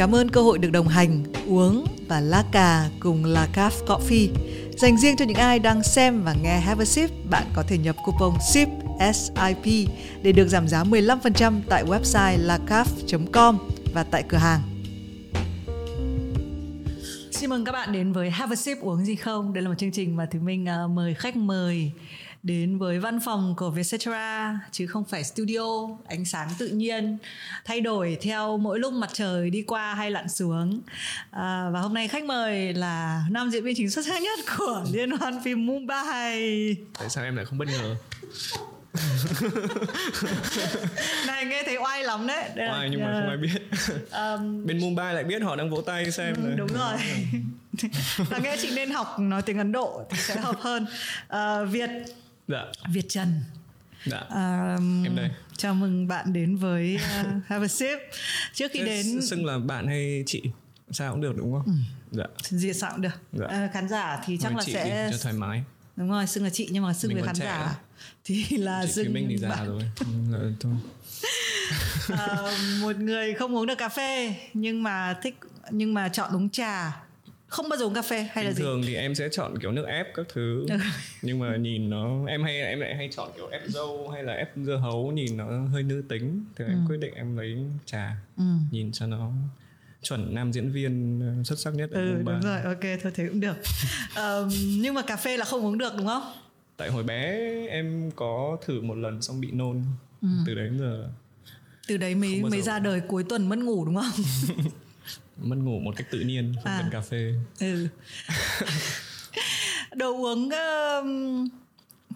Cảm 0.00 0.14
ơn 0.14 0.28
cơ 0.28 0.42
hội 0.42 0.58
được 0.58 0.70
đồng 0.70 0.88
hành, 0.88 1.24
uống 1.46 1.84
và 2.08 2.20
lá 2.20 2.44
cà 2.52 2.88
cùng 3.00 3.24
La 3.24 3.48
Caf 3.54 3.70
Coffee. 3.86 4.28
Dành 4.76 4.98
riêng 4.98 5.16
cho 5.16 5.24
những 5.24 5.36
ai 5.36 5.58
đang 5.58 5.82
xem 5.82 6.22
và 6.22 6.34
nghe 6.42 6.60
Have 6.60 6.82
a 6.82 6.84
Sip, 6.84 7.10
bạn 7.30 7.46
có 7.54 7.62
thể 7.68 7.78
nhập 7.78 7.96
coupon 8.04 8.40
SIP 8.52 8.68
SIP 9.14 9.88
để 10.22 10.32
được 10.32 10.48
giảm 10.48 10.68
giá 10.68 10.84
15% 10.84 11.60
tại 11.68 11.84
website 11.84 12.38
lacaf.com 12.38 13.58
và 13.94 14.04
tại 14.04 14.24
cửa 14.28 14.38
hàng. 14.38 14.60
Xin 17.30 17.50
mừng 17.50 17.64
các 17.64 17.72
bạn 17.72 17.92
đến 17.92 18.12
với 18.12 18.30
Have 18.30 18.52
a 18.52 18.56
Sip 18.56 18.78
uống 18.80 19.04
gì 19.04 19.16
không? 19.16 19.52
Đây 19.52 19.62
là 19.62 19.68
một 19.68 19.78
chương 19.78 19.92
trình 19.92 20.16
mà 20.16 20.26
Thùy 20.26 20.40
Minh 20.40 20.68
à, 20.68 20.86
mời 20.86 21.14
khách 21.14 21.36
mời 21.36 21.92
đến 22.42 22.78
với 22.78 22.98
văn 22.98 23.20
phòng 23.24 23.54
của 23.56 23.70
Vietcetera 23.70 24.60
chứ 24.72 24.86
không 24.86 25.04
phải 25.04 25.24
studio 25.24 25.88
ánh 26.08 26.24
sáng 26.24 26.48
tự 26.58 26.68
nhiên 26.68 27.18
thay 27.64 27.80
đổi 27.80 28.18
theo 28.20 28.58
mỗi 28.58 28.78
lúc 28.78 28.92
mặt 28.92 29.10
trời 29.12 29.50
đi 29.50 29.62
qua 29.62 29.94
hay 29.94 30.10
lặn 30.10 30.28
xuống. 30.28 30.80
À, 31.30 31.70
và 31.72 31.80
hôm 31.80 31.94
nay 31.94 32.08
khách 32.08 32.24
mời 32.24 32.74
là 32.74 33.24
nam 33.30 33.50
diễn 33.50 33.64
viên 33.64 33.74
chính 33.76 33.90
xuất 33.90 34.06
sắc 34.06 34.22
nhất 34.22 34.38
của 34.58 34.84
liên 34.92 35.10
hoan 35.10 35.42
phim 35.44 35.66
Mumbai. 35.66 36.76
Tại 36.98 37.10
sao 37.10 37.24
em 37.24 37.36
lại 37.36 37.44
không 37.44 37.58
bất 37.58 37.68
ngờ? 37.68 37.96
Này 41.26 41.44
nghe 41.44 41.62
thấy 41.66 41.76
oai 41.76 42.04
lắm 42.04 42.26
đấy. 42.26 42.50
Đây 42.54 42.68
oai 42.68 42.90
nhưng 42.90 43.00
mà 43.00 43.12
không 43.12 43.28
ai 43.28 43.36
biết. 43.36 43.68
Um, 44.12 44.66
bên 44.66 44.80
Mumbai 44.80 45.14
lại 45.14 45.24
biết 45.24 45.42
họ 45.42 45.56
đang 45.56 45.70
vỗ 45.70 45.80
tay 45.80 46.12
xem 46.12 46.34
ừ, 46.34 46.54
đúng 46.56 46.68
rồi. 46.68 46.96
Và 48.16 48.38
nghe 48.38 48.56
chị 48.62 48.70
nên 48.74 48.90
học 48.90 49.18
nói 49.18 49.42
tiếng 49.42 49.58
Ấn 49.58 49.72
Độ 49.72 50.02
thì 50.10 50.18
sẽ 50.18 50.36
hợp 50.36 50.56
hơn. 50.60 50.86
Uh, 51.32 51.70
Việt 51.70 51.90
dạ. 52.50 52.64
Việt 52.92 53.08
Trần 53.08 53.40
Dạ. 54.06 54.18
Um, 54.18 55.04
em 55.04 55.16
đây. 55.16 55.30
Chào 55.56 55.74
mừng 55.74 56.08
bạn 56.08 56.32
đến 56.32 56.56
với 56.56 56.98
uh, 57.20 57.26
Have 57.46 57.64
a 57.64 57.68
Sip. 57.68 57.98
Trước 58.54 58.70
khi 58.72 58.82
đến 58.82 59.22
xưng 59.22 59.46
là 59.46 59.58
bạn 59.58 59.86
hay 59.86 60.22
chị 60.26 60.42
sao 60.90 61.12
cũng 61.12 61.20
được 61.20 61.36
đúng 61.36 61.52
không? 61.52 61.62
Ừ. 61.66 61.72
Dạ. 62.10 62.24
Gì 62.42 62.72
sao 62.72 62.90
cũng 62.90 63.00
được. 63.00 63.20
Dạ. 63.32 63.46
Uh, 63.46 63.72
khán 63.72 63.88
giả 63.88 64.22
thì 64.24 64.38
chắc 64.40 64.52
Nói 64.52 64.64
là 64.66 64.72
sẽ 64.72 65.08
cho 65.12 65.18
thoải 65.22 65.34
mái. 65.34 65.62
Đúng 65.96 66.10
rồi, 66.10 66.26
xưng 66.26 66.44
là 66.44 66.50
chị 66.50 66.68
nhưng 66.70 66.84
mà 66.84 66.92
xưng 66.92 67.14
với 67.14 67.22
khán 67.22 67.34
giả 67.34 67.58
đó. 67.58 67.72
thì 68.24 68.44
là 68.56 68.82
chị 68.86 68.92
xưng 68.92 69.12
mình 69.12 69.26
thì 69.28 69.36
già 69.36 69.64
rồi. 69.64 69.82
ừ, 70.32 70.52
thôi. 70.60 70.72
uh, 72.12 72.20
một 72.80 72.96
người 72.96 73.34
không 73.34 73.56
uống 73.56 73.66
được 73.66 73.78
cà 73.78 73.88
phê 73.88 74.34
nhưng 74.54 74.82
mà 74.82 75.14
thích 75.22 75.38
nhưng 75.70 75.94
mà 75.94 76.08
chọn 76.08 76.36
uống 76.36 76.50
trà 76.50 77.02
không 77.50 77.68
bao 77.68 77.78
giờ 77.78 77.84
uống 77.84 77.94
cà 77.94 78.02
phê 78.02 78.28
hay 78.32 78.44
là 78.44 78.52
gì? 78.52 78.62
thường 78.62 78.82
thì 78.86 78.94
em 78.94 79.14
sẽ 79.14 79.28
chọn 79.32 79.58
kiểu 79.58 79.72
nước 79.72 79.86
ép 79.86 80.06
các 80.14 80.26
thứ. 80.34 80.66
Nhưng 81.22 81.38
mà 81.38 81.56
nhìn 81.56 81.90
nó 81.90 82.26
em 82.26 82.42
hay 82.42 82.60
em 82.60 82.80
lại 82.80 82.96
hay 82.96 83.08
chọn 83.12 83.30
kiểu 83.36 83.48
ép 83.48 83.62
dâu 83.68 84.08
hay 84.12 84.22
là 84.22 84.32
ép 84.32 84.50
dưa 84.56 84.76
hấu 84.76 85.12
nhìn 85.12 85.36
nó 85.36 85.46
hơi 85.72 85.82
nữ 85.82 86.02
tính. 86.08 86.44
Thì 86.56 86.64
ừ. 86.64 86.70
em 86.70 86.84
quyết 86.88 86.96
định 87.00 87.14
em 87.14 87.36
lấy 87.36 87.56
trà 87.84 88.16
ừ. 88.36 88.44
nhìn 88.70 88.92
cho 88.92 89.06
nó 89.06 89.30
chuẩn 90.02 90.34
nam 90.34 90.52
diễn 90.52 90.72
viên 90.72 91.20
ờ, 91.20 91.44
xuất 91.44 91.58
sắc 91.58 91.74
nhất 91.74 91.90
ở 91.90 92.00
ừ, 92.00 92.22
đúng 92.24 92.40
rồi 92.40 92.60
ok 92.62 93.00
thôi 93.02 93.12
thế 93.14 93.28
cũng 93.28 93.40
được. 93.40 93.56
Um, 94.16 94.48
nhưng 94.80 94.94
mà 94.94 95.02
cà 95.02 95.16
phê 95.16 95.36
là 95.36 95.44
không 95.44 95.64
uống 95.64 95.78
được 95.78 95.92
đúng 95.98 96.06
không? 96.06 96.22
Tại 96.76 96.90
hồi 96.90 97.02
bé 97.02 97.38
em 97.68 98.10
có 98.16 98.58
thử 98.66 98.80
một 98.80 98.94
lần 98.94 99.22
xong 99.22 99.40
bị 99.40 99.50
nôn. 99.50 99.82
Ừ. 100.22 100.28
từ 100.46 100.54
đấy 100.54 100.70
giờ 100.78 101.08
từ 101.88 101.96
đấy 101.96 102.14
mới 102.14 102.42
mới 102.42 102.62
ra 102.62 102.78
đời 102.78 103.00
cuối 103.00 103.24
tuần 103.24 103.48
mất 103.48 103.58
ngủ 103.58 103.84
đúng 103.84 103.96
không 103.96 104.24
mất 105.40 105.56
ngủ 105.56 105.80
một 105.80 105.94
cách 105.96 106.06
tự 106.10 106.20
nhiên 106.20 106.54
không 106.56 106.72
à. 106.72 106.78
cần 106.82 106.90
cà 106.90 107.00
phê 107.00 107.34
ừ. 107.60 107.88
đồ 109.96 110.16
uống 110.16 110.48
uh, 110.48 111.06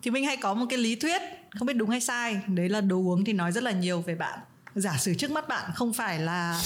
thì 0.02 0.10
mình 0.10 0.24
hay 0.24 0.36
có 0.36 0.54
một 0.54 0.66
cái 0.70 0.78
lý 0.78 0.96
thuyết 0.96 1.22
không 1.58 1.66
biết 1.66 1.74
đúng 1.74 1.90
hay 1.90 2.00
sai 2.00 2.40
đấy 2.46 2.68
là 2.68 2.80
đồ 2.80 2.96
uống 2.96 3.24
thì 3.24 3.32
nói 3.32 3.52
rất 3.52 3.62
là 3.62 3.70
nhiều 3.70 4.00
về 4.00 4.14
bạn 4.14 4.38
giả 4.74 4.96
sử 4.98 5.14
trước 5.14 5.30
mắt 5.30 5.48
bạn 5.48 5.70
không 5.74 5.92
phải 5.92 6.18
là 6.18 6.60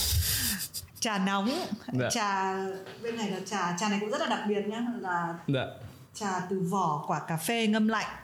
trà 1.00 1.18
nóng 1.18 1.50
dạ. 1.92 2.10
trà 2.10 2.54
bên 3.02 3.16
này 3.16 3.30
là 3.30 3.38
trà 3.46 3.76
trà 3.80 3.88
này 3.88 3.98
cũng 4.00 4.10
rất 4.10 4.20
là 4.20 4.26
đặc 4.26 4.40
biệt 4.48 4.62
nhá 4.66 4.82
là 5.00 5.34
dạ. 5.48 5.66
trà 6.14 6.40
từ 6.50 6.60
vỏ 6.60 7.04
quả 7.06 7.20
cà 7.28 7.36
phê 7.36 7.66
ngâm 7.66 7.88
lạnh 7.88 8.16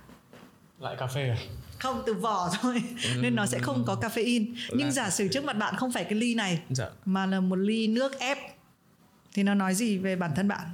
lại 0.79 0.97
cà 0.99 1.07
phê 1.07 1.29
à 1.29 1.37
không 1.85 2.03
từ 2.07 2.15
vỏ 2.15 2.51
thôi 2.61 2.83
nên 3.21 3.35
nó 3.35 3.47
sẽ 3.47 3.59
không 3.59 3.85
có 3.87 3.97
caffeine. 4.01 4.55
Nhưng 4.73 4.93
giả 4.93 5.11
sử 5.11 5.29
trước 5.29 5.45
mặt 5.45 5.53
bạn 5.53 5.77
không 5.77 5.93
phải 5.93 6.05
cái 6.05 6.15
ly 6.15 6.35
này 6.35 6.61
dạ. 6.71 6.87
mà 7.05 7.27
là 7.27 7.41
một 7.41 7.57
ly 7.57 7.87
nước 7.89 8.19
ép 8.19 8.39
thì 9.33 9.43
nó 9.43 9.55
nói 9.55 9.75
gì 9.75 9.99
về 9.99 10.17
bản 10.17 10.31
thân 10.37 10.49
bạn? 10.49 10.71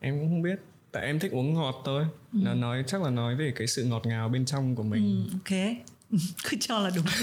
Em 0.00 0.20
cũng 0.20 0.28
không 0.28 0.42
biết 0.42 0.60
tại 0.92 1.06
em 1.06 1.18
thích 1.18 1.32
uống 1.32 1.54
ngọt 1.54 1.82
thôi. 1.84 2.06
Ừ. 2.32 2.38
nó 2.42 2.54
nói 2.54 2.84
chắc 2.86 3.02
là 3.02 3.10
nói 3.10 3.36
về 3.36 3.52
cái 3.56 3.66
sự 3.66 3.84
ngọt 3.84 4.06
ngào 4.06 4.28
bên 4.28 4.44
trong 4.44 4.76
của 4.76 4.82
mình. 4.82 5.26
Ừ, 5.30 5.38
ok. 5.38 5.76
Cứ 6.50 6.56
cho 6.60 6.78
là 6.78 6.90
đúng. 6.96 7.06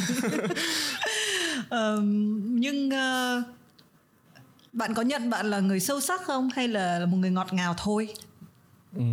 Um, 1.70 2.60
nhưng 2.60 2.90
uh, 2.90 3.44
bạn 4.74 4.94
có 4.94 5.02
nhận 5.02 5.30
bạn 5.30 5.50
là 5.50 5.60
người 5.60 5.80
sâu 5.80 6.02
sắc 6.02 6.22
không? 6.22 6.50
Hay 6.56 6.68
là 6.68 7.06
một 7.06 7.18
người 7.18 7.30
ngọt 7.30 7.54
ngào 7.54 7.76
thôi? 7.78 8.08
Ừ 8.96 9.04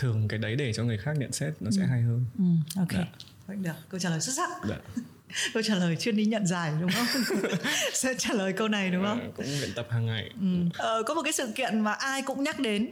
thường 0.00 0.28
cái 0.28 0.38
đấy 0.38 0.56
để 0.56 0.72
cho 0.72 0.84
người 0.84 0.98
khác 0.98 1.12
nhận 1.16 1.32
xét 1.32 1.52
nó 1.60 1.70
ừ. 1.70 1.76
sẽ 1.76 1.86
hay 1.86 2.02
hơn. 2.02 2.24
Ừ, 2.38 2.44
ok. 2.76 2.92
Dạ. 2.92 3.04
Vậy 3.46 3.56
được. 3.56 3.72
Câu 3.88 4.00
trả 4.00 4.10
lời 4.10 4.20
xuất 4.20 4.32
sắc. 4.36 4.50
Dạ. 4.68 4.76
câu 5.54 5.62
trả 5.62 5.74
lời 5.74 5.96
chuyên 5.96 6.16
đi 6.16 6.24
nhận 6.24 6.46
giải 6.46 6.72
đúng 6.80 6.90
không? 6.90 7.06
Sẽ 7.92 8.14
trả 8.18 8.34
lời 8.34 8.52
câu 8.52 8.68
này 8.68 8.90
đúng 8.90 9.04
không? 9.04 9.20
à, 9.20 9.28
cũng 9.36 9.46
luyện 9.58 9.70
tập 9.74 9.86
hàng 9.90 10.06
ngày. 10.06 10.30
Ừ. 10.40 10.46
ờ, 10.78 11.02
có 11.06 11.14
một 11.14 11.22
cái 11.24 11.32
sự 11.32 11.52
kiện 11.54 11.80
mà 11.80 11.92
ai 11.92 12.22
cũng 12.22 12.44
nhắc 12.44 12.60
đến. 12.60 12.88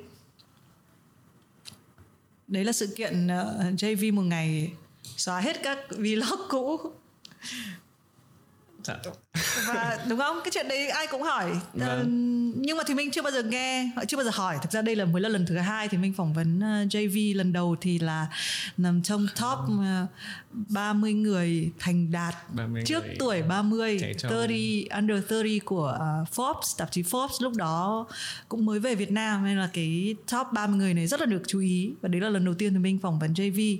Đấy 2.49 2.65
là 2.65 2.73
sự 2.73 2.87
kiện 2.97 3.27
uh, 3.27 3.31
ờ, 3.31 3.71
JV 3.71 4.15
một 4.15 4.23
ngày 4.23 4.73
xóa 5.17 5.41
hết 5.41 5.63
các 5.63 5.79
vlog 5.91 6.41
cũ 6.49 6.93
dạ. 8.85 8.97
và 9.67 9.99
đúng 10.09 10.19
không? 10.19 10.41
Cái 10.45 10.51
chuyện 10.55 10.69
đấy 10.69 10.89
ai 10.89 11.07
cũng 11.07 11.23
hỏi. 11.23 11.51
Vâng. 11.75 12.01
uh, 12.01 12.57
nhưng 12.57 12.77
mà 12.77 12.85
thì 12.87 12.95
mình 12.95 13.11
chưa 13.11 13.23
bao 13.23 13.33
giờ 13.33 13.43
nghe 13.43 13.91
chưa 14.09 14.17
bao 14.17 14.25
giờ 14.25 14.31
hỏi. 14.35 14.59
Thực 14.63 14.73
ra 14.73 14.83
đây 14.83 14.97
là 14.97 15.05
mới 15.05 15.23
là 15.23 15.29
lần 15.29 15.47
thứ 15.47 15.57
hai 15.57 15.89
thì 15.89 15.99
mình 15.99 16.13
phỏng 16.13 16.33
vấn 16.33 16.59
uh, 16.59 16.89
JV 16.89 17.37
lần 17.37 17.53
đầu 17.53 17.77
thì 17.81 17.99
là 17.99 18.27
nằm 18.77 19.03
trong 19.03 19.27
top 19.41 19.59
uh, 19.75 20.11
30 20.53 21.13
người 21.13 21.71
thành 21.79 22.11
đạt 22.11 22.35
30 22.49 22.83
trước 22.87 23.05
người 23.07 23.17
tuổi 23.19 23.43
30 23.43 24.01
30 24.31 24.87
under 24.95 25.23
30 25.31 25.61
của 25.65 25.99
uh, 26.23 26.29
Forbes. 26.35 26.79
Tạp 26.79 26.93
chí 26.93 27.03
Forbes 27.03 27.37
lúc 27.41 27.53
đó 27.57 28.07
cũng 28.49 28.65
mới 28.65 28.81
về 28.81 28.95
Việt 28.95 29.11
Nam 29.11 29.45
nên 29.45 29.59
là 29.59 29.69
cái 29.73 30.15
top 30.33 30.47
30 30.53 30.79
người 30.79 30.95
này 30.95 31.07
rất 31.07 31.21
là 31.21 31.27
được 31.27 31.43
chú 31.47 31.61
ý. 31.61 31.93
Và 32.01 32.09
đấy 32.09 32.21
là 32.21 32.29
lần 32.29 32.45
đầu 32.45 32.55
tiên 32.55 32.73
thì 32.73 32.79
mình 32.79 32.99
phỏng 32.99 33.19
vấn 33.19 33.33
JV 33.33 33.79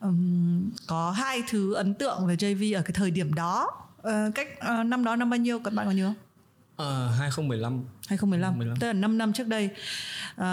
um, 0.00 0.70
có 0.86 1.10
hai 1.10 1.42
thứ 1.48 1.74
ấn 1.74 1.94
tượng 1.94 2.26
về 2.26 2.34
JV 2.34 2.78
ở 2.78 2.82
cái 2.82 2.92
thời 2.94 3.10
điểm 3.10 3.34
đó 3.34 3.85
uh, 4.06 4.34
cách 4.34 4.48
uh, 4.80 4.86
năm 4.86 5.04
đó 5.04 5.16
năm 5.16 5.30
bao 5.30 5.38
nhiêu? 5.38 5.58
Các 5.58 5.74
bạn 5.74 5.86
có 5.86 5.92
nhớ 5.92 6.06
không? 6.06 6.14
Ờ, 6.76 7.08
uh, 7.12 7.18
2015 7.18 7.84
2015 8.08 8.52
2015 8.52 8.80
tức 8.80 8.86
là 8.86 8.92
5 8.92 9.18
năm 9.18 9.32
trước 9.32 9.46
đây 9.46 9.70
uh, 10.40 10.44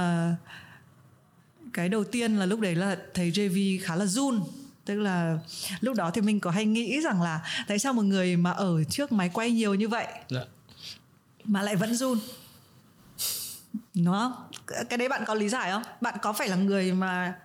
cái 1.74 1.90
đầu 1.90 2.04
tiên 2.04 2.36
là 2.36 2.46
lúc 2.46 2.60
đấy 2.60 2.76
là 2.76 2.98
thấy 3.14 3.32
JV 3.32 3.80
khá 3.84 3.96
là 3.96 4.06
run. 4.06 4.44
Tức 4.86 4.96
là 4.96 5.38
lúc 5.82 5.96
đó 5.96 6.12
thì 6.12 6.22
mình 6.22 6.40
có 6.40 6.52
hay 6.52 6.66
nghĩ 6.66 7.02
rằng 7.02 7.22
là 7.22 7.42
tại 7.68 7.80
sao 7.80 7.94
một 7.94 8.02
người 8.02 8.38
mà 8.38 8.52
ở 8.52 8.84
trước 8.84 9.12
máy 9.12 9.30
quay 9.34 9.52
nhiều 9.52 9.76
như 9.76 9.88
vậy 9.88 10.08
dạ. 10.30 10.42
mà 11.44 11.62
lại 11.62 11.76
vẫn 11.76 11.96
run? 11.96 12.20
Không? 14.06 14.34
Cái 14.90 14.98
đấy 14.98 15.10
bạn 15.10 15.24
có 15.28 15.34
lý 15.34 15.50
giải 15.50 15.72
không? 15.72 15.84
Bạn 16.02 16.16
có 16.22 16.34
phải 16.34 16.50
là 16.50 16.56
người 16.56 16.94
mà 16.94 17.36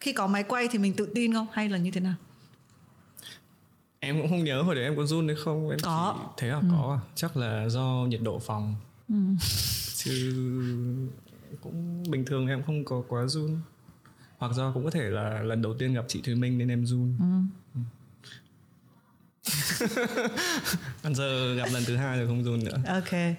khi 0.00 0.12
có 0.12 0.26
máy 0.26 0.42
quay 0.42 0.68
thì 0.68 0.78
mình 0.78 0.94
tự 0.96 1.08
tin 1.14 1.32
không? 1.32 1.46
Hay 1.52 1.68
là 1.68 1.78
như 1.78 1.90
thế 1.90 2.00
nào 2.00 2.14
em 4.00 4.20
cũng 4.20 4.28
không 4.28 4.44
nhớ 4.44 4.62
hồi 4.62 4.74
đấy 4.74 4.84
em 4.84 4.96
có 4.96 5.06
run 5.06 5.26
hay 5.26 5.36
không 5.36 5.70
em 5.70 5.78
có 5.82 6.16
thế 6.36 6.48
à 6.48 6.56
ừ. 6.56 6.68
có 6.70 6.98
à? 7.00 7.06
chắc 7.14 7.36
là 7.36 7.68
do 7.68 8.06
nhiệt 8.08 8.20
độ 8.22 8.38
phòng 8.38 8.74
ừ. 9.08 9.14
chứ 9.96 10.32
cũng 11.60 12.02
bình 12.08 12.24
thường 12.24 12.46
em 12.46 12.62
không 12.62 12.84
có 12.84 13.02
quá 13.08 13.26
run 13.26 13.60
hoặc 14.38 14.52
do 14.52 14.72
cũng 14.72 14.84
có 14.84 14.90
thể 14.90 15.10
là 15.10 15.42
lần 15.42 15.62
đầu 15.62 15.74
tiên 15.78 15.94
gặp 15.94 16.04
chị 16.08 16.20
Thùy 16.20 16.34
Minh 16.34 16.58
nên 16.58 16.68
em 16.68 16.86
run 16.86 17.16
ừ. 17.20 17.24
ừ. 17.74 17.80
Còn 21.02 21.14
giờ 21.14 21.54
gặp 21.54 21.68
lần 21.72 21.84
thứ 21.86 21.96
hai 21.96 22.18
rồi 22.18 22.26
không 22.26 22.44
run 22.44 22.64
nữa 22.64 22.78
Ok 22.86 23.12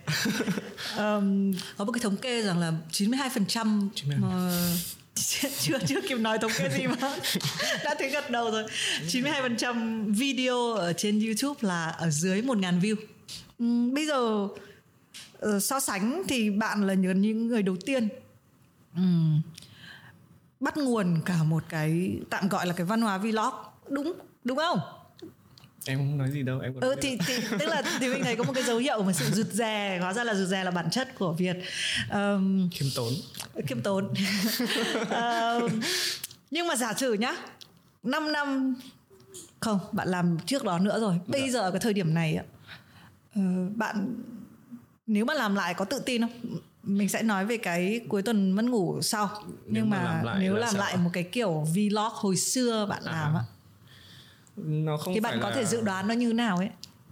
um, 0.98 1.54
Có 1.78 1.86
một 1.86 1.92
cái 1.92 2.00
thống 2.02 2.18
kê 2.18 2.42
rằng 2.42 2.60
là 2.60 2.74
92% 2.92 3.90
92% 3.96 4.96
chưa 5.16 5.80
chưa 5.86 6.02
kịp 6.02 6.20
nói 6.20 6.38
thống 6.38 6.52
kê 6.58 6.70
gì 6.70 6.88
mà. 6.88 6.96
Đã 7.84 7.96
thấy 8.00 8.10
gật 8.10 8.30
đầu 8.30 8.52
rồi. 8.52 8.64
92% 9.08 10.14
video 10.14 10.74
ở 10.74 10.94
trên 10.94 11.20
YouTube 11.26 11.60
là 11.62 11.88
ở 11.88 12.10
dưới 12.10 12.42
1.000 12.42 12.80
view. 12.80 12.96
Uhm, 13.64 13.94
bây 13.94 14.06
giờ 14.06 14.48
uh, 15.46 15.64
so 15.64 15.80
sánh 15.80 16.24
thì 16.28 16.50
bạn 16.50 16.88
là 16.88 16.94
những 16.94 17.48
người 17.48 17.64
đầu 17.64 17.76
tiên. 17.86 18.10
Uhm, 19.00 19.42
bắt 20.60 20.78
nguồn 20.78 21.22
cả 21.26 21.44
một 21.44 21.64
cái 21.70 22.12
tạm 22.30 22.50
gọi 22.50 22.68
là 22.68 22.74
cái 22.74 22.86
văn 22.86 23.02
hóa 23.02 23.18
vlog. 23.18 23.54
Đúng 23.90 24.14
đúng 24.44 24.58
không 24.58 24.80
em 25.86 25.98
không 25.98 26.18
nói 26.18 26.32
gì 26.32 26.44
đâu 26.44 26.60
em 26.60 26.74
ừ, 26.74 26.96
thì, 27.02 27.18
thì 27.28 27.34
tức 27.60 27.66
là 27.66 27.82
thì 28.00 28.08
mình 28.08 28.24
thấy 28.24 28.36
có 28.36 28.44
một 28.44 28.54
cái 28.56 28.64
dấu 28.64 28.78
hiệu 28.78 29.04
mà 29.04 29.14
sự 29.14 29.26
rụt 29.26 29.48
rè 29.48 29.98
hóa 30.02 30.14
ra 30.14 30.24
là 30.24 30.36
rụt 30.36 30.48
rè 30.48 30.64
là 30.64 30.72
bản 30.72 30.90
chất 30.90 31.16
của 31.20 31.34
việt. 31.34 31.58
Um, 32.12 32.70
khiêm 32.70 32.90
tốn. 32.96 33.14
khiêm 33.68 33.82
tốn. 33.82 34.14
Um, 35.12 35.80
nhưng 36.52 36.68
mà 36.68 36.76
giả 36.76 36.94
sử 36.94 37.14
nhá 37.14 37.36
5 38.04 38.32
năm 38.32 38.76
không 39.60 39.80
bạn 39.92 40.08
làm 40.08 40.38
trước 40.46 40.64
đó 40.64 40.80
nữa 40.80 41.00
rồi. 41.00 41.20
Bây 41.28 41.42
dạ. 41.42 41.48
giờ 41.48 41.72
cái 41.72 41.80
thời 41.80 41.94
điểm 41.94 42.14
này 42.14 42.40
uh, 43.40 43.76
bạn 43.76 44.24
nếu 45.08 45.26
mà 45.26 45.34
làm 45.34 45.56
lại 45.56 45.74
có 45.74 45.86
tự 45.86 46.00
tin 46.00 46.22
không? 46.22 46.58
Mình 46.84 47.10
sẽ 47.10 47.24
nói 47.24 47.46
về 47.46 47.58
cái 47.58 48.02
cuối 48.10 48.22
tuần 48.22 48.52
mất 48.52 48.66
ngủ 48.66 49.02
sau. 49.02 49.30
Nhưng 49.68 49.90
mà, 49.90 49.98
mà 49.98 50.04
làm 50.04 50.26
lại 50.26 50.38
nếu 50.40 50.56
làm 50.56 50.76
lại 50.76 50.98
một 50.98 51.10
cái 51.14 51.24
kiểu 51.24 51.68
vlog 51.74 52.12
hồi 52.14 52.38
xưa 52.38 52.86
bạn 52.90 53.04
à. 53.06 53.12
làm 53.12 53.36
á 53.36 53.44
nó 54.66 54.98
không 54.98 55.14
thì 55.14 55.20
bạn 55.20 55.34
phải 55.34 55.42
có 55.42 55.50
là... 55.50 55.56
thể 55.56 55.66
dự 55.66 55.82
đoán 55.82 56.08
nó 56.08 56.14
như 56.14 56.34
nào 56.34 56.58
ấy? 56.58 56.70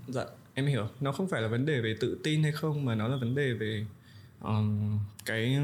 Dạ 0.08 0.26
em 0.60 0.66
hiểu. 0.66 0.88
Nó 1.00 1.12
không 1.12 1.28
phải 1.28 1.42
là 1.42 1.48
vấn 1.48 1.66
đề 1.66 1.82
về 1.82 1.96
tự 2.00 2.20
tin 2.24 2.44
hay 2.44 2.52
không 2.52 2.86
mà 2.86 2.96
nó 2.96 3.08
là 3.08 3.18
vấn 3.18 3.36
đề 3.36 3.54
về 3.54 3.86
um, 4.42 5.00
cái 5.26 5.58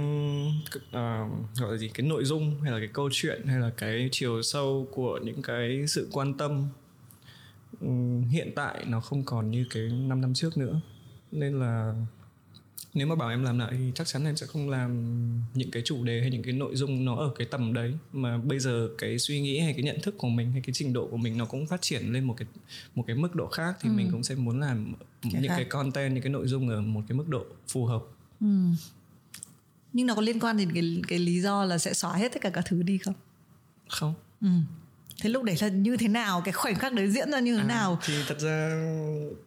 uh, 0.75 1.31
gọi 1.59 1.71
là 1.71 1.77
gì? 1.77 1.89
Cái 1.93 2.07
nội 2.07 2.25
dung 2.25 2.61
hay 2.61 2.71
là 2.71 2.79
cái 2.79 2.89
câu 2.93 3.09
chuyện 3.11 3.47
hay 3.47 3.59
là 3.59 3.71
cái 3.77 4.09
chiều 4.11 4.41
sâu 4.41 4.87
của 4.91 5.19
những 5.23 5.41
cái 5.41 5.87
sự 5.87 6.09
quan 6.11 6.33
tâm 6.33 6.67
um, 7.81 8.23
hiện 8.23 8.51
tại 8.55 8.85
nó 8.88 8.99
không 8.99 9.23
còn 9.23 9.51
như 9.51 9.65
cái 9.69 9.83
5 9.83 10.21
năm 10.21 10.33
trước 10.33 10.57
nữa. 10.57 10.81
Nên 11.31 11.59
là 11.59 11.93
nếu 12.95 13.07
mà 13.07 13.15
bảo 13.15 13.30
em 13.30 13.44
làm 13.44 13.59
lại 13.59 13.71
thì 13.77 13.92
chắc 13.95 14.07
chắn 14.07 14.25
em 14.25 14.36
sẽ 14.36 14.45
không 14.45 14.69
làm 14.69 14.92
những 15.53 15.71
cái 15.71 15.81
chủ 15.86 16.03
đề 16.03 16.21
hay 16.21 16.30
những 16.30 16.44
cái 16.44 16.53
nội 16.53 16.75
dung 16.75 17.06
nó 17.06 17.15
ở 17.15 17.31
cái 17.36 17.47
tầm 17.51 17.74
đấy 17.74 17.94
mà 18.13 18.38
bây 18.38 18.59
giờ 18.59 18.89
cái 18.97 19.19
suy 19.19 19.42
nghĩ 19.42 19.59
hay 19.59 19.74
cái 19.74 19.83
nhận 19.83 20.01
thức 20.01 20.15
của 20.18 20.30
mình 20.30 20.51
hay 20.51 20.62
cái 20.62 20.74
trình 20.74 20.94
độ 20.94 21.07
của 21.12 21.18
mình 21.18 21.38
nó 21.38 21.45
cũng 21.45 21.68
phát 21.68 21.81
triển 21.81 22.13
lên 22.13 22.24
một 22.24 22.33
cái 22.38 22.47
một 22.95 23.03
cái 23.07 23.15
mức 23.15 23.36
độ 23.36 23.47
khác 23.47 23.77
thì 23.81 23.89
ừ. 23.89 23.94
mình 23.94 24.09
cũng 24.12 24.24
sẽ 24.24 24.36
muốn 24.36 24.59
làm 24.59 24.94
cái 25.21 25.31
những 25.33 25.50
khác. 25.50 25.56
cái 25.56 25.65
content 25.65 26.13
những 26.13 26.24
cái 26.24 26.31
nội 26.31 26.47
dung 26.47 26.69
ở 26.69 26.81
một 26.81 27.01
cái 27.07 27.18
mức 27.18 27.27
độ 27.27 27.45
phù 27.68 27.86
hợp 27.86 28.03
ừ. 28.39 28.47
nhưng 29.94 30.07
nó 30.07 30.15
có 30.15 30.21
liên 30.21 30.39
quan 30.39 30.57
đến 30.57 30.71
cái 30.74 31.01
cái 31.07 31.19
lý 31.19 31.41
do 31.41 31.65
là 31.65 31.77
sẽ 31.77 31.94
xóa 31.94 32.15
hết 32.15 32.33
tất 32.33 32.41
cả 32.41 32.50
các 32.50 32.65
thứ 32.68 32.83
đi 32.83 32.98
không 32.98 33.15
không 33.89 34.13
ừ 34.41 34.48
thế 35.25 35.30
lúc 35.30 35.44
đấy 35.44 35.56
là 35.62 35.68
như 35.68 35.98
thế 35.98 36.07
nào? 36.07 36.42
Cái 36.45 36.51
khoảnh 36.51 36.75
khắc 36.75 36.94
đấy 36.94 37.12
diễn 37.12 37.31
ra 37.31 37.39
như 37.39 37.56
thế 37.56 37.62
à, 37.62 37.68
nào? 37.68 38.00
thì 38.06 38.13
thật 38.27 38.39
ra 38.39 38.86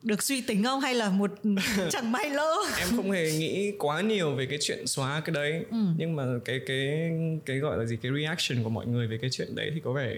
được 0.03 0.23
suy 0.23 0.41
tính 0.41 0.65
không? 0.65 0.81
Hay 0.81 0.95
là 0.95 1.11
một 1.11 1.31
chẳng 1.91 2.13
may 2.13 2.31
lỡ? 2.31 2.55
Em 2.79 2.89
không 2.97 3.11
hề 3.11 3.33
nghĩ 3.33 3.73
quá 3.79 4.01
nhiều 4.01 4.35
về 4.35 4.47
cái 4.47 4.59
chuyện 4.61 4.87
xóa 4.87 5.21
cái 5.21 5.35
đấy. 5.35 5.65
Ừ. 5.71 5.77
nhưng 5.97 6.17
mà 6.17 6.25
cái 6.45 6.61
cái 6.67 7.11
cái 7.47 7.59
gọi 7.59 7.79
là 7.79 7.85
gì? 7.85 7.97
Cái 8.03 8.13
reaction 8.21 8.65
của 8.65 8.71
mọi 8.71 8.87
người 8.87 9.07
về 9.07 9.19
cái 9.21 9.31
chuyện 9.31 9.55
đấy 9.55 9.71
thì 9.75 9.81
có 9.85 9.93
vẻ 9.93 10.15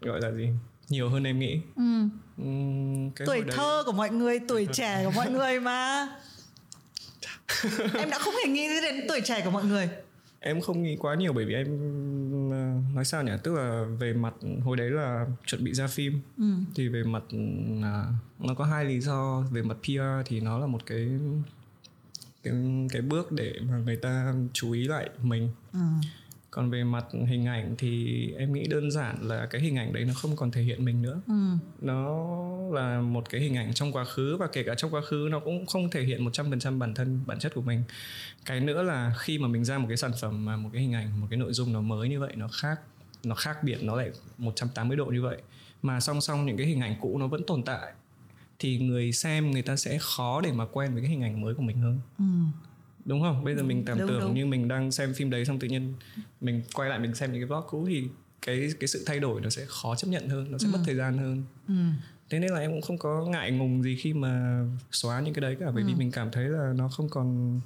gọi 0.00 0.20
là 0.20 0.30
gì? 0.30 0.48
Nhiều 0.88 1.08
hơn 1.08 1.24
em 1.24 1.38
nghĩ. 1.38 1.60
Ừ. 1.76 1.82
Uhm, 2.42 3.10
tuổi 3.26 3.42
thơ 3.50 3.76
đấy... 3.76 3.82
của 3.86 3.92
mọi 3.92 4.10
người 4.10 4.40
tuổi 4.48 4.66
trẻ 4.72 5.02
của 5.04 5.10
mọi 5.10 5.30
người 5.30 5.60
mà. 5.60 6.08
Em 7.98 8.10
đã 8.10 8.18
không 8.18 8.34
hề 8.44 8.52
nghĩ 8.52 8.68
đến 8.82 9.04
tuổi 9.08 9.20
trẻ 9.20 9.42
của 9.44 9.50
mọi 9.50 9.64
người. 9.64 9.88
Em 10.40 10.60
không 10.60 10.82
nghĩ 10.82 10.96
quá 10.96 11.14
nhiều 11.14 11.32
bởi 11.32 11.44
vì 11.44 11.54
em 11.54 11.66
nói 12.94 13.04
sao 13.04 13.22
nhỉ? 13.22 13.32
Tức 13.42 13.54
là 13.54 13.84
về 13.98 14.12
mặt 14.12 14.34
hồi 14.64 14.76
đấy 14.76 14.90
là 14.90 15.26
chuẩn 15.46 15.64
bị 15.64 15.74
ra 15.74 15.86
phim. 15.86 16.20
Ừ. 16.38 16.44
thì 16.74 16.88
về 16.88 17.02
mặt 17.02 17.22
à, 17.82 18.06
nó 18.38 18.54
có 18.54 18.64
hai 18.64 18.84
lý 18.84 19.00
do. 19.00 19.40
Về 19.50 19.62
mặt 19.62 19.76
PR 19.82 20.26
thì 20.26 20.40
nó 20.40 20.58
là 20.58 20.66
một 20.66 20.86
cái 20.86 21.08
cái 22.42 22.54
cái 22.90 23.02
bước 23.02 23.32
để 23.32 23.54
mà 23.68 23.78
người 23.78 23.96
ta 23.96 24.34
chú 24.52 24.72
ý 24.72 24.84
lại 24.84 25.10
mình. 25.22 25.48
Ừ 25.72 25.78
còn 26.52 26.70
về 26.70 26.84
mặt 26.84 27.04
hình 27.26 27.46
ảnh 27.46 27.74
thì 27.78 28.26
em 28.38 28.52
nghĩ 28.52 28.66
đơn 28.66 28.90
giản 28.90 29.16
là 29.28 29.46
cái 29.46 29.60
hình 29.60 29.76
ảnh 29.76 29.92
đấy 29.92 30.04
nó 30.04 30.14
không 30.14 30.36
còn 30.36 30.50
thể 30.50 30.62
hiện 30.62 30.84
mình 30.84 31.02
nữa. 31.02 31.20
Ừ. 31.26 31.34
nó 31.80 32.26
là 32.72 33.00
một 33.00 33.30
cái 33.30 33.40
hình 33.40 33.56
ảnh 33.56 33.74
trong 33.74 33.92
quá 33.92 34.04
khứ 34.04 34.36
và 34.36 34.46
kể 34.46 34.62
cả 34.62 34.74
trong 34.74 34.94
quá 34.94 35.00
khứ 35.00 35.28
nó 35.30 35.40
cũng 35.40 35.66
không 35.66 35.90
thể 35.90 36.02
hiện 36.02 36.24
100% 36.24 36.78
bản 36.78 36.94
thân 36.94 37.20
bản 37.26 37.38
chất 37.38 37.54
của 37.54 37.60
mình. 37.60 37.82
Cái 38.44 38.60
nữa 38.60 38.82
là 38.82 39.14
khi 39.18 39.38
mà 39.38 39.48
mình 39.48 39.64
ra 39.64 39.78
một 39.78 39.86
cái 39.88 39.96
sản 39.96 40.10
phẩm 40.20 40.44
mà 40.44 40.56
một 40.56 40.70
cái 40.72 40.82
hình 40.82 40.92
ảnh 40.92 41.20
một 41.20 41.26
cái 41.30 41.38
nội 41.38 41.52
dung 41.52 41.72
nó 41.72 41.80
mới 41.80 42.08
như 42.08 42.20
vậy 42.20 42.32
nó 42.36 42.48
khác 42.48 42.80
nó 43.24 43.34
khác 43.34 43.64
biệt 43.64 43.82
nó 43.82 43.96
lại 43.96 44.10
180 44.38 44.96
độ 44.96 45.04
như 45.04 45.22
vậy 45.22 45.38
mà 45.82 46.00
song 46.00 46.20
song 46.20 46.46
những 46.46 46.56
cái 46.56 46.66
hình 46.66 46.80
ảnh 46.80 46.96
cũ 47.00 47.18
nó 47.18 47.26
vẫn 47.26 47.42
tồn 47.46 47.62
tại 47.62 47.92
thì 48.58 48.78
người 48.78 49.12
xem 49.12 49.50
người 49.50 49.62
ta 49.62 49.76
sẽ 49.76 49.98
khó 50.00 50.40
để 50.40 50.52
mà 50.52 50.64
quen 50.72 50.92
với 50.92 51.02
cái 51.02 51.10
hình 51.10 51.22
ảnh 51.22 51.40
mới 51.40 51.54
của 51.54 51.62
mình 51.62 51.78
hơn. 51.78 52.00
Ừ 52.18 52.24
đúng 53.04 53.22
không 53.22 53.44
bây 53.44 53.56
giờ 53.56 53.62
mình 53.62 53.84
cảm 53.84 53.98
đúng, 53.98 54.08
tưởng 54.08 54.20
đúng. 54.20 54.34
như 54.34 54.46
mình 54.46 54.68
đang 54.68 54.92
xem 54.92 55.14
phim 55.14 55.30
đấy 55.30 55.44
xong 55.44 55.58
tự 55.58 55.68
nhiên 55.68 55.94
mình 56.40 56.62
quay 56.74 56.90
lại 56.90 56.98
mình 56.98 57.14
xem 57.14 57.32
những 57.32 57.40
cái 57.40 57.46
vlog 57.46 57.64
cũ 57.68 57.86
thì 57.88 58.04
cái 58.42 58.68
cái 58.80 58.88
sự 58.88 59.02
thay 59.06 59.20
đổi 59.20 59.40
nó 59.40 59.50
sẽ 59.50 59.64
khó 59.68 59.96
chấp 59.96 60.08
nhận 60.08 60.28
hơn 60.28 60.50
nó 60.50 60.58
sẽ 60.58 60.66
ừ. 60.66 60.72
mất 60.72 60.78
thời 60.86 60.94
gian 60.94 61.18
hơn 61.18 61.44
ừ. 61.68 61.74
thế 62.30 62.38
nên 62.38 62.50
là 62.50 62.60
em 62.60 62.70
cũng 62.70 62.82
không 62.82 62.98
có 62.98 63.24
ngại 63.26 63.50
ngùng 63.50 63.82
gì 63.82 63.96
khi 63.96 64.12
mà 64.12 64.64
xóa 64.92 65.20
những 65.20 65.34
cái 65.34 65.40
đấy 65.40 65.56
cả 65.60 65.66
bởi 65.74 65.82
ừ. 65.82 65.86
vì 65.86 65.94
mình 65.94 66.10
cảm 66.10 66.30
thấy 66.30 66.44
là 66.44 66.72
nó 66.76 66.88
không 66.88 67.08
còn 67.08 67.60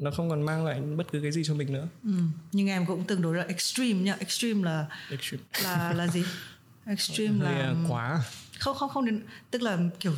nó 0.00 0.10
không 0.10 0.30
còn 0.30 0.42
mang 0.42 0.64
lại 0.64 0.80
bất 0.80 1.12
cứ 1.12 1.20
cái 1.22 1.32
gì 1.32 1.42
cho 1.44 1.54
mình 1.54 1.72
nữa 1.72 1.88
ừ. 2.04 2.10
nhưng 2.52 2.68
em 2.68 2.86
cũng 2.86 3.04
tương 3.04 3.22
đối 3.22 3.36
là 3.36 3.44
extreme 3.44 4.00
nhá 4.00 4.16
extreme 4.18 4.64
là 4.64 4.86
extreme. 5.10 5.44
là 5.62 5.92
là 5.92 6.06
gì 6.06 6.24
extreme 6.86 7.38
Hơi 7.38 7.58
là 7.58 7.74
quá 7.88 8.22
không 8.58 8.76
không 8.76 8.90
không 8.90 9.04
đến 9.04 9.22
tức 9.50 9.62
là 9.62 9.78
kiểu 10.00 10.12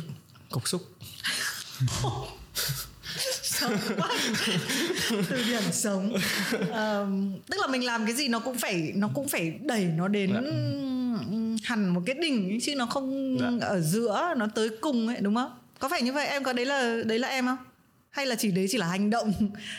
cục 0.49 0.67
xúc 0.67 0.81
sống 3.43 3.77
quá. 3.97 4.09
Từ 5.29 5.43
điểm 5.47 5.61
sống. 5.71 6.13
Um, 6.51 7.39
tức 7.51 7.57
là 7.61 7.67
mình 7.69 7.85
làm 7.85 8.05
cái 8.05 8.15
gì 8.15 8.27
nó 8.27 8.39
cũng 8.39 8.57
phải 8.57 8.91
nó 8.95 9.09
cũng 9.13 9.27
phải 9.27 9.53
đẩy 9.61 9.85
nó 9.85 10.07
đến 10.07 10.33
dạ. 10.33 10.41
hẳn 11.63 11.89
một 11.89 12.01
cái 12.05 12.15
đỉnh 12.21 12.59
chứ 12.61 12.75
nó 12.75 12.85
không 12.85 13.37
dạ. 13.39 13.67
ở 13.67 13.79
giữa 13.79 14.33
nó 14.37 14.47
tới 14.55 14.69
cùng 14.81 15.07
ấy 15.07 15.17
đúng 15.21 15.35
không? 15.35 15.51
Có 15.79 15.89
phải 15.89 16.01
như 16.01 16.13
vậy? 16.13 16.27
Em 16.27 16.43
có 16.43 16.53
đấy 16.53 16.65
là 16.65 17.01
đấy 17.05 17.19
là 17.19 17.27
em 17.27 17.45
không? 17.45 17.57
Hay 18.09 18.25
là 18.25 18.35
chỉ 18.35 18.51
đấy 18.51 18.67
chỉ 18.69 18.77
là 18.77 18.87
hành 18.87 19.09
động? 19.09 19.33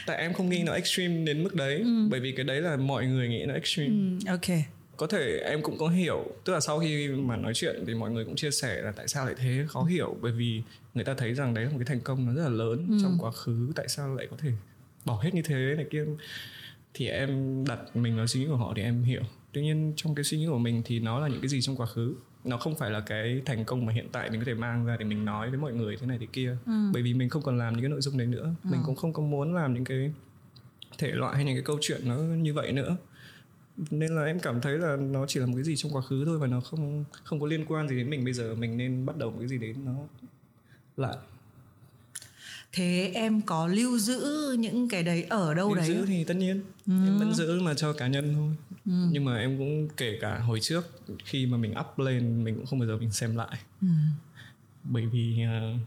Tại 0.07 0.17
em 0.17 0.33
không 0.33 0.49
nghĩ 0.49 0.63
nó 0.63 0.73
extreme 0.73 1.25
đến 1.25 1.43
mức 1.43 1.55
đấy 1.55 1.79
ừ. 1.79 2.09
bởi 2.11 2.21
vì 2.21 2.33
cái 2.37 2.45
đấy 2.45 2.61
là 2.61 2.77
mọi 2.77 3.07
người 3.07 3.29
nghĩ 3.29 3.45
nó 3.47 3.55
extreme. 3.55 3.91
Ừ, 3.91 4.31
ok 4.31 4.74
có 4.97 5.07
thể 5.07 5.41
em 5.45 5.63
cũng 5.63 5.79
có 5.79 5.89
hiểu. 5.89 6.25
Tức 6.45 6.53
là 6.53 6.61
sau 6.61 6.79
khi 6.79 7.09
mà 7.09 7.37
nói 7.37 7.55
chuyện 7.55 7.85
thì 7.87 7.95
mọi 7.95 8.11
người 8.11 8.25
cũng 8.25 8.37
chia 8.37 8.51
sẻ 8.51 8.83
là 8.83 8.93
tại 8.93 9.09
sao 9.09 9.27
lại 9.27 9.35
thế 9.39 9.65
khó 9.69 9.83
hiểu. 9.83 10.17
Bởi 10.21 10.33
vì 10.33 10.63
người 10.95 11.05
ta 11.05 11.15
thấy 11.15 11.35
rằng 11.35 11.55
đấy 11.55 11.65
là 11.65 11.71
một 11.71 11.77
cái 11.79 11.87
thành 11.87 12.01
công 12.01 12.27
nó 12.27 12.35
rất 12.35 12.43
là 12.43 12.49
lớn 12.49 12.87
ừ. 12.91 12.99
trong 13.03 13.17
quá 13.21 13.31
khứ. 13.31 13.73
Tại 13.77 13.89
sao 13.89 14.15
lại 14.15 14.27
có 14.31 14.37
thể 14.41 14.51
bỏ 15.05 15.21
hết 15.23 15.35
như 15.35 15.43
thế 15.43 15.75
này 15.77 15.87
kia? 15.91 16.05
Thì 16.95 17.09
em 17.09 17.65
đặt 17.69 17.97
mình 17.97 18.17
vào 18.17 18.27
suy 18.27 18.41
nghĩ 18.41 18.47
của 18.47 18.57
họ 18.57 18.73
thì 18.77 18.83
em 18.83 19.03
hiểu. 19.03 19.23
Tuy 19.53 19.63
nhiên 19.63 19.93
trong 19.97 20.15
cái 20.15 20.25
suy 20.25 20.39
nghĩ 20.39 20.47
của 20.47 20.59
mình 20.59 20.83
thì 20.85 21.01
nó 21.01 21.21
là 21.21 21.29
những 21.29 21.41
cái 21.41 21.49
gì 21.49 21.61
trong 21.61 21.77
quá 21.77 21.87
khứ. 21.87 22.15
Nó 22.45 22.57
không 22.57 22.75
phải 22.75 22.91
là 22.91 23.01
cái 23.01 23.43
thành 23.45 23.65
công 23.65 23.87
mà 23.87 23.93
hiện 23.93 24.09
tại 24.13 24.31
mình 24.31 24.41
có 24.41 24.45
thể 24.47 24.55
mang 24.55 24.87
ra 24.87 24.97
để 24.97 25.05
mình 25.05 25.25
nói 25.25 25.51
với 25.51 25.59
mọi 25.59 25.73
người 25.73 25.97
thế 26.01 26.07
này 26.07 26.19
thế 26.21 26.27
kia. 26.33 26.57
Ừ. 26.67 26.73
bởi 26.93 27.03
vì 27.03 27.15
mình 27.15 27.29
không 27.29 27.43
còn 27.43 27.59
làm 27.59 27.73
những 27.73 27.83
cái 27.83 27.91
nội 27.91 28.01
dung 28.01 28.19
đấy 28.19 28.27
nữa. 28.27 28.55
Ừ. 28.65 28.71
mình 28.71 28.81
cũng 28.87 28.97
không 28.97 29.13
có 29.13 29.23
muốn 29.23 29.55
làm 29.55 29.75
những 29.75 29.85
cái 29.85 30.13
thể 30.99 31.13
loại 31.13 31.37
hay 31.37 31.45
những 31.45 31.55
cái 31.55 31.63
câu 31.63 31.79
chuyện 31.81 32.01
nó 32.05 32.17
như 32.17 32.55
vậy 32.55 32.73
nữa 32.73 32.97
nên 33.91 34.17
là 34.17 34.25
em 34.25 34.41
cảm 34.41 34.61
thấy 34.61 34.79
là 34.79 34.97
nó 34.97 35.27
chỉ 35.27 35.41
là 35.41 35.47
một 35.47 35.53
cái 35.55 35.65
gì 35.65 35.77
trong 35.77 35.93
quá 35.93 36.03
khứ 36.03 36.25
thôi 36.27 36.39
và 36.39 36.47
nó 36.47 36.61
không 36.61 37.05
không 37.25 37.41
có 37.41 37.47
liên 37.47 37.65
quan 37.69 37.89
gì 37.89 37.97
đến 37.97 38.11
mình 38.11 38.25
bây 38.25 38.33
giờ. 38.33 38.55
Mình 38.55 38.77
nên 38.77 39.07
bắt 39.07 39.17
đầu 39.17 39.31
một 39.31 39.37
cái 39.39 39.49
gì 39.49 39.59
đấy 39.59 39.75
nó 39.85 39.95
lại 40.97 41.17
thế 42.73 43.11
em 43.15 43.43
có 43.43 43.67
lưu 43.67 43.99
giữ 43.99 44.53
những 44.59 44.89
cái 44.89 45.03
đấy 45.03 45.27
ở 45.31 45.55
đâu 45.55 45.69
lưu 45.69 45.77
đấy? 45.77 45.87
giữ 45.87 46.07
thì 46.07 46.25
tất 46.25 46.37
nhiên. 46.37 46.63
Ừ. 46.87 46.93
em 47.07 47.19
vẫn 47.19 47.35
giữ 47.35 47.61
mà 47.61 47.75
cho 47.75 47.93
cá 47.93 48.07
nhân 48.07 48.35
thôi. 48.35 48.55
Ừ. 48.85 48.93
nhưng 49.11 49.25
mà 49.25 49.37
em 49.37 49.59
cũng 49.59 49.89
kể 49.97 50.19
cả 50.21 50.39
hồi 50.39 50.61
trước 50.61 50.91
khi 51.25 51.47
mà 51.47 51.57
mình 51.57 51.75
up 51.81 51.99
lên 51.99 52.45
mình 52.45 52.55
cũng 52.57 52.67
không 52.67 52.79
bao 52.79 52.89
giờ 52.89 52.97
mình 52.97 53.13
xem 53.13 53.37
lại. 53.37 53.59
Ừ. 53.81 53.89
bởi 54.85 55.07
vì 55.07 55.45
uh... 55.45 55.81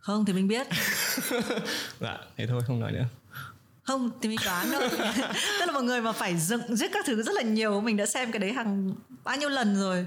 không 0.00 0.24
thì 0.24 0.32
mình 0.32 0.48
biết. 0.48 0.66
Dạ 2.00 2.18
thế 2.36 2.46
thôi 2.46 2.62
không 2.66 2.80
nói 2.80 2.92
nữa 2.92 3.06
không 3.88 4.10
thì 4.22 4.28
mình 4.28 4.38
đoán 4.44 4.70
đâu 4.70 4.80
tức 5.60 5.66
là 5.66 5.72
một 5.72 5.80
người 5.80 6.00
mà 6.00 6.12
phải 6.12 6.36
dựng 6.38 6.76
giết 6.76 6.90
các 6.92 7.04
thứ 7.06 7.22
rất 7.22 7.34
là 7.34 7.42
nhiều 7.42 7.80
mình 7.80 7.96
đã 7.96 8.06
xem 8.06 8.32
cái 8.32 8.40
đấy 8.40 8.52
hàng 8.52 8.94
bao 9.24 9.36
nhiêu 9.36 9.48
lần 9.48 9.76
rồi 9.76 10.06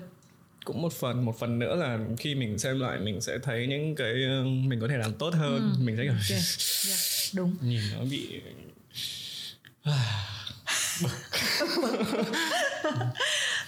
cũng 0.65 0.81
một 0.81 0.93
phần 0.93 1.25
một 1.25 1.39
phần 1.39 1.59
nữa 1.59 1.75
là 1.75 1.99
khi 2.17 2.35
mình 2.35 2.59
xem 2.59 2.79
lại 2.79 2.99
mình 2.99 3.21
sẽ 3.21 3.37
thấy 3.43 3.67
những 3.67 3.95
cái 3.95 4.13
ờ, 4.29 4.43
mình 4.43 4.79
có 4.79 4.87
thể 4.87 4.97
làm 4.97 5.13
tốt 5.13 5.33
hơn 5.33 5.73
ừ. 5.77 5.83
mình 5.83 5.97
sẽ 5.97 6.03
kiểu 6.03 6.11
okay. 6.11 6.31
yeah. 6.31 6.43
đúng 7.33 7.55
nhìn 7.61 7.81
nó 7.97 8.05
bị 8.11 8.41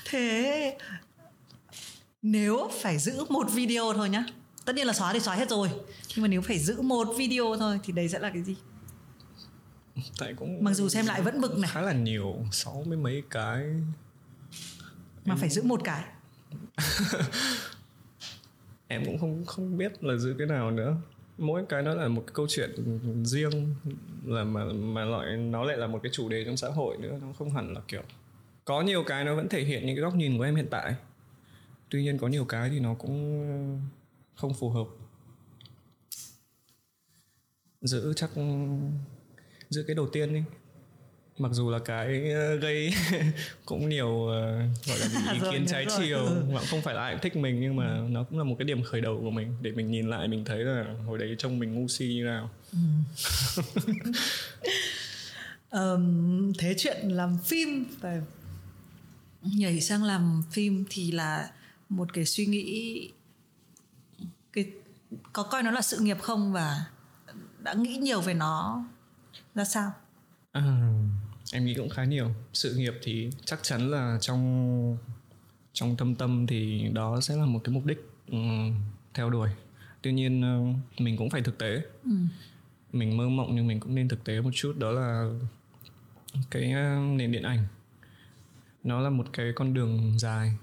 thế 0.06 0.78
nếu 2.22 2.72
phải 2.82 2.98
giữ 2.98 3.26
một 3.30 3.52
video 3.54 3.94
thôi 3.94 4.10
nhá 4.10 4.26
tất 4.66 4.76
nhiên 4.76 4.88
là 4.88 4.94
xóa 4.94 5.14
thì 5.14 5.20
xóa 5.20 5.36
hết 5.36 5.50
rồi 5.50 5.70
nhưng 6.16 6.22
mà 6.22 6.28
nếu 6.28 6.42
phải 6.42 6.60
giữ 6.60 6.82
một 6.82 7.08
video 7.18 7.56
thôi 7.60 7.80
thì 7.84 7.94
đấy 7.94 8.10
sẽ 8.10 8.20
là 8.20 8.30
cái 8.30 8.44
gì 8.44 8.56
tại 10.18 10.34
cũng 10.34 10.64
mặc 10.64 10.74
dù 10.74 10.90
xem 10.90 11.06
lại 11.06 11.22
vẫn 11.22 11.42
bực 11.42 11.58
này. 11.58 11.72
khá 11.74 11.82
là 11.82 11.94
nhiều 11.94 12.36
sáu 12.52 12.84
mươi 12.88 12.98
mấy 12.98 13.24
cái. 13.30 13.64
Mà 15.26 15.34
em... 15.34 15.38
phải 15.38 15.50
giữ 15.50 15.64
một 15.64 15.82
cái. 15.84 16.04
Em 18.88 19.06
cũng 19.06 19.18
không 19.18 19.46
không 19.46 19.78
biết 19.78 20.04
là 20.04 20.18
giữ 20.18 20.36
cái 20.38 20.48
nào 20.48 20.72
nữa. 20.72 20.96
Mỗi 21.38 21.66
cái 21.70 21.82
nó 21.82 21.94
là 21.94 22.08
một 22.08 22.24
cái 22.28 22.34
câu 22.34 22.48
chuyện 22.50 23.00
riêng 23.26 23.76
là 24.26 24.44
mà 24.44 24.66
mà 24.66 25.06
loại 25.06 25.38
nó 25.38 25.64
lại 25.64 25.78
là 25.78 25.88
một 25.88 26.00
cái 26.04 26.12
chủ 26.16 26.30
đề 26.30 26.46
trong 26.46 26.58
xã 26.58 26.68
hội 26.68 26.98
nữa 26.98 27.20
nó 27.22 27.28
không 27.38 27.50
hẳn 27.50 27.74
là 27.74 27.82
kiểu 27.88 28.02
có 28.66 28.82
nhiều 28.82 29.04
cái 29.04 29.26
nó 29.26 29.36
vẫn 29.36 29.50
thể 29.50 29.64
hiện 29.64 29.86
những 29.86 29.96
cái 29.96 30.02
góc 30.02 30.16
nhìn 30.16 30.38
của 30.38 30.44
em 30.44 30.56
hiện 30.56 30.68
tại. 30.72 30.96
Tuy 31.90 32.04
nhiên 32.04 32.18
có 32.18 32.28
nhiều 32.28 32.46
cái 32.46 32.70
thì 32.70 32.80
nó 32.80 32.94
cũng 32.94 33.44
không 34.36 34.54
phù 34.54 34.70
hợp. 34.70 34.88
Giữ 37.82 38.14
chắc 38.14 38.30
giữ 39.74 39.84
cái 39.88 39.96
đầu 39.96 40.08
tiên 40.08 40.34
đi 40.34 40.44
mặc 41.38 41.50
dù 41.52 41.70
là 41.70 41.80
cái 41.80 42.32
ờ, 42.32 42.56
gây 42.56 42.94
cũng 43.66 43.90
nhiều 43.90 44.08
uh, 44.08 44.30
gọi 44.88 45.00
là 45.00 45.32
ý 45.34 45.40
rồi, 45.40 45.52
kiến 45.52 45.66
trái 45.68 45.86
rồi. 45.86 45.98
chiều 45.98 46.26
ừ. 46.26 46.46
mà 46.54 46.62
không 46.70 46.82
phải 46.82 46.96
là 46.96 47.02
ai 47.02 47.14
cũng 47.14 47.22
thích 47.22 47.36
mình 47.36 47.60
nhưng 47.62 47.76
mà 47.76 47.88
ừ. 47.88 48.08
nó 48.10 48.24
cũng 48.24 48.38
là 48.38 48.44
một 48.44 48.56
cái 48.60 48.66
điểm 48.66 48.84
khởi 48.84 49.02
đầu 49.02 49.20
của 49.22 49.32
mình 49.32 49.58
để 49.62 49.72
mình 49.72 49.92
nhìn 49.92 50.10
lại 50.10 50.28
mình 50.28 50.46
thấy 50.46 50.60
là 50.60 50.86
hồi 51.08 51.18
đấy 51.18 51.36
trông 51.38 51.60
mình 51.60 51.74
ngu 51.74 51.88
si 51.88 52.06
như 52.06 52.24
nào 52.24 52.50
ừ. 52.72 52.80
um, 55.80 56.54
thế 56.54 56.76
chuyện 56.78 57.10
làm 57.10 57.38
phim 57.46 57.86
và 58.02 58.22
nhảy 59.42 59.82
sang 59.82 60.04
làm 60.04 60.44
phim 60.52 60.86
thì 60.90 61.12
là 61.12 61.50
một 61.90 62.14
cái 62.14 62.26
suy 62.26 62.46
nghĩ 62.46 63.10
cái 64.54 64.66
có 65.34 65.44
coi 65.44 65.64
nó 65.64 65.72
là 65.72 65.82
sự 65.82 66.00
nghiệp 66.00 66.18
không 66.22 66.54
và 66.54 66.86
đã 67.60 67.74
nghĩ 67.74 67.98
nhiều 67.98 68.22
về 68.22 68.34
nó 68.34 68.84
ra 69.56 69.64
sao? 69.64 69.92
À, 70.52 70.94
em 71.52 71.66
nghĩ 71.66 71.74
cũng 71.74 71.90
khá 71.90 72.04
nhiều. 72.04 72.30
Sự 72.54 72.76
nghiệp 72.76 72.94
thì 73.02 73.30
chắc 73.46 73.60
chắn 73.64 73.92
là 73.92 74.18
trong 74.22 74.98
trong 75.74 75.96
tâm 75.96 76.16
tâm 76.16 76.48
thì 76.48 76.90
đó 76.94 77.22
sẽ 77.22 77.36
là 77.36 77.46
một 77.46 77.60
cái 77.64 77.74
mục 77.74 77.86
đích 77.86 78.10
um, 78.32 78.76
theo 79.14 79.30
đuổi. 79.30 79.50
Tuy 80.02 80.14
nhiên 80.14 80.42
uh, 80.42 81.02
mình 81.02 81.18
cũng 81.18 81.30
phải 81.30 81.42
thực 81.42 81.58
tế. 81.58 81.82
Ừ. 82.04 82.12
mình 82.94 83.18
mơ 83.18 83.30
mộng 83.30 83.56
nhưng 83.56 83.68
mình 83.68 83.80
cũng 83.80 83.96
nên 83.96 84.08
thực 84.08 84.24
tế 84.24 84.42
một 84.42 84.50
chút. 84.54 84.76
Đó 84.78 84.92
là 84.92 85.32
cái 86.52 86.74
uh, 86.74 87.18
nền 87.18 87.32
điện 87.32 87.44
ảnh. 87.44 87.68
Nó 88.84 89.00
là 89.00 89.10
một 89.10 89.28
cái 89.34 89.52
con 89.56 89.74
đường 89.74 90.20
dài. 90.20 90.58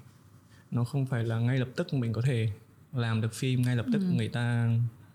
Nó 0.71 0.85
không 0.85 1.07
phải 1.07 1.25
là 1.25 1.39
ngay 1.39 1.59
lập 1.59 1.69
tức 1.77 1.95
mình 1.95 2.13
có 2.13 2.23
thể 2.23 2.51
làm 2.93 3.21
được 3.21 3.35
phim 3.35 3.63
ngay 3.63 3.77
lập 3.77 3.87
tức 3.93 3.99
ừ. 3.99 4.13
người 4.13 4.29
ta 4.29 4.69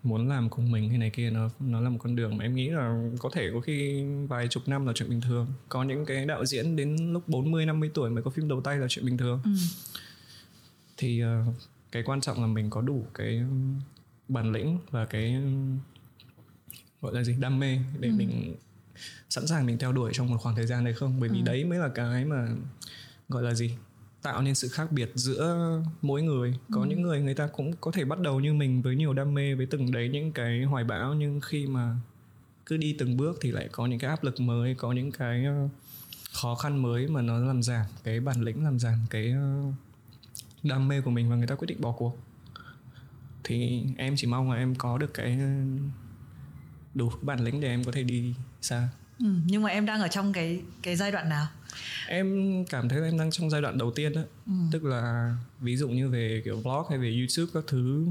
muốn 0.05 0.29
làm 0.29 0.49
cùng 0.49 0.71
mình 0.71 0.89
hay 0.89 0.97
này 0.97 1.09
kia 1.09 1.29
nó 1.29 1.49
nó 1.59 1.81
là 1.81 1.89
một 1.89 1.97
con 2.01 2.15
đường 2.15 2.37
mà 2.37 2.45
em 2.45 2.55
nghĩ 2.55 2.69
là 2.69 3.09
có 3.19 3.29
thể 3.33 3.49
có 3.53 3.59
khi 3.59 4.05
vài 4.27 4.47
chục 4.47 4.67
năm 4.67 4.85
là 4.85 4.93
chuyện 4.95 5.09
bình 5.09 5.21
thường 5.21 5.47
có 5.69 5.83
những 5.83 6.05
cái 6.05 6.25
đạo 6.25 6.45
diễn 6.45 6.75
đến 6.75 7.13
lúc 7.13 7.27
40 7.27 7.65
50 7.65 7.91
tuổi 7.93 8.09
mới 8.09 8.23
có 8.23 8.31
phim 8.31 8.47
đầu 8.47 8.61
tay 8.61 8.77
là 8.77 8.87
chuyện 8.89 9.05
bình 9.05 9.17
thường 9.17 9.41
ừ. 9.43 9.51
thì 10.97 11.23
uh, 11.23 11.55
cái 11.91 12.03
quan 12.03 12.21
trọng 12.21 12.41
là 12.41 12.47
mình 12.47 12.69
có 12.69 12.81
đủ 12.81 13.05
cái 13.13 13.41
bản 14.27 14.51
lĩnh 14.51 14.79
và 14.91 15.05
cái 15.05 15.41
gọi 17.01 17.13
là 17.13 17.23
gì 17.23 17.35
đam 17.39 17.59
mê 17.59 17.79
để 17.99 18.09
ừ. 18.09 18.13
mình 18.17 18.55
sẵn 19.29 19.47
sàng 19.47 19.65
mình 19.65 19.77
theo 19.77 19.91
đuổi 19.91 20.11
trong 20.13 20.29
một 20.29 20.37
khoảng 20.37 20.55
thời 20.55 20.67
gian 20.67 20.83
này 20.83 20.93
không 20.93 21.19
bởi 21.19 21.29
vì 21.29 21.39
ừ. 21.39 21.43
đấy 21.45 21.65
mới 21.65 21.79
là 21.79 21.89
cái 21.95 22.25
mà 22.25 22.47
gọi 23.29 23.43
là 23.43 23.53
gì 23.53 23.75
tạo 24.25 24.41
nên 24.41 24.55
sự 24.55 24.67
khác 24.67 24.91
biệt 24.91 25.11
giữa 25.15 25.81
mỗi 26.01 26.21
người. 26.21 26.55
Có 26.71 26.81
ừ. 26.81 26.87
những 26.87 27.01
người 27.01 27.21
người 27.21 27.33
ta 27.33 27.47
cũng 27.47 27.73
có 27.81 27.91
thể 27.91 28.05
bắt 28.05 28.19
đầu 28.19 28.39
như 28.39 28.53
mình 28.53 28.81
với 28.81 28.95
nhiều 28.95 29.13
đam 29.13 29.33
mê 29.33 29.55
với 29.55 29.65
từng 29.65 29.91
đấy 29.91 30.09
những 30.09 30.31
cái 30.31 30.63
hoài 30.63 30.83
bão 30.83 31.13
nhưng 31.13 31.41
khi 31.41 31.67
mà 31.67 31.95
cứ 32.65 32.77
đi 32.77 32.95
từng 32.99 33.17
bước 33.17 33.37
thì 33.41 33.51
lại 33.51 33.69
có 33.71 33.85
những 33.85 33.99
cái 33.99 34.09
áp 34.09 34.23
lực 34.23 34.39
mới 34.39 34.75
có 34.75 34.91
những 34.91 35.11
cái 35.11 35.45
ờ, 35.45 35.69
khó 36.33 36.55
khăn 36.55 36.81
mới 36.81 37.07
mà 37.07 37.21
nó 37.21 37.37
làm 37.37 37.63
giảm 37.63 37.85
cái 38.03 38.19
bản 38.19 38.41
lĩnh 38.41 38.63
làm 38.63 38.79
giảm 38.79 39.05
cái 39.09 39.31
ờ, 39.31 39.61
đam 40.63 40.87
mê 40.87 41.01
của 41.01 41.11
mình 41.11 41.29
và 41.29 41.35
người 41.35 41.47
ta 41.47 41.55
quyết 41.55 41.67
định 41.67 41.81
bỏ 41.81 41.91
cuộc. 41.91 42.17
Thì 43.43 43.83
em 43.97 44.13
chỉ 44.17 44.27
mong 44.27 44.51
là 44.51 44.57
em 44.57 44.75
có 44.75 44.97
được 44.97 45.13
cái 45.13 45.39
đủ 46.93 47.11
bản 47.21 47.39
lĩnh 47.39 47.61
để 47.61 47.67
em 47.67 47.83
có 47.83 47.91
thể 47.91 48.03
đi 48.03 48.33
xa. 48.61 48.89
Ừ, 49.19 49.25
nhưng 49.45 49.63
mà 49.63 49.69
em 49.69 49.85
đang 49.85 50.01
ở 50.01 50.07
trong 50.07 50.33
cái 50.33 50.61
cái 50.81 50.95
giai 50.95 51.11
đoạn 51.11 51.29
nào 51.29 51.47
em 52.07 52.55
cảm 52.69 52.89
thấy 52.89 52.99
là 52.99 53.07
em 53.07 53.17
đang 53.17 53.31
trong 53.31 53.49
giai 53.49 53.61
đoạn 53.61 53.77
đầu 53.77 53.91
tiên 53.91 54.13
đó 54.13 54.21
ừ. 54.45 54.53
tức 54.71 54.83
là 54.83 55.35
ví 55.59 55.77
dụ 55.77 55.89
như 55.89 56.09
về 56.09 56.41
kiểu 56.45 56.55
blog 56.63 56.83
hay 56.89 56.97
về 56.97 57.17
youtube 57.19 57.51
các 57.53 57.63
thứ 57.67 58.07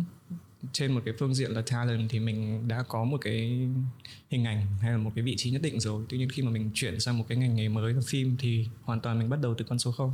trên 0.73 0.92
một 0.92 1.00
cái 1.04 1.14
phương 1.18 1.35
diện 1.35 1.50
là 1.50 1.62
talent 1.71 2.11
thì 2.11 2.21
mình 2.21 2.68
đã 2.68 2.85
có 2.88 3.04
một 3.04 3.18
cái 3.21 3.68
hình 4.30 4.44
ảnh 4.44 4.66
hay 4.80 4.92
là 4.92 4.99
một 4.99 5.11
cái 5.14 5.25
vị 5.25 5.35
trí 5.37 5.50
nhất 5.50 5.62
định 5.62 5.80
rồi 5.80 6.04
tuy 6.09 6.18
nhiên 6.18 6.28
khi 6.28 6.42
mà 6.42 6.50
mình 6.50 6.71
chuyển 6.75 7.00
sang 7.00 7.18
một 7.18 7.25
cái 7.28 7.38
ngành 7.38 7.56
nghề 7.56 7.68
mới 7.68 7.94
là 7.94 8.00
phim 8.06 8.37
thì 8.38 8.66
hoàn 8.83 9.00
toàn 9.00 9.18
mình 9.18 9.30
bắt 9.30 9.40
đầu 9.42 9.54
từ 9.54 9.64
con 9.68 9.78
số 9.78 9.92
không 9.92 10.12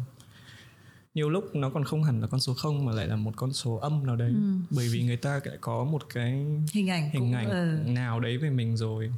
nhiều 1.14 1.30
lúc 1.30 1.54
nó 1.54 1.70
còn 1.70 1.84
không 1.84 2.04
hẳn 2.04 2.20
là 2.20 2.26
con 2.26 2.40
số 2.40 2.54
không 2.54 2.84
mà 2.84 2.92
lại 2.92 3.06
là 3.06 3.16
một 3.16 3.32
con 3.36 3.52
số 3.52 3.76
âm 3.76 4.06
nào 4.06 4.16
đấy 4.16 4.30
ừ. 4.30 4.54
bởi 4.70 4.88
vì 4.88 5.02
người 5.02 5.16
ta 5.16 5.40
lại 5.44 5.58
có 5.60 5.84
một 5.84 6.02
cái 6.14 6.46
hình 6.72 6.90
ảnh 6.90 7.10
hình 7.10 7.32
ảnh 7.32 7.50
ừ. 7.50 7.78
nào 7.86 8.20
đấy 8.20 8.38
về 8.38 8.50
mình 8.50 8.76
rồi 8.76 9.12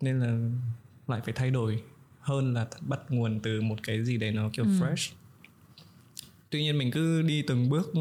nên 0.00 0.20
là 0.20 0.50
lại 1.08 1.20
phải 1.24 1.34
thay 1.34 1.50
đổi 1.50 1.82
hơn 2.22 2.54
là 2.54 2.66
bắt 2.80 3.00
nguồn 3.08 3.40
từ 3.40 3.60
một 3.60 3.76
cái 3.82 4.04
gì 4.04 4.16
đấy 4.16 4.30
nó 4.30 4.50
kiểu 4.52 4.64
ừ. 4.64 4.70
fresh. 4.70 5.12
Tuy 6.50 6.62
nhiên 6.62 6.78
mình 6.78 6.90
cứ 6.90 7.22
đi 7.22 7.42
từng 7.42 7.68
bước 7.68 7.92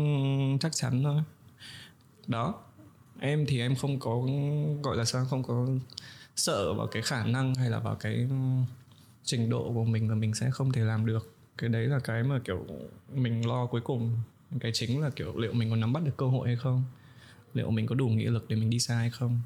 chắc 0.60 0.72
chắn 0.76 1.04
thôi. 1.04 1.22
Đó 2.28 2.64
em 3.20 3.46
thì 3.48 3.60
em 3.60 3.76
không 3.76 4.00
có 4.00 4.22
gọi 4.84 4.98
là 4.98 5.06
sao 5.06 5.26
không 5.26 5.44
có 5.44 5.68
sợ 6.36 6.74
vào 6.74 6.88
cái 6.88 7.02
khả 7.02 7.26
năng 7.26 7.56
hay 7.56 7.70
là 7.70 7.80
vào 7.80 7.96
cái 7.96 8.28
trình 9.24 9.50
độ 9.50 9.72
của 9.74 9.84
mình 9.84 10.10
là 10.10 10.16
mình 10.16 10.34
sẽ 10.34 10.52
không 10.52 10.72
thể 10.72 10.82
làm 10.82 11.06
được. 11.06 11.36
Cái 11.58 11.70
đấy 11.70 11.88
là 11.88 12.00
cái 12.00 12.24
mà 12.24 12.40
kiểu 12.40 12.66
mình 13.14 13.48
lo 13.48 13.66
cuối 13.66 13.82
cùng. 13.82 14.18
Cái 14.60 14.72
chính 14.74 15.02
là 15.02 15.10
kiểu 15.10 15.38
liệu 15.38 15.54
mình 15.54 15.70
có 15.70 15.76
nắm 15.76 15.94
bắt 15.94 16.04
được 16.04 16.18
cơ 16.18 16.26
hội 16.26 16.48
hay 16.48 16.58
không? 16.58 16.84
Liệu 17.54 17.72
mình 17.72 17.88
có 17.88 17.96
đủ 17.96 18.08
nghị 18.08 18.26
lực 18.26 18.46
để 18.50 18.56
mình 18.56 18.70
đi 18.70 18.80
xa 18.80 18.96
hay 18.96 19.10
không? 19.10 19.40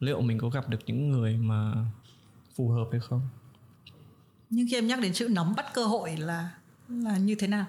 Liệu 0.00 0.20
mình 0.20 0.38
có 0.38 0.48
gặp 0.48 0.68
được 0.68 0.78
những 0.86 1.10
người 1.10 1.36
mà 1.36 1.74
phù 2.54 2.68
hợp 2.68 2.88
hay 2.92 3.00
không 3.00 3.22
nhưng 4.54 4.66
khi 4.70 4.76
em 4.76 4.86
nhắc 4.86 5.00
đến 5.00 5.12
chữ 5.12 5.28
nắm 5.28 5.54
bắt 5.56 5.66
cơ 5.74 5.84
hội 5.84 6.16
là 6.16 6.50
là 6.88 7.18
như 7.18 7.34
thế 7.34 7.46
nào 7.46 7.66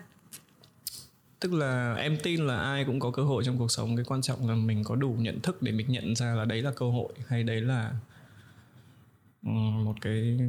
tức 1.40 1.54
là 1.54 1.94
em 1.94 2.18
tin 2.24 2.48
là 2.48 2.58
ai 2.60 2.86
cũng 2.86 3.00
có 3.00 3.12
cơ 3.12 3.24
hội 3.24 3.44
trong 3.46 3.58
cuộc 3.58 3.72
sống 3.72 3.96
cái 3.96 4.06
quan 4.06 4.22
trọng 4.22 4.50
là 4.50 4.56
mình 4.56 4.84
có 4.84 4.96
đủ 4.96 5.16
nhận 5.20 5.42
thức 5.42 5.62
để 5.62 5.72
mình 5.72 5.92
nhận 5.92 6.16
ra 6.16 6.36
là 6.36 6.46
đấy 6.46 6.62
là 6.62 6.72
cơ 6.72 6.86
hội 6.86 7.14
hay 7.28 7.44
đấy 7.44 7.62
là 7.62 7.94
một 9.86 9.96
cái 10.02 10.40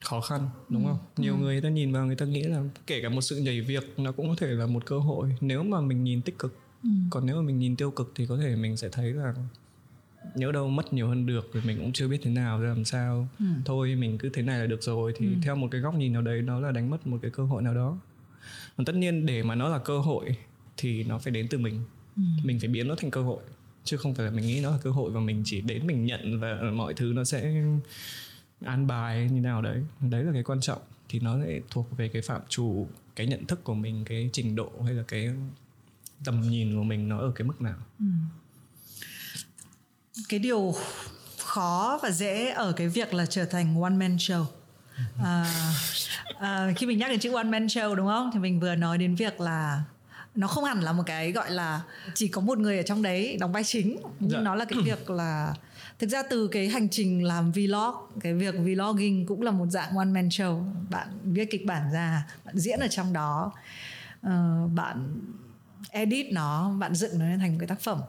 khó 0.00 0.20
khăn 0.20 0.48
đúng 0.68 0.86
ừ. 0.86 0.88
không 0.88 0.98
ừ. 1.16 1.22
nhiều 1.22 1.34
ừ. 1.34 1.38
người 1.38 1.60
ta 1.60 1.68
nhìn 1.68 1.92
vào 1.92 2.06
người 2.06 2.16
ta 2.16 2.26
nghĩ 2.26 2.42
là 2.42 2.62
kể 2.86 3.02
cả 3.02 3.08
một 3.08 3.20
sự 3.20 3.36
nhảy 3.36 3.60
việc 3.60 3.94
nó 3.96 4.12
cũng 4.12 4.28
có 4.28 4.34
thể 4.38 4.46
là 4.46 4.66
một 4.66 4.86
cơ 4.86 4.98
hội 4.98 5.36
nếu 5.40 5.62
mà 5.62 5.80
mình 5.80 6.04
nhìn 6.04 6.22
tích 6.22 6.38
cực 6.38 6.58
ừ. 6.82 6.90
còn 7.10 7.26
nếu 7.26 7.36
mà 7.36 7.42
mình 7.42 7.58
nhìn 7.58 7.76
tiêu 7.76 7.90
cực 7.90 8.12
thì 8.14 8.26
có 8.26 8.36
thể 8.36 8.56
mình 8.56 8.76
sẽ 8.76 8.88
thấy 8.88 9.12
là 9.12 9.34
nhớ 10.34 10.52
đâu 10.52 10.68
mất 10.68 10.92
nhiều 10.92 11.08
hơn 11.08 11.26
được 11.26 11.52
rồi 11.52 11.62
mình 11.66 11.78
cũng 11.78 11.92
chưa 11.92 12.08
biết 12.08 12.18
thế 12.22 12.30
nào 12.30 12.60
ra 12.60 12.68
làm 12.68 12.84
sao. 12.84 13.28
Ừ. 13.38 13.44
thôi 13.64 13.94
mình 13.94 14.18
cứ 14.18 14.28
thế 14.28 14.42
này 14.42 14.58
là 14.58 14.66
được 14.66 14.82
rồi. 14.82 15.12
Thì 15.16 15.26
ừ. 15.26 15.32
theo 15.42 15.56
một 15.56 15.68
cái 15.70 15.80
góc 15.80 15.94
nhìn 15.94 16.12
nào 16.12 16.22
đấy 16.22 16.42
nó 16.42 16.60
là 16.60 16.72
đánh 16.72 16.90
mất 16.90 17.06
một 17.06 17.18
cái 17.22 17.30
cơ 17.30 17.44
hội 17.44 17.62
nào 17.62 17.74
đó. 17.74 17.98
Còn 18.76 18.84
tất 18.84 18.94
nhiên 18.94 19.26
để 19.26 19.42
mà 19.42 19.54
nó 19.54 19.68
là 19.68 19.78
cơ 19.78 19.98
hội 19.98 20.36
thì 20.76 21.04
nó 21.04 21.18
phải 21.18 21.30
đến 21.30 21.46
từ 21.50 21.58
mình. 21.58 21.84
Ừ. 22.16 22.22
mình 22.44 22.60
phải 22.60 22.68
biến 22.68 22.88
nó 22.88 22.94
thành 22.94 23.10
cơ 23.10 23.22
hội 23.22 23.42
chứ 23.84 23.96
không 23.96 24.14
phải 24.14 24.26
là 24.26 24.32
mình 24.32 24.46
nghĩ 24.46 24.60
nó 24.62 24.70
là 24.70 24.78
cơ 24.82 24.90
hội 24.90 25.10
và 25.10 25.20
mình 25.20 25.42
chỉ 25.44 25.60
đến 25.60 25.86
mình 25.86 26.04
nhận 26.04 26.40
và 26.40 26.60
mọi 26.74 26.94
thứ 26.94 27.12
nó 27.14 27.24
sẽ 27.24 27.64
an 28.64 28.86
bài 28.86 29.28
như 29.32 29.40
nào 29.40 29.62
đấy. 29.62 29.82
Đấy 30.00 30.24
là 30.24 30.32
cái 30.32 30.42
quan 30.42 30.60
trọng. 30.60 30.82
Thì 31.08 31.20
nó 31.20 31.36
lại 31.36 31.62
thuộc 31.70 31.96
về 31.96 32.08
cái 32.08 32.22
phạm 32.22 32.40
trù 32.48 32.86
cái 33.16 33.26
nhận 33.26 33.46
thức 33.46 33.64
của 33.64 33.74
mình 33.74 34.04
cái 34.04 34.30
trình 34.32 34.56
độ 34.56 34.72
hay 34.84 34.94
là 34.94 35.02
cái 35.08 35.30
tầm 36.24 36.40
nhìn 36.40 36.76
của 36.76 36.82
mình 36.82 37.08
nó 37.08 37.18
ở 37.18 37.32
cái 37.34 37.48
mức 37.48 37.60
nào. 37.60 37.76
Ừ 37.98 38.04
cái 40.28 40.40
điều 40.40 40.74
khó 41.38 41.98
và 42.02 42.10
dễ 42.10 42.48
ở 42.48 42.72
cái 42.72 42.88
việc 42.88 43.14
là 43.14 43.26
trở 43.26 43.44
thành 43.44 43.82
one 43.82 43.90
man 43.90 44.16
show. 44.16 44.44
À, 45.24 45.46
à, 46.40 46.72
khi 46.76 46.86
mình 46.86 46.98
nhắc 46.98 47.10
đến 47.10 47.20
chữ 47.20 47.34
one 47.34 47.44
man 47.44 47.66
show 47.66 47.94
đúng 47.94 48.06
không? 48.06 48.30
Thì 48.32 48.38
mình 48.38 48.60
vừa 48.60 48.74
nói 48.74 48.98
đến 48.98 49.14
việc 49.14 49.40
là 49.40 49.82
nó 50.34 50.46
không 50.46 50.64
hẳn 50.64 50.80
là 50.80 50.92
một 50.92 51.02
cái 51.06 51.32
gọi 51.32 51.50
là 51.50 51.80
chỉ 52.14 52.28
có 52.28 52.40
một 52.40 52.58
người 52.58 52.76
ở 52.76 52.82
trong 52.82 53.02
đấy 53.02 53.36
đóng 53.40 53.52
vai 53.52 53.64
chính 53.64 53.96
nhưng 54.20 54.30
dạ. 54.30 54.40
nó 54.40 54.54
là 54.54 54.64
cái 54.64 54.78
việc 54.84 55.10
là 55.10 55.54
thực 55.98 56.10
ra 56.10 56.22
từ 56.30 56.48
cái 56.48 56.68
hành 56.68 56.88
trình 56.88 57.24
làm 57.24 57.52
vlog 57.52 57.94
cái 58.20 58.34
việc 58.34 58.54
vlogging 58.58 59.26
cũng 59.26 59.42
là 59.42 59.50
một 59.50 59.66
dạng 59.66 59.96
one 59.96 60.06
man 60.06 60.28
show. 60.28 60.64
Bạn 60.90 61.08
viết 61.24 61.50
kịch 61.50 61.66
bản 61.66 61.92
ra 61.92 62.26
bạn 62.44 62.58
diễn 62.58 62.80
ở 62.80 62.88
trong 62.88 63.12
đó 63.12 63.52
uh, 64.26 64.72
bạn 64.74 65.20
edit 65.90 66.32
nó 66.32 66.76
bạn 66.78 66.94
dựng 66.94 67.18
nó 67.18 67.24
lên 67.28 67.38
thành 67.38 67.52
một 67.52 67.56
cái 67.60 67.68
tác 67.68 67.80
phẩm. 67.80 68.00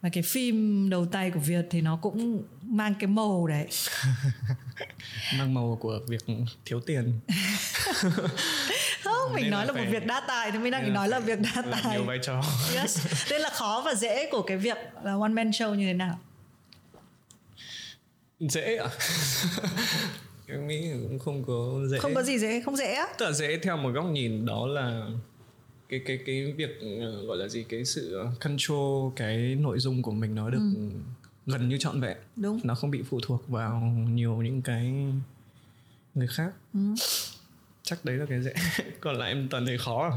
Và 0.00 0.08
cái 0.12 0.22
phim 0.22 0.88
đầu 0.90 1.06
tay 1.06 1.30
của 1.30 1.40
Việt 1.40 1.66
thì 1.70 1.80
nó 1.80 1.96
cũng 1.96 2.42
mang 2.62 2.94
cái 3.00 3.08
màu 3.08 3.46
đấy. 3.46 3.66
Mang 5.38 5.54
màu 5.54 5.78
của 5.80 6.00
việc 6.08 6.26
thiếu 6.64 6.80
tiền. 6.80 7.20
Không 9.04 9.32
mình 9.34 9.42
nên 9.42 9.50
nói 9.50 9.66
là, 9.66 9.72
là 9.72 9.80
một 9.80 9.86
việc 9.90 10.06
đa 10.06 10.20
tài 10.28 10.50
thì 10.50 10.58
mình 10.58 10.72
đang 10.72 10.92
nói 10.92 11.08
là 11.08 11.18
việc 11.18 11.38
đa 11.40 11.62
tài. 11.70 11.96
nhiều 11.96 12.04
vai 12.04 12.18
trò. 12.22 12.42
Yes. 12.74 13.06
Nên 13.30 13.40
là 13.40 13.50
khó 13.50 13.82
và 13.84 13.94
dễ 13.94 14.28
của 14.30 14.42
cái 14.42 14.56
việc 14.56 14.76
là 15.04 15.12
one 15.20 15.28
man 15.28 15.50
show 15.50 15.74
như 15.74 15.86
thế 15.86 15.94
nào? 15.94 16.18
Dễ 18.40 18.76
à? 18.76 18.88
Em 20.46 20.68
nghĩ 20.68 20.90
cũng 20.92 21.18
không 21.18 21.44
có 21.44 21.86
dễ. 21.90 21.98
Không 21.98 22.14
có 22.14 22.22
gì 22.22 22.38
dễ 22.38 22.60
không 22.60 22.76
dễ 22.76 22.94
á. 22.94 23.06
Tức 23.18 23.26
là 23.26 23.32
dễ 23.32 23.58
theo 23.58 23.76
một 23.76 23.90
góc 23.90 24.04
nhìn 24.04 24.46
đó 24.46 24.66
là 24.66 25.06
cái 25.88 26.00
cái 26.06 26.18
cái 26.26 26.52
việc 26.52 26.80
uh, 26.80 27.26
gọi 27.26 27.36
là 27.36 27.48
gì 27.48 27.64
cái 27.68 27.84
sự 27.84 28.24
control 28.40 29.12
cái 29.16 29.54
nội 29.54 29.78
dung 29.78 30.02
của 30.02 30.12
mình 30.12 30.34
nó 30.34 30.50
được 30.50 30.58
ừ. 30.58 30.88
gần 31.46 31.68
như 31.68 31.78
trọn 31.78 32.00
vẹn. 32.00 32.16
Đúng. 32.36 32.60
Nó 32.64 32.74
không 32.74 32.90
bị 32.90 33.02
phụ 33.02 33.20
thuộc 33.22 33.48
vào 33.48 33.80
nhiều 34.10 34.36
những 34.36 34.62
cái 34.62 34.92
người 36.14 36.26
khác. 36.26 36.52
Ừ. 36.74 36.80
chắc 37.82 38.04
đấy 38.04 38.16
là 38.16 38.26
cái 38.28 38.42
dễ. 38.42 38.54
Còn 39.00 39.16
lại 39.16 39.28
em 39.28 39.48
toàn 39.48 39.66
thấy 39.66 39.78
khó 39.78 40.08
à? 40.08 40.12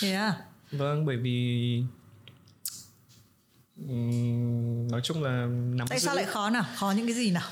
Thế 0.00 0.12
à? 0.12 0.36
Vâng 0.70 1.06
bởi 1.06 1.16
vì 1.16 1.82
um, 3.88 4.88
nói 4.88 5.00
chung 5.04 5.22
là 5.22 5.46
nắm 5.74 5.86
tại 5.88 5.98
giữ... 5.98 6.06
sao 6.06 6.14
lại 6.14 6.24
khó 6.24 6.50
nào? 6.50 6.64
Khó 6.76 6.94
những 6.96 7.06
cái 7.06 7.14
gì 7.14 7.30
nào? 7.30 7.48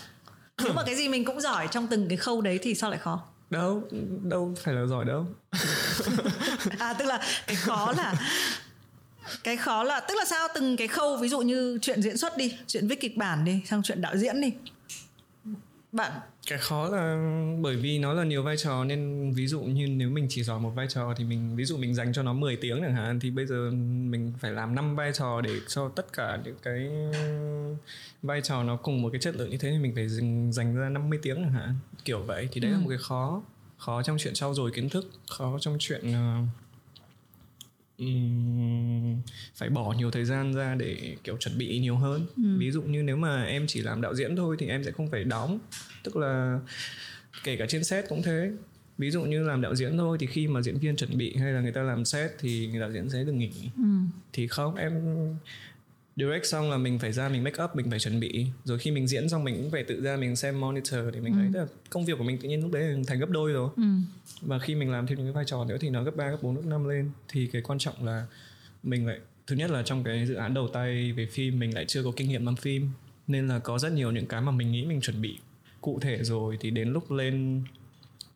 Nếu 0.64 0.73
mà 0.73 0.83
cái 0.87 0.94
gì 0.94 1.09
mình 1.09 1.25
cũng 1.25 1.40
giỏi 1.40 1.68
trong 1.71 1.87
từng 1.87 2.09
cái 2.09 2.16
khâu 2.16 2.40
đấy 2.40 2.59
thì 2.62 2.75
sao 2.75 2.90
lại 2.90 2.99
khó 2.99 3.34
đâu 3.50 3.82
đâu 4.22 4.54
phải 4.62 4.74
là 4.74 4.86
giỏi 4.86 5.04
đâu. 5.04 5.26
À 6.78 6.94
tức 6.98 7.04
là 7.04 7.20
cái 7.46 7.56
khó 7.56 7.92
là 7.96 8.14
cái 9.44 9.56
khó 9.56 9.82
là 9.82 10.00
tức 10.00 10.14
là 10.18 10.24
sao? 10.24 10.48
Từng 10.54 10.76
cái 10.76 10.88
khâu, 10.88 11.16
ví 11.16 11.28
dụ 11.28 11.40
như 11.40 11.78
chuyện 11.82 12.02
diễn 12.02 12.16
xuất 12.16 12.36
đi, 12.36 12.56
chuyện 12.66 12.88
viết 12.88 13.00
kịch 13.00 13.16
bản 13.16 13.44
đi 13.44 13.62
sang 13.66 13.82
chuyện 13.82 14.00
đạo 14.00 14.16
diễn 14.16 14.40
đi 14.40 14.52
bạn 15.94 16.12
cái 16.48 16.58
khó 16.58 16.88
là 16.88 17.16
bởi 17.60 17.76
vì 17.76 17.98
nó 17.98 18.12
là 18.12 18.24
nhiều 18.24 18.42
vai 18.42 18.56
trò 18.56 18.84
nên 18.84 19.32
ví 19.32 19.46
dụ 19.46 19.60
như 19.60 19.86
nếu 19.86 20.10
mình 20.10 20.26
chỉ 20.30 20.42
giỏi 20.42 20.60
một 20.60 20.70
vai 20.70 20.86
trò 20.88 21.14
thì 21.16 21.24
mình 21.24 21.56
ví 21.56 21.64
dụ 21.64 21.76
mình 21.76 21.94
dành 21.94 22.12
cho 22.12 22.22
nó 22.22 22.32
10 22.32 22.56
tiếng 22.56 22.80
chẳng 22.82 22.94
hạn 22.94 23.20
thì 23.20 23.30
bây 23.30 23.46
giờ 23.46 23.70
mình 24.10 24.32
phải 24.40 24.52
làm 24.52 24.74
năm 24.74 24.96
vai 24.96 25.12
trò 25.12 25.40
để 25.40 25.50
cho 25.68 25.88
tất 25.88 26.12
cả 26.12 26.38
những 26.44 26.56
cái 26.62 26.90
vai 28.22 28.40
trò 28.40 28.62
nó 28.62 28.76
cùng 28.76 29.02
một 29.02 29.08
cái 29.12 29.20
chất 29.20 29.36
lượng 29.36 29.50
như 29.50 29.56
thế 29.56 29.70
thì 29.70 29.78
mình 29.78 29.94
phải 29.94 30.08
dành, 30.08 30.52
dành 30.52 30.76
ra 30.76 30.88
50 30.88 31.18
tiếng 31.22 31.36
chẳng 31.36 31.52
hạn 31.52 31.74
kiểu 32.04 32.22
vậy 32.22 32.48
thì 32.52 32.60
đấy 32.60 32.70
ừ. 32.70 32.74
là 32.74 32.80
một 32.80 32.88
cái 32.88 32.98
khó 33.00 33.42
khó 33.78 34.02
trong 34.02 34.18
chuyện 34.18 34.34
trau 34.34 34.54
dồi 34.54 34.70
kiến 34.70 34.88
thức 34.88 35.10
khó 35.30 35.58
trong 35.60 35.76
chuyện 35.78 36.10
uh, 36.10 36.48
um, 37.98 39.20
phải 39.54 39.68
bỏ 39.68 39.92
nhiều 39.92 40.10
thời 40.10 40.24
gian 40.24 40.54
ra 40.54 40.74
để 40.74 41.16
kiểu 41.24 41.36
chuẩn 41.36 41.58
bị 41.58 41.78
nhiều 41.78 41.96
hơn 41.96 42.26
ừ. 42.36 42.58
ví 42.58 42.70
dụ 42.70 42.82
như 42.82 43.02
nếu 43.02 43.16
mà 43.16 43.44
em 43.44 43.66
chỉ 43.66 43.82
làm 43.82 44.00
đạo 44.00 44.14
diễn 44.14 44.36
thôi 44.36 44.56
thì 44.58 44.68
em 44.68 44.84
sẽ 44.84 44.90
không 44.90 45.10
phải 45.10 45.24
đóng 45.24 45.58
tức 46.02 46.16
là 46.16 46.60
kể 47.44 47.56
cả 47.56 47.66
trên 47.68 47.84
set 47.84 48.08
cũng 48.08 48.22
thế 48.22 48.52
ví 48.98 49.10
dụ 49.10 49.22
như 49.22 49.42
làm 49.42 49.60
đạo 49.60 49.74
diễn 49.74 49.96
thôi 49.96 50.16
thì 50.20 50.26
khi 50.26 50.48
mà 50.48 50.62
diễn 50.62 50.78
viên 50.78 50.96
chuẩn 50.96 51.18
bị 51.18 51.36
hay 51.36 51.52
là 51.52 51.60
người 51.60 51.72
ta 51.72 51.82
làm 51.82 52.04
set 52.04 52.30
thì 52.38 52.70
đạo 52.80 52.92
diễn 52.92 53.10
sẽ 53.10 53.24
được 53.24 53.32
nghỉ 53.32 53.70
ừ. 53.76 53.82
thì 54.32 54.46
không 54.46 54.74
em 54.74 54.92
direct 56.16 56.47
xong 56.47 56.71
là 56.71 56.76
mình 56.76 56.99
phải 56.99 57.12
ra 57.12 57.28
mình 57.28 57.44
make 57.44 57.64
up 57.64 57.76
mình 57.76 57.90
phải 57.90 57.99
chuẩn 57.99 58.21
bị. 58.21 58.47
Rồi 58.64 58.78
khi 58.78 58.90
mình 58.90 59.06
diễn 59.06 59.28
xong 59.28 59.44
mình 59.44 59.56
cũng 59.56 59.71
phải 59.71 59.85
tự 59.85 60.02
ra 60.02 60.16
mình 60.16 60.37
xem 60.37 60.61
monitor 60.61 61.00
để 61.12 61.21
mình 61.21 61.33
ừ. 61.33 61.38
thấy 61.38 61.61
là 61.61 61.66
công 61.90 62.04
việc 62.04 62.18
của 62.18 62.25
mình 62.25 62.38
tự 62.38 62.49
nhiên 62.49 62.62
lúc 62.62 62.73
đấy 62.73 63.02
thành 63.06 63.21
gấp 63.21 63.30
đôi 63.30 63.52
rồi. 63.52 63.71
Ừ. 63.76 63.83
và 64.40 64.59
khi 64.59 64.75
mình 64.75 64.90
làm 64.90 65.06
thêm 65.06 65.18
những 65.18 65.26
cái 65.26 65.33
vai 65.33 65.44
trò 65.47 65.64
nữa 65.64 65.76
thì 65.80 65.90
nó 65.90 66.02
gấp 66.02 66.16
3, 66.16 66.30
gấp 66.30 66.42
4, 66.42 66.54
gấp 66.54 66.66
5 66.66 66.88
lên. 66.88 67.11
Thì 67.28 67.47
cái 67.47 67.62
quan 67.62 67.78
trọng 67.78 68.04
là 68.04 68.26
mình 68.83 69.06
lại 69.06 69.18
thứ 69.47 69.56
nhất 69.56 69.71
là 69.71 69.83
trong 69.83 70.04
cái 70.04 70.26
dự 70.26 70.35
án 70.35 70.54
đầu 70.54 70.68
tay 70.68 71.12
về 71.12 71.26
phim 71.26 71.59
mình 71.59 71.75
lại 71.75 71.85
chưa 71.88 72.02
có 72.04 72.12
kinh 72.16 72.28
nghiệm 72.28 72.47
làm 72.47 72.56
phim. 72.56 72.90
Nên 73.26 73.49
là 73.49 73.59
có 73.59 73.78
rất 73.78 73.92
nhiều 73.92 74.11
những 74.11 74.26
cái 74.26 74.40
mà 74.40 74.52
mình 74.52 74.73
nghĩ 74.73 74.85
mình 74.87 75.00
chuẩn 75.00 75.23
bị 75.23 75.38
cụ 75.80 76.00
thể 76.00 76.18
rồi 76.23 76.56
thì 76.61 76.71
đến 76.71 76.92
lúc 76.92 77.11
lên 77.11 77.62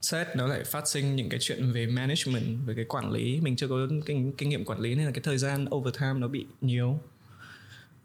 set 0.01 0.27
nó 0.37 0.47
lại 0.47 0.65
phát 0.65 0.89
sinh 0.89 1.17
những 1.17 1.29
cái 1.29 1.41
chuyện 1.43 1.73
về 1.73 1.87
management 1.87 2.67
về 2.67 2.75
cái 2.75 2.85
quản 2.85 3.13
lý. 3.13 3.41
Mình 3.41 3.57
chưa 3.57 3.69
có 3.69 3.77
kinh, 4.07 4.33
kinh 4.33 4.49
nghiệm 4.49 4.65
quản 4.65 4.81
lý 4.81 4.95
nên 4.95 5.07
là 5.07 5.11
cái 5.11 5.23
thời 5.23 5.39
gian 5.39 5.67
overtime 5.75 6.15
nó 6.19 6.29
bị 6.29 6.47
nhiều 6.61 7.01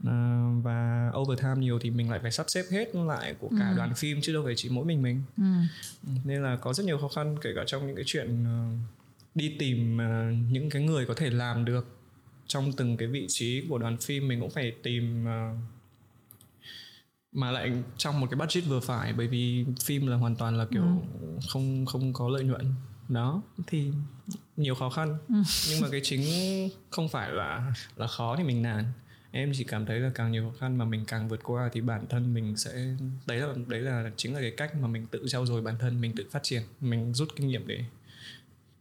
à, 0.08 0.50
và 0.64 1.12
overtime 1.18 1.56
nhiều 1.56 1.80
thì 1.80 1.90
mình 1.90 2.10
lại 2.10 2.20
phải 2.20 2.32
sắp 2.32 2.46
xếp 2.50 2.64
hết 2.72 2.96
lại 2.96 3.36
của 3.40 3.50
cả 3.60 3.70
ừ. 3.70 3.78
đoàn 3.78 3.94
phim 3.96 4.22
chứ 4.22 4.34
đâu 4.34 4.44
phải 4.46 4.54
chỉ 4.58 4.70
mỗi 4.70 4.86
mình 4.86 5.02
mình 5.02 5.22
ừ. 5.38 5.44
nên 6.24 6.44
là 6.44 6.56
có 6.56 6.74
rất 6.74 6.86
nhiều 6.86 6.98
khó 6.98 7.08
khăn 7.08 7.36
kể 7.42 7.50
cả 7.56 7.64
trong 7.68 7.88
những 7.88 7.96
cái 7.96 8.06
chuyện 8.08 8.44
uh, 8.44 8.78
đi 9.36 9.56
tìm 9.60 9.98
uh, 9.98 10.52
những 10.52 10.70
cái 10.70 10.82
người 10.82 11.06
có 11.06 11.14
thể 11.14 11.30
làm 11.30 11.66
được 11.66 11.98
trong 12.48 12.72
từng 12.74 12.98
cái 12.98 13.08
vị 13.08 13.26
trí 13.30 13.66
của 13.70 13.78
đoàn 13.78 13.98
phim 13.98 14.28
mình 14.28 14.40
cũng 14.40 14.50
phải 14.50 14.74
tìm 14.84 15.26
mà 17.34 17.52
lại 17.52 17.72
trong 17.98 18.20
một 18.20 18.28
cái 18.32 18.38
budget 18.38 18.64
vừa 18.66 18.80
phải 18.80 19.14
bởi 19.14 19.28
vì 19.28 19.66
phim 19.84 20.08
là 20.08 20.18
hoàn 20.18 20.36
toàn 20.36 20.58
là 20.58 20.66
kiểu 20.72 20.84
ừ. 21.22 21.28
không 21.50 21.86
không 21.86 22.14
có 22.14 22.30
lợi 22.30 22.44
nhuận 22.44 22.74
đó 23.10 23.42
thì 23.68 23.92
nhiều 24.58 24.76
khó 24.76 24.90
khăn 24.90 25.18
ừ. 25.28 25.36
nhưng 25.70 25.82
mà 25.82 25.88
cái 25.92 26.02
chính 26.04 26.22
không 26.90 27.10
phải 27.10 27.32
là 27.32 27.74
là 27.96 28.08
khó 28.08 28.36
thì 28.36 28.44
mình 28.44 28.62
nản 28.62 28.86
em 29.36 29.52
chỉ 29.56 29.64
cảm 29.64 29.86
thấy 29.86 30.00
là 30.00 30.12
càng 30.16 30.32
nhiều 30.32 30.50
khó 30.50 30.58
khăn 30.60 30.78
mà 30.78 30.86
mình 30.86 31.06
càng 31.06 31.28
vượt 31.28 31.40
qua 31.44 31.70
thì 31.74 31.82
bản 31.82 32.06
thân 32.10 32.34
mình 32.34 32.58
sẽ 32.58 32.96
đấy 33.28 33.38
là 33.38 33.48
đấy 33.68 33.82
là 33.82 34.12
chính 34.16 34.34
là 34.34 34.42
cái 34.42 34.52
cách 34.58 34.76
mà 34.76 34.88
mình 34.88 35.08
tự 35.08 35.24
trau 35.28 35.46
dồi 35.46 35.62
bản 35.62 35.76
thân 35.80 36.02
mình 36.02 36.16
tự 36.16 36.26
phát 36.32 36.44
triển 36.44 36.62
mình 36.82 37.14
rút 37.14 37.30
kinh 37.36 37.48
nghiệm 37.48 37.68
để 37.68 37.86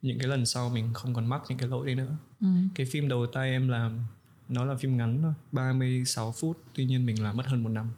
những 0.03 0.19
cái 0.19 0.29
lần 0.29 0.47
sau 0.47 0.69
mình 0.69 0.91
không 0.95 1.15
còn 1.15 1.27
mắc 1.27 1.43
những 1.49 1.59
cái 1.59 1.69
lỗi 1.69 1.87
đấy 1.87 1.95
nữa. 1.95 2.17
Ừ. 2.41 2.47
cái 2.75 2.87
phim 2.87 3.09
đầu 3.09 3.27
tay 3.27 3.51
em 3.51 3.69
làm 3.69 4.01
nó 4.49 4.65
là 4.65 4.75
phim 4.75 4.97
ngắn 4.97 5.23
thôi 5.23 5.33
36 5.53 6.33
phút 6.33 6.59
tuy 6.75 6.85
nhiên 6.85 7.07
mình 7.07 7.23
làm 7.23 7.37
mất 7.37 7.47
hơn 7.47 7.63
một 7.63 7.69
năm. 7.69 7.91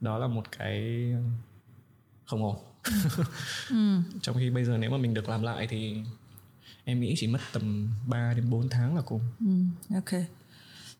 Đó 0.00 0.18
là 0.18 0.26
một 0.26 0.52
cái 0.58 1.04
không 2.24 2.44
ổn. 2.44 2.56
Ừ. 3.70 4.00
trong 4.22 4.36
khi 4.38 4.50
bây 4.50 4.64
giờ 4.64 4.78
nếu 4.78 4.90
mà 4.90 4.98
mình 4.98 5.14
được 5.14 5.28
làm 5.28 5.42
lại 5.42 5.66
thì 5.70 6.02
em 6.84 7.00
nghĩ 7.00 7.14
chỉ 7.16 7.26
mất 7.26 7.40
tầm 7.52 7.88
3 8.06 8.34
đến 8.34 8.50
4 8.50 8.68
tháng 8.68 8.96
là 8.96 9.02
cùng. 9.02 9.20
Ừ, 9.40 9.46
ok. 9.94 10.22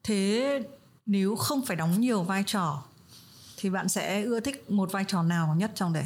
Thế 0.03 0.63
nếu 1.09 1.37
không 1.37 1.67
phải 1.67 1.77
đóng 1.77 2.01
nhiều 2.01 2.23
vai 2.23 2.45
trò 2.47 2.85
thì 3.57 3.71
bạn 3.71 3.89
sẽ 3.89 4.23
ưa 4.23 4.41
thích 4.41 4.71
một 4.71 4.93
vai 4.93 5.05
trò 5.09 5.23
nào 5.23 5.55
nhất 5.59 5.73
trong 5.75 5.93
đấy? 5.93 6.05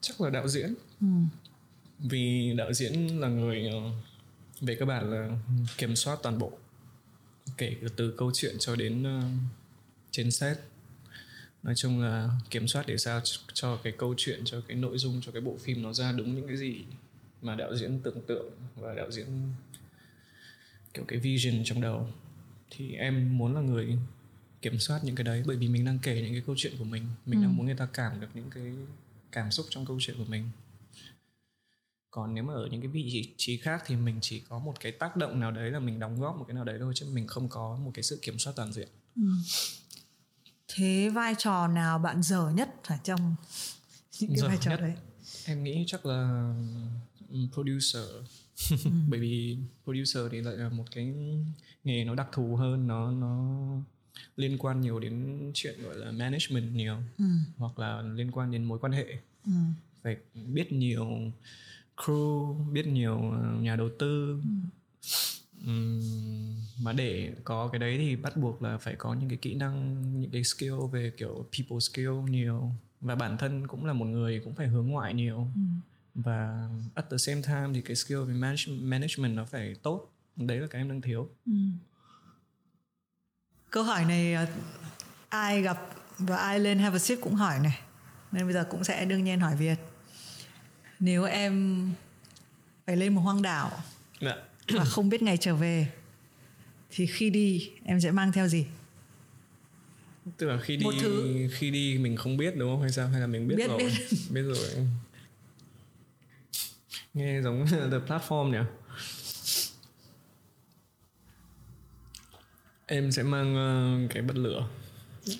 Chắc 0.00 0.20
là 0.20 0.30
đạo 0.30 0.48
diễn. 0.48 0.74
Ừ. 1.00 1.06
vì 1.98 2.54
đạo 2.56 2.72
diễn 2.72 3.20
là 3.20 3.28
người 3.28 3.68
ờ, 3.72 3.80
về 4.60 4.76
cơ 4.80 4.86
bản 4.86 5.10
là 5.10 5.28
kiểm 5.78 5.96
soát 5.96 6.18
toàn 6.22 6.38
bộ 6.38 6.52
kể 7.56 7.76
từ 7.96 8.14
câu 8.16 8.30
chuyện 8.34 8.56
cho 8.58 8.76
đến 8.76 9.18
uh, 9.18 9.24
trên 10.10 10.30
set. 10.30 10.58
Nói 11.62 11.74
chung 11.74 12.02
là 12.02 12.30
kiểm 12.50 12.68
soát 12.68 12.86
để 12.86 12.98
sao 12.98 13.20
cho 13.52 13.76
cái 13.76 13.92
câu 13.98 14.14
chuyện 14.16 14.42
cho 14.44 14.60
cái 14.68 14.76
nội 14.76 14.98
dung 14.98 15.20
cho 15.20 15.32
cái 15.32 15.40
bộ 15.40 15.56
phim 15.60 15.82
nó 15.82 15.92
ra 15.92 16.12
đúng 16.12 16.34
những 16.34 16.46
cái 16.46 16.56
gì 16.56 16.84
mà 17.42 17.54
đạo 17.54 17.76
diễn 17.76 18.00
tưởng 18.02 18.20
tượng 18.26 18.50
và 18.76 18.94
đạo 18.94 19.10
diễn 19.10 19.26
kiểu 20.94 21.04
cái 21.08 21.18
vision 21.18 21.62
trong 21.64 21.80
đầu 21.80 22.08
thì 22.70 22.94
em 22.94 23.38
muốn 23.38 23.54
là 23.54 23.60
người 23.60 23.98
kiểm 24.62 24.78
soát 24.78 25.00
những 25.04 25.14
cái 25.14 25.24
đấy 25.24 25.42
bởi 25.46 25.56
vì 25.56 25.68
mình 25.68 25.84
đang 25.84 25.98
kể 25.98 26.22
những 26.22 26.32
cái 26.32 26.42
câu 26.46 26.54
chuyện 26.58 26.72
của 26.78 26.84
mình 26.84 27.02
mình 27.26 27.40
ừ. 27.40 27.42
đang 27.42 27.56
muốn 27.56 27.66
người 27.66 27.74
ta 27.74 27.88
cảm 27.92 28.20
được 28.20 28.28
những 28.34 28.50
cái 28.50 28.72
cảm 29.32 29.50
xúc 29.50 29.66
trong 29.70 29.86
câu 29.86 29.98
chuyện 30.00 30.16
của 30.18 30.24
mình 30.28 30.50
còn 32.10 32.34
nếu 32.34 32.44
mà 32.44 32.54
ở 32.54 32.68
những 32.70 32.80
cái 32.80 32.88
vị 32.88 33.34
trí 33.36 33.56
khác 33.56 33.82
thì 33.86 33.96
mình 33.96 34.18
chỉ 34.20 34.40
có 34.48 34.58
một 34.58 34.80
cái 34.80 34.92
tác 34.92 35.16
động 35.16 35.40
nào 35.40 35.50
đấy 35.50 35.70
là 35.70 35.78
mình 35.78 35.98
đóng 35.98 36.20
góp 36.20 36.36
một 36.36 36.44
cái 36.48 36.54
nào 36.54 36.64
đấy 36.64 36.78
thôi 36.80 36.92
chứ 36.96 37.06
mình 37.12 37.26
không 37.26 37.48
có 37.48 37.78
một 37.84 37.90
cái 37.94 38.02
sự 38.02 38.18
kiểm 38.22 38.38
soát 38.38 38.52
toàn 38.56 38.72
diện 38.72 38.88
ừ. 39.16 39.22
thế 40.68 41.10
vai 41.14 41.34
trò 41.38 41.68
nào 41.68 41.98
bạn 41.98 42.22
dở 42.22 42.50
nhất 42.54 42.68
ở 42.84 42.96
trong 43.04 43.34
những 44.20 44.30
cái 44.30 44.38
dở 44.38 44.48
vai 44.48 44.58
trò 44.60 44.70
nhất, 44.70 44.80
đấy 44.80 44.94
em 45.44 45.64
nghĩ 45.64 45.84
chắc 45.86 46.06
là 46.06 46.52
ừ, 47.28 47.38
producer 47.52 48.02
ừ. 48.70 48.76
bởi 49.08 49.20
vì 49.20 49.58
producer 49.84 50.22
thì 50.32 50.40
lại 50.40 50.56
là 50.56 50.68
một 50.68 50.84
cái 50.90 51.14
nghề 51.88 52.04
nó 52.04 52.14
đặc 52.14 52.28
thù 52.32 52.56
hơn 52.56 52.86
nó 52.86 53.10
nó 53.10 53.58
liên 54.36 54.58
quan 54.58 54.80
nhiều 54.80 55.00
đến 55.00 55.40
chuyện 55.54 55.82
gọi 55.82 55.96
là 55.96 56.10
management 56.10 56.74
nhiều 56.74 56.96
ừ. 57.18 57.24
hoặc 57.56 57.78
là 57.78 58.02
liên 58.02 58.30
quan 58.30 58.50
đến 58.50 58.64
mối 58.64 58.78
quan 58.78 58.92
hệ 58.92 59.06
ừ. 59.44 59.52
phải 60.02 60.16
biết 60.34 60.72
nhiều 60.72 61.06
crew 61.96 62.54
biết 62.72 62.86
nhiều 62.86 63.30
ờ, 63.30 63.54
nhà 63.60 63.76
đầu 63.76 63.88
tư 63.98 64.40
ừ. 64.42 64.48
Um, 65.66 66.02
mà 66.82 66.92
để 66.92 67.32
có 67.44 67.68
cái 67.68 67.78
đấy 67.78 67.98
thì 67.98 68.16
bắt 68.16 68.36
buộc 68.36 68.62
là 68.62 68.78
phải 68.78 68.96
có 68.96 69.14
những 69.14 69.28
cái 69.28 69.38
kỹ 69.42 69.54
năng 69.54 70.02
những 70.20 70.30
cái 70.30 70.44
skill 70.44 70.74
về 70.92 71.12
kiểu 71.16 71.46
people 71.58 71.78
skill 71.80 72.30
nhiều 72.30 72.72
và 73.00 73.14
bản 73.14 73.38
thân 73.38 73.66
cũng 73.66 73.86
là 73.86 73.92
một 73.92 74.04
người 74.04 74.40
cũng 74.44 74.54
phải 74.54 74.66
hướng 74.66 74.86
ngoại 74.86 75.14
nhiều 75.14 75.48
ừ. 75.54 75.60
và 76.14 76.68
at 76.94 77.10
the 77.10 77.16
same 77.18 77.42
time 77.42 77.68
thì 77.74 77.80
cái 77.80 77.96
skill 77.96 78.24
về 78.24 78.34
management 78.80 79.36
nó 79.36 79.44
phải 79.44 79.74
tốt 79.82 80.10
đấy 80.38 80.58
là 80.58 80.66
cái 80.66 80.80
em 80.80 80.88
đang 80.88 81.00
thiếu. 81.00 81.28
Ừ. 81.46 81.52
câu 83.70 83.82
hỏi 83.82 84.04
này 84.04 84.34
ờ, 84.34 84.46
ai 85.28 85.62
gặp 85.62 85.78
và 86.18 86.36
ai 86.36 86.60
lên 86.60 86.78
have 86.78 86.96
a 86.96 86.98
sip 86.98 87.18
cũng 87.20 87.34
hỏi 87.34 87.58
này. 87.58 87.78
Nên 88.32 88.44
bây 88.44 88.52
giờ 88.52 88.66
cũng 88.70 88.84
sẽ 88.84 89.04
đương 89.04 89.24
nhiên 89.24 89.40
hỏi 89.40 89.56
việt. 89.56 89.76
Nếu 91.00 91.24
em 91.24 91.84
phải 92.86 92.96
lên 92.96 93.14
một 93.14 93.20
hoang 93.20 93.42
đảo 93.42 93.70
dạ. 94.20 94.36
và 94.68 94.84
không 94.84 95.08
biết 95.08 95.22
ngày 95.22 95.36
trở 95.36 95.54
về 95.54 95.88
thì 96.90 97.06
khi 97.06 97.30
đi 97.30 97.70
em 97.84 98.00
sẽ 98.00 98.10
mang 98.10 98.32
theo 98.32 98.48
gì? 98.48 98.66
Tức 100.36 100.46
là 100.46 100.60
khi 100.62 100.76
đi 100.76 100.84
một 100.84 100.94
thứ. 101.00 101.48
khi 101.52 101.70
đi 101.70 101.98
mình 101.98 102.16
không 102.16 102.36
biết 102.36 102.56
đúng 102.56 102.70
không? 102.72 102.82
Hay 102.82 102.92
sao? 102.92 103.08
Hay 103.08 103.20
là 103.20 103.26
mình 103.26 103.48
biết, 103.48 103.56
biết 103.56 103.68
rồi? 103.68 103.78
biết, 103.78 103.92
biết 104.30 104.42
rồi. 104.42 104.86
Nghe 107.14 107.42
giống 107.42 107.66
the 107.66 107.98
platform 108.06 108.50
nhỉ 108.50 108.68
em 112.88 113.12
sẽ 113.12 113.22
mang 113.22 113.54
uh, 114.04 114.10
cái 114.14 114.22
bật 114.22 114.36
lửa. 114.36 114.68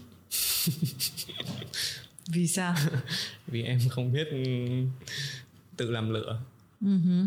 Vì 2.26 2.48
sao? 2.48 2.74
Vì 3.46 3.62
em 3.62 3.80
không 3.90 4.12
biết 4.12 4.28
tự 5.76 5.90
làm 5.90 6.10
lửa. 6.10 6.40
Uh-huh. 6.80 7.26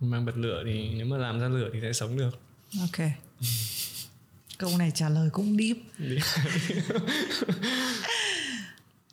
mang 0.00 0.24
bật 0.24 0.36
lửa 0.36 0.62
thì 0.66 0.94
nếu 0.94 1.06
mà 1.06 1.18
làm 1.18 1.40
ra 1.40 1.48
lửa 1.48 1.70
thì 1.72 1.80
sẽ 1.80 1.92
sống 1.92 2.16
được. 2.16 2.40
Ok. 2.80 3.06
Câu 4.58 4.78
này 4.78 4.92
trả 4.94 5.08
lời 5.08 5.30
cũng 5.32 5.56
deep. 5.58 5.76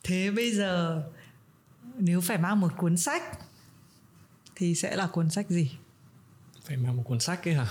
Thế 0.04 0.32
bây 0.32 0.52
giờ 0.56 1.04
nếu 1.98 2.22
phải 2.22 2.38
mang 2.38 2.60
một 2.60 2.74
cuốn 2.78 2.98
sách 2.98 3.24
thì 4.56 4.76
sẽ 4.76 4.96
là 4.96 5.08
cuốn 5.08 5.30
sách 5.30 5.50
gì? 5.50 5.72
Phải 6.66 6.78
mang 6.78 6.98
một 6.98 7.04
cuốn 7.06 7.20
sách 7.20 7.48
ấy 7.48 7.54
hả 7.54 7.68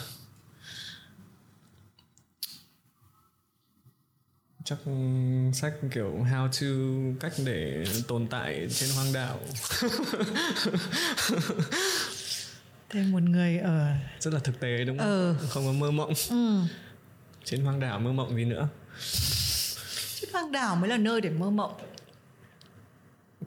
chắc 4.64 4.78
sách 5.52 5.74
kiểu 5.90 6.26
how 6.30 6.48
to 6.48 6.66
cách 7.20 7.32
để 7.44 7.84
tồn 8.08 8.26
tại 8.26 8.66
trên 8.70 8.90
hoang 8.94 9.12
đảo. 9.12 9.38
Thêm 12.90 13.12
một 13.12 13.22
người 13.22 13.58
ở 13.58 13.94
rất 14.20 14.34
là 14.34 14.40
thực 14.40 14.60
tế 14.60 14.84
đúng 14.84 14.98
không? 14.98 15.06
Ừ. 15.06 15.34
không 15.48 15.66
có 15.66 15.72
mơ 15.72 15.90
mộng. 15.90 16.12
Ừ. 16.30 16.60
trên 17.44 17.64
hoang 17.64 17.80
đảo 17.80 17.98
mơ 17.98 18.12
mộng 18.12 18.36
gì 18.36 18.44
nữa? 18.44 18.68
Trên 20.20 20.30
hoang 20.32 20.52
đảo 20.52 20.76
mới 20.76 20.90
là 20.90 20.96
nơi 20.96 21.20
để 21.20 21.30
mơ 21.30 21.50
mộng. 21.50 21.74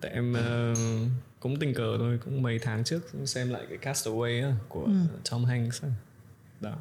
Tại 0.02 0.12
em 0.12 0.34
uh, 0.34 0.78
cũng 1.40 1.60
tình 1.60 1.74
cờ 1.74 1.96
thôi 1.98 2.20
cũng 2.26 2.42
mấy 2.42 2.60
tháng 2.60 2.84
trước 2.84 3.02
xem 3.26 3.50
lại 3.50 3.64
cái 3.70 3.78
Castaway 3.78 4.50
á, 4.50 4.56
của 4.70 4.84
ừ. 4.84 4.92
Tom 5.32 5.46
Hanks 5.46 5.84
đó 6.62 6.76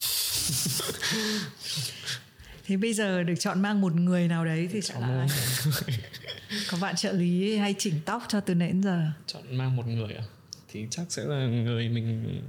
thế 2.68 2.76
bây 2.76 2.94
giờ 2.94 3.22
được 3.22 3.34
chọn 3.38 3.62
mang 3.62 3.80
một 3.80 3.94
người 3.94 4.28
nào 4.28 4.44
đấy 4.44 4.68
thì 4.72 4.80
sẽ 4.80 5.00
là 5.00 5.26
có 6.70 6.78
bạn 6.80 6.96
trợ 6.96 7.12
lý 7.12 7.56
hay 7.56 7.74
chỉnh 7.78 7.94
tóc 8.04 8.22
cho 8.28 8.40
từ 8.40 8.54
nãy 8.54 8.68
đến 8.68 8.82
giờ? 8.82 9.10
Chọn 9.26 9.58
mang 9.58 9.76
một 9.76 9.86
người 9.86 10.14
à? 10.14 10.24
Thì 10.68 10.86
chắc 10.90 11.06
sẽ 11.08 11.24
là 11.24 11.46
người 11.46 11.88
mình 11.88 12.40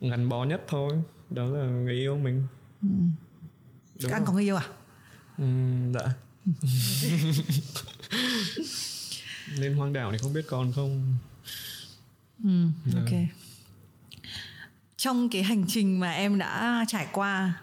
gắn 0.00 0.28
bó 0.28 0.44
nhất 0.44 0.60
thôi. 0.68 0.92
Đó 1.30 1.44
là 1.44 1.64
người 1.64 1.94
yêu 1.94 2.18
mình. 2.18 2.46
Ừ. 2.82 2.88
Đúng 4.02 4.12
anh 4.12 4.24
có 4.24 4.32
người 4.32 4.42
yêu 4.42 4.56
à? 4.56 4.66
Ừ, 5.38 5.44
dạ. 5.94 6.14
Lên 9.58 9.74
hoang 9.74 9.92
đảo 9.92 10.12
thì 10.12 10.18
không 10.18 10.32
biết 10.32 10.44
còn 10.48 10.72
không. 10.72 11.16
Ừ, 12.44 12.66
dạ. 12.86 13.00
ok. 13.00 13.12
Trong 14.96 15.28
cái 15.28 15.42
hành 15.42 15.64
trình 15.68 16.00
mà 16.00 16.10
em 16.10 16.38
đã 16.38 16.84
trải 16.88 17.06
qua 17.12 17.60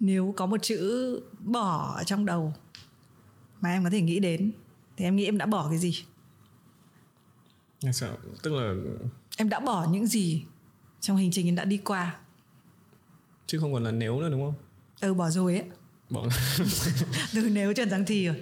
nếu 0.00 0.34
có 0.36 0.46
một 0.46 0.62
chữ 0.62 1.20
bỏ 1.38 2.02
trong 2.06 2.26
đầu 2.26 2.52
mà 3.60 3.70
em 3.70 3.84
có 3.84 3.90
thể 3.90 4.00
nghĩ 4.00 4.20
đến 4.20 4.52
thì 4.96 5.04
em 5.04 5.16
nghĩ 5.16 5.24
em 5.24 5.38
đã 5.38 5.46
bỏ 5.46 5.68
cái 5.70 5.78
gì? 5.78 6.04
Sao 7.92 8.16
tức 8.42 8.52
là 8.52 8.74
em 9.36 9.48
đã 9.48 9.60
bỏ 9.60 9.86
những 9.90 10.06
gì 10.06 10.44
trong 11.00 11.16
hành 11.16 11.30
trình 11.30 11.48
em 11.48 11.54
đã 11.54 11.64
đi 11.64 11.76
qua? 11.76 12.16
Chứ 13.46 13.58
không 13.58 13.72
còn 13.72 13.84
là 13.84 13.90
nếu 13.90 14.20
nữa 14.20 14.28
đúng 14.30 14.40
không? 14.40 14.54
Ừ 15.00 15.14
bỏ 15.14 15.30
rồi 15.30 15.54
ấy. 15.54 15.64
Bỏ. 16.10 16.24
Từ 17.34 17.48
nếu 17.52 17.72
trần 17.72 17.90
giang 17.90 18.04
thì 18.04 18.26
rồi. 18.26 18.36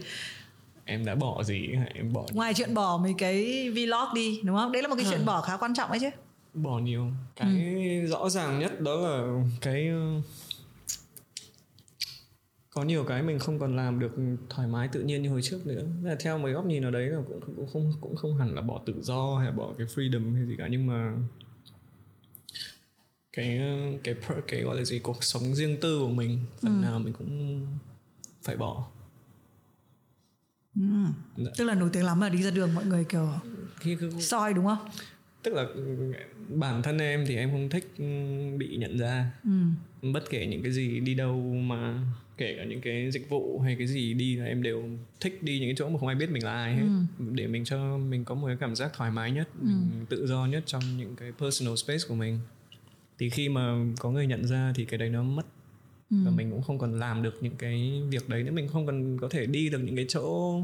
Em 0.85 1.05
đã 1.05 1.15
bỏ 1.15 1.43
gì? 1.43 1.69
Em 1.95 2.13
bỏ 2.13 2.27
ngoài 2.33 2.55
chuyện 2.55 2.75
bỏ 2.75 2.99
mấy 3.03 3.15
cái 3.19 3.71
vlog 3.71 4.15
đi 4.15 4.41
đúng 4.45 4.57
không? 4.57 4.73
Đấy 4.73 4.83
là 4.83 4.89
một 4.89 4.95
cái 4.99 5.07
à. 5.07 5.11
chuyện 5.11 5.25
bỏ 5.25 5.41
khá 5.41 5.57
quan 5.57 5.75
trọng 5.75 5.91
ấy 5.91 6.01
chứ. 6.01 6.11
Bỏ 6.55 6.79
nhiều. 6.79 7.11
Cái 7.37 7.75
ừ. 8.03 8.07
rõ 8.07 8.29
ràng 8.29 8.59
nhất 8.59 8.81
đó 8.81 8.97
là 8.97 9.43
cái 9.61 9.91
có 12.77 12.83
nhiều 12.83 13.05
cái 13.05 13.23
mình 13.23 13.39
không 13.39 13.59
còn 13.59 13.77
làm 13.77 13.99
được 13.99 14.13
thoải 14.51 14.69
mái 14.69 14.89
tự 14.89 15.03
nhiên 15.03 15.23
như 15.23 15.31
hồi 15.31 15.43
trước 15.43 15.67
nữa 15.67 15.83
là 16.03 16.17
theo 16.21 16.39
mấy 16.39 16.53
góc 16.53 16.67
nhìn 16.67 16.83
nào 16.83 16.91
đấy 16.91 17.07
là 17.07 17.19
cũng 17.27 17.41
cũng 17.57 17.67
không 17.67 17.93
cũng 18.01 18.17
không 18.17 18.37
hẳn 18.37 18.55
là 18.55 18.61
bỏ 18.63 18.81
tự 18.87 18.95
do 19.03 19.39
hay 19.39 19.53
bỏ 19.53 19.75
cái 19.79 19.87
freedom 19.87 20.35
hay 20.35 20.47
gì 20.47 20.55
cả 20.59 20.69
nhưng 20.71 20.87
mà 20.87 21.13
cái 23.33 23.61
cái 24.05 24.15
cái 24.47 24.63
gọi 24.63 24.77
là 24.77 24.85
gì 24.85 24.99
cuộc 24.99 25.25
sống 25.25 25.55
riêng 25.55 25.77
tư 25.81 25.99
của 25.99 26.09
mình 26.09 26.39
phần 26.61 26.83
ừ. 26.83 26.85
nào 26.87 26.99
mình 26.99 27.13
cũng 27.13 27.61
phải 28.43 28.57
bỏ 28.57 28.89
ừ. 30.75 30.83
Dạ. 31.37 31.51
tức 31.57 31.65
là 31.65 31.75
nổi 31.75 31.91
tiếng 31.93 32.05
lắm 32.05 32.21
là 32.21 32.29
đi 32.29 32.43
ra 32.43 32.51
đường 32.51 32.75
mọi 32.75 32.85
người 32.85 33.05
kiểu 33.05 33.29
khi 33.77 33.97
soi 34.21 34.55
đúng 34.55 34.65
không 34.67 34.89
tức 35.43 35.55
là 35.55 35.67
bản 36.49 36.83
thân 36.83 36.99
em 36.99 37.25
thì 37.27 37.37
em 37.37 37.51
không 37.51 37.69
thích 37.69 37.93
bị 38.59 38.77
nhận 38.77 38.99
ra 38.99 39.31
ừ. 39.45 39.51
bất 40.13 40.25
kể 40.31 40.47
những 40.47 40.63
cái 40.63 40.73
gì 40.73 41.01
đi 41.01 41.15
đâu 41.15 41.41
mà 41.55 42.03
kể 42.37 42.55
cả 42.59 42.65
những 42.65 42.81
cái 42.81 43.11
dịch 43.11 43.29
vụ 43.29 43.61
hay 43.61 43.77
cái 43.79 43.87
gì 43.87 44.15
đi 44.15 44.37
là 44.37 44.45
em 44.45 44.63
đều 44.63 44.85
thích 45.21 45.43
đi 45.43 45.59
những 45.59 45.69
cái 45.69 45.75
chỗ 45.79 45.89
mà 45.89 45.99
không 45.99 46.09
ai 46.09 46.17
biết 46.17 46.31
mình 46.31 46.45
là 46.45 46.53
ai 46.53 46.77
hết 46.77 46.87
ừ. 47.19 47.25
để 47.33 47.47
mình 47.47 47.65
cho 47.65 47.99
mình 47.99 48.25
có 48.25 48.35
một 48.35 48.47
cái 48.47 48.57
cảm 48.61 48.77
giác 48.77 48.91
thoải 48.95 49.11
mái 49.11 49.31
nhất 49.31 49.49
ừ. 49.61 49.67
mình 49.67 50.07
tự 50.09 50.27
do 50.27 50.47
nhất 50.47 50.63
trong 50.67 50.83
những 50.97 51.17
cái 51.17 51.33
personal 51.39 51.75
space 51.75 52.05
của 52.09 52.15
mình 52.15 52.39
thì 53.19 53.31
khi 53.31 53.49
mà 53.49 53.75
có 53.99 54.11
người 54.11 54.27
nhận 54.27 54.47
ra 54.47 54.73
thì 54.75 54.85
cái 54.85 54.99
đấy 54.99 55.09
nó 55.09 55.23
mất 55.23 55.47
ừ. 56.11 56.17
và 56.25 56.31
mình 56.31 56.51
cũng 56.51 56.63
không 56.63 56.79
còn 56.79 56.99
làm 56.99 57.23
được 57.23 57.39
những 57.41 57.57
cái 57.57 58.03
việc 58.11 58.29
đấy 58.29 58.43
nữa 58.43 58.53
mình 58.53 58.69
không 58.69 58.87
còn 58.87 59.19
có 59.21 59.29
thể 59.29 59.47
đi 59.47 59.69
được 59.69 59.79
những 59.79 59.97
cái 59.97 60.07
chỗ 60.09 60.61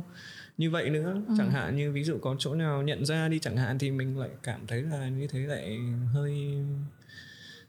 như 0.59 0.71
vậy 0.71 0.91
nữa 0.91 1.23
ừ. 1.29 1.35
chẳng 1.39 1.51
hạn 1.51 1.77
như 1.77 1.93
ví 1.93 2.05
dụ 2.05 2.19
có 2.19 2.37
chỗ 2.39 2.55
nào 2.55 2.83
nhận 2.83 3.05
ra 3.05 3.29
đi 3.29 3.39
chẳng 3.39 3.57
hạn 3.57 3.79
thì 3.79 3.91
mình 3.91 4.19
lại 4.19 4.31
cảm 4.43 4.61
thấy 4.67 4.83
là 4.83 5.09
như 5.09 5.27
thế 5.27 5.39
lại 5.39 5.79
hơi 6.13 6.55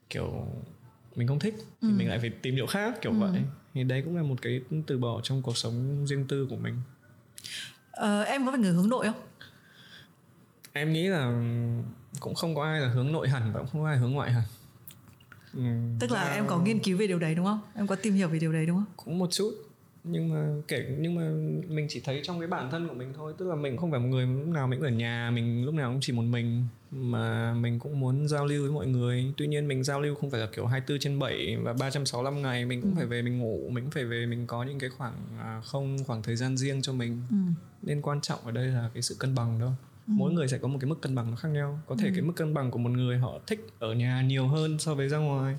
kiểu 0.09 0.47
mình 1.15 1.27
không 1.27 1.39
thích 1.39 1.55
thì 1.57 1.87
ừ. 1.87 1.93
mình 1.97 2.09
lại 2.09 2.19
phải 2.19 2.29
tìm 2.29 2.55
chỗ 2.57 2.65
khác 2.65 3.01
kiểu 3.01 3.11
ừ. 3.11 3.17
vậy 3.17 3.41
thì 3.73 3.83
đấy 3.83 4.01
cũng 4.05 4.15
là 4.15 4.23
một 4.23 4.41
cái 4.41 4.61
từ 4.87 4.97
bỏ 4.97 5.21
trong 5.23 5.41
cuộc 5.41 5.57
sống 5.57 6.05
riêng 6.07 6.25
tư 6.27 6.47
của 6.49 6.55
mình. 6.55 6.75
Ờ, 7.91 8.23
em 8.23 8.45
có 8.45 8.51
phải 8.51 8.59
người 8.59 8.73
hướng 8.73 8.89
nội 8.89 9.05
không? 9.05 9.21
Em 10.73 10.93
nghĩ 10.93 11.07
là 11.07 11.43
cũng 12.19 12.35
không 12.35 12.55
có 12.55 12.63
ai 12.63 12.81
là 12.81 12.87
hướng 12.87 13.11
nội 13.11 13.29
hẳn 13.29 13.53
và 13.53 13.59
cũng 13.59 13.69
không 13.69 13.81
có 13.81 13.87
ai 13.87 13.97
hướng 13.97 14.11
ngoại 14.11 14.31
hẳn. 14.31 14.43
Ừ, 15.53 15.61
tức 15.99 16.11
là 16.11 16.33
em 16.33 16.47
có 16.47 16.59
nghiên 16.59 16.79
cứu 16.79 16.97
về 16.97 17.07
điều 17.07 17.19
đấy 17.19 17.35
đúng 17.35 17.45
không? 17.45 17.59
Em 17.75 17.87
có 17.87 17.95
tìm 17.95 18.13
hiểu 18.13 18.27
về 18.27 18.39
điều 18.39 18.53
đấy 18.53 18.65
đúng 18.65 18.77
không? 18.77 18.85
Cũng 18.95 19.19
một 19.19 19.31
chút. 19.31 19.51
Nhưng 20.03 20.29
mà 20.33 20.47
kể 20.67 20.95
nhưng 20.99 21.15
mà 21.15 21.21
mình 21.67 21.85
chỉ 21.89 22.01
thấy 22.03 22.21
trong 22.23 22.39
cái 22.39 22.47
bản 22.47 22.71
thân 22.71 22.87
của 22.87 22.93
mình 22.93 23.13
thôi. 23.15 23.33
Tức 23.37 23.47
là 23.47 23.55
mình 23.55 23.77
không 23.77 23.91
phải 23.91 23.99
một 23.99 24.07
người 24.07 24.25
lúc 24.25 24.47
nào 24.47 24.67
mình 24.67 24.81
ở 24.81 24.89
nhà 24.89 25.31
mình 25.33 25.65
lúc 25.65 25.73
nào 25.73 25.91
cũng 25.91 26.01
chỉ 26.01 26.13
một 26.13 26.21
mình 26.21 26.67
mà 26.95 27.53
mình 27.53 27.79
cũng 27.79 27.99
muốn 27.99 28.27
giao 28.27 28.45
lưu 28.45 28.61
với 28.61 28.71
mọi 28.71 28.87
người 28.87 29.33
tuy 29.37 29.47
nhiên 29.47 29.67
mình 29.67 29.83
giao 29.83 30.01
lưu 30.01 30.15
không 30.15 30.31
phải 30.31 30.39
là 30.39 30.47
kiểu 30.55 30.65
24 30.65 30.99
trên 30.99 31.19
7 31.19 31.57
và 31.63 31.73
365 31.73 32.41
ngày 32.41 32.65
mình 32.65 32.81
cũng 32.81 32.91
ừ. 32.91 32.95
phải 32.95 33.05
về 33.05 33.21
mình 33.21 33.39
ngủ 33.39 33.69
mình 33.69 33.83
cũng 33.83 33.91
phải 33.91 34.05
về 34.05 34.25
mình 34.25 34.47
có 34.47 34.63
những 34.63 34.79
cái 34.79 34.89
khoảng 34.89 35.13
à, 35.39 35.61
không 35.65 35.97
khoảng 36.07 36.23
thời 36.23 36.35
gian 36.35 36.57
riêng 36.57 36.81
cho 36.81 36.93
mình 36.93 37.21
ừ. 37.29 37.35
nên 37.81 38.01
quan 38.01 38.21
trọng 38.21 38.39
ở 38.45 38.51
đây 38.51 38.67
là 38.67 38.89
cái 38.93 39.01
sự 39.01 39.15
cân 39.19 39.35
bằng 39.35 39.59
đâu 39.59 39.71
ừ. 40.07 40.13
mỗi 40.17 40.31
người 40.33 40.47
sẽ 40.47 40.57
có 40.57 40.67
một 40.67 40.77
cái 40.81 40.89
mức 40.89 41.01
cân 41.01 41.15
bằng 41.15 41.31
nó 41.31 41.35
khác 41.35 41.49
nhau 41.49 41.79
có 41.87 41.95
thể 41.99 42.07
ừ. 42.07 42.11
cái 42.13 42.21
mức 42.21 42.33
cân 42.35 42.53
bằng 42.53 42.71
của 42.71 42.79
một 42.79 42.91
người 42.91 43.17
họ 43.17 43.39
thích 43.47 43.67
ở 43.79 43.93
nhà 43.93 44.21
nhiều 44.21 44.47
hơn 44.47 44.79
so 44.79 44.95
với 44.95 45.09
ra 45.09 45.17
ngoài 45.17 45.55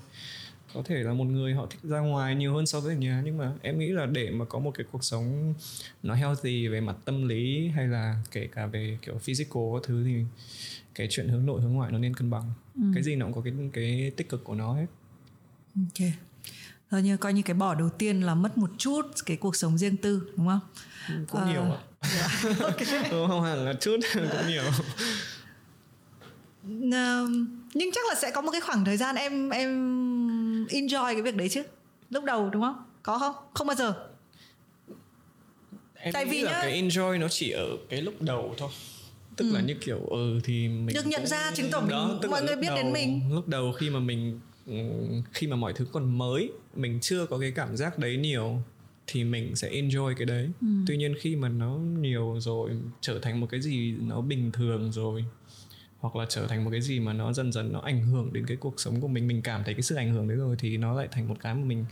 có 0.75 0.81
thể 0.85 0.95
là 0.95 1.13
một 1.13 1.23
người 1.23 1.53
họ 1.53 1.65
thích 1.69 1.79
ra 1.83 1.99
ngoài 1.99 2.35
nhiều 2.35 2.53
hơn 2.53 2.65
so 2.65 2.79
với 2.79 2.95
ở 2.95 2.97
nhà 2.97 3.21
nhưng 3.25 3.37
mà 3.37 3.53
em 3.61 3.79
nghĩ 3.79 3.87
là 3.87 4.05
để 4.05 4.31
mà 4.31 4.45
có 4.45 4.59
một 4.59 4.71
cái 4.71 4.85
cuộc 4.91 5.03
sống 5.03 5.53
nó 6.03 6.13
healthy 6.13 6.67
về 6.67 6.81
mặt 6.81 6.95
tâm 7.05 7.27
lý 7.27 7.67
hay 7.67 7.87
là 7.87 8.21
kể 8.31 8.47
cả 8.51 8.65
về 8.65 8.97
kiểu 9.01 9.17
physical 9.17 9.63
các 9.73 9.87
thứ 9.87 10.03
thì 10.05 10.23
cái 10.95 11.07
chuyện 11.09 11.29
hướng 11.29 11.45
nội 11.45 11.61
hướng 11.61 11.73
ngoại 11.73 11.91
nó 11.91 11.97
nên 11.97 12.13
cân 12.13 12.29
bằng. 12.29 12.53
Ừ. 12.75 12.81
cái 12.93 13.03
gì 13.03 13.15
nó 13.15 13.25
cũng 13.25 13.33
có 13.33 13.41
cái 13.41 13.53
cái 13.73 14.11
tích 14.17 14.29
cực 14.29 14.43
của 14.43 14.55
nó 14.55 14.73
hết. 14.73 14.85
Ok. 15.75 16.09
Rồi 16.89 17.03
như 17.03 17.17
coi 17.17 17.33
như 17.33 17.41
cái 17.41 17.53
bỏ 17.53 17.75
đầu 17.75 17.89
tiên 17.89 18.21
là 18.21 18.35
mất 18.35 18.57
một 18.57 18.69
chút 18.77 19.01
cái 19.25 19.37
cuộc 19.37 19.55
sống 19.55 19.77
riêng 19.77 19.97
tư 19.97 20.21
đúng 20.35 20.47
không? 20.47 20.59
Cũng 21.29 21.41
uh, 21.41 21.47
nhiều 21.47 21.61
ạ. 21.61 21.77
yeah. 22.01 22.31
Dạ, 22.59 22.65
okay. 22.65 23.09
không 23.27 23.43
hẳn 23.43 23.65
là 23.65 23.73
chút 23.73 23.99
cũng 24.13 24.47
nhiều. 24.47 24.63
Nhưng 27.73 27.91
chắc 27.93 28.05
là 28.09 28.15
sẽ 28.15 28.31
có 28.31 28.41
một 28.41 28.51
cái 28.51 28.61
khoảng 28.61 28.85
thời 28.85 28.97
gian 28.97 29.15
em 29.15 29.49
em 29.49 30.67
enjoy 30.67 31.13
cái 31.13 31.21
việc 31.21 31.35
đấy 31.35 31.49
chứ. 31.49 31.63
Lúc 32.09 32.23
đầu 32.23 32.49
đúng 32.49 32.61
không? 32.61 32.83
Có 33.03 33.19
không? 33.19 33.35
Không 33.53 33.67
bao 33.67 33.75
giờ. 33.75 33.93
Em 35.95 36.13
tại 36.13 36.25
vì 36.25 36.41
là 36.41 36.51
nhá, 36.51 36.59
cái 36.61 36.81
enjoy 36.81 37.19
nó 37.19 37.27
chỉ 37.27 37.51
ở 37.51 37.67
cái 37.89 38.01
lúc 38.01 38.21
đầu 38.21 38.55
thôi 38.57 38.69
tức 39.35 39.45
ừ. 39.49 39.53
là 39.53 39.61
như 39.61 39.73
kiểu 39.81 39.97
ừ 39.97 40.39
thì 40.43 40.67
mình 40.67 40.95
được 40.95 41.07
nhận 41.07 41.21
cũng, 41.21 41.27
ra 41.27 41.51
chứng 41.55 41.71
tỏ 41.71 41.81
mình 41.81 42.19
tức 42.21 42.31
mọi 42.31 42.43
người 42.43 42.55
biết 42.55 42.67
đầu, 42.67 42.77
đến 42.77 42.93
mình 42.93 43.21
lúc 43.33 43.47
đầu 43.47 43.71
khi 43.71 43.89
mà 43.89 43.99
mình 43.99 44.39
khi 45.33 45.47
mà 45.47 45.55
mọi 45.55 45.73
thứ 45.73 45.85
còn 45.91 46.17
mới 46.17 46.51
mình 46.75 46.99
chưa 47.01 47.25
có 47.25 47.37
cái 47.37 47.51
cảm 47.51 47.77
giác 47.77 47.99
đấy 47.99 48.17
nhiều 48.17 48.61
thì 49.07 49.23
mình 49.23 49.55
sẽ 49.55 49.69
enjoy 49.69 50.13
cái 50.17 50.25
đấy 50.25 50.49
ừ. 50.61 50.67
tuy 50.87 50.97
nhiên 50.97 51.15
khi 51.19 51.35
mà 51.35 51.49
nó 51.49 51.77
nhiều 51.77 52.35
rồi 52.39 52.71
trở 53.01 53.19
thành 53.19 53.39
một 53.39 53.47
cái 53.51 53.61
gì 53.61 53.95
nó 54.01 54.21
bình 54.21 54.51
thường 54.51 54.91
rồi 54.91 55.25
hoặc 55.99 56.15
là 56.15 56.25
trở 56.29 56.47
thành 56.47 56.63
một 56.63 56.69
cái 56.71 56.81
gì 56.81 56.99
mà 56.99 57.13
nó 57.13 57.33
dần 57.33 57.51
dần 57.51 57.73
nó 57.73 57.79
ảnh 57.79 58.05
hưởng 58.05 58.33
đến 58.33 58.45
cái 58.45 58.57
cuộc 58.57 58.79
sống 58.79 59.01
của 59.01 59.07
mình 59.07 59.27
mình 59.27 59.41
cảm 59.41 59.63
thấy 59.63 59.73
cái 59.73 59.81
sự 59.81 59.95
ảnh 59.95 60.13
hưởng 60.13 60.27
đấy 60.27 60.37
rồi 60.37 60.55
thì 60.59 60.77
nó 60.77 60.93
lại 60.93 61.07
thành 61.11 61.27
một 61.27 61.35
cái 61.41 61.55
mà 61.55 61.63
mình 61.65 61.85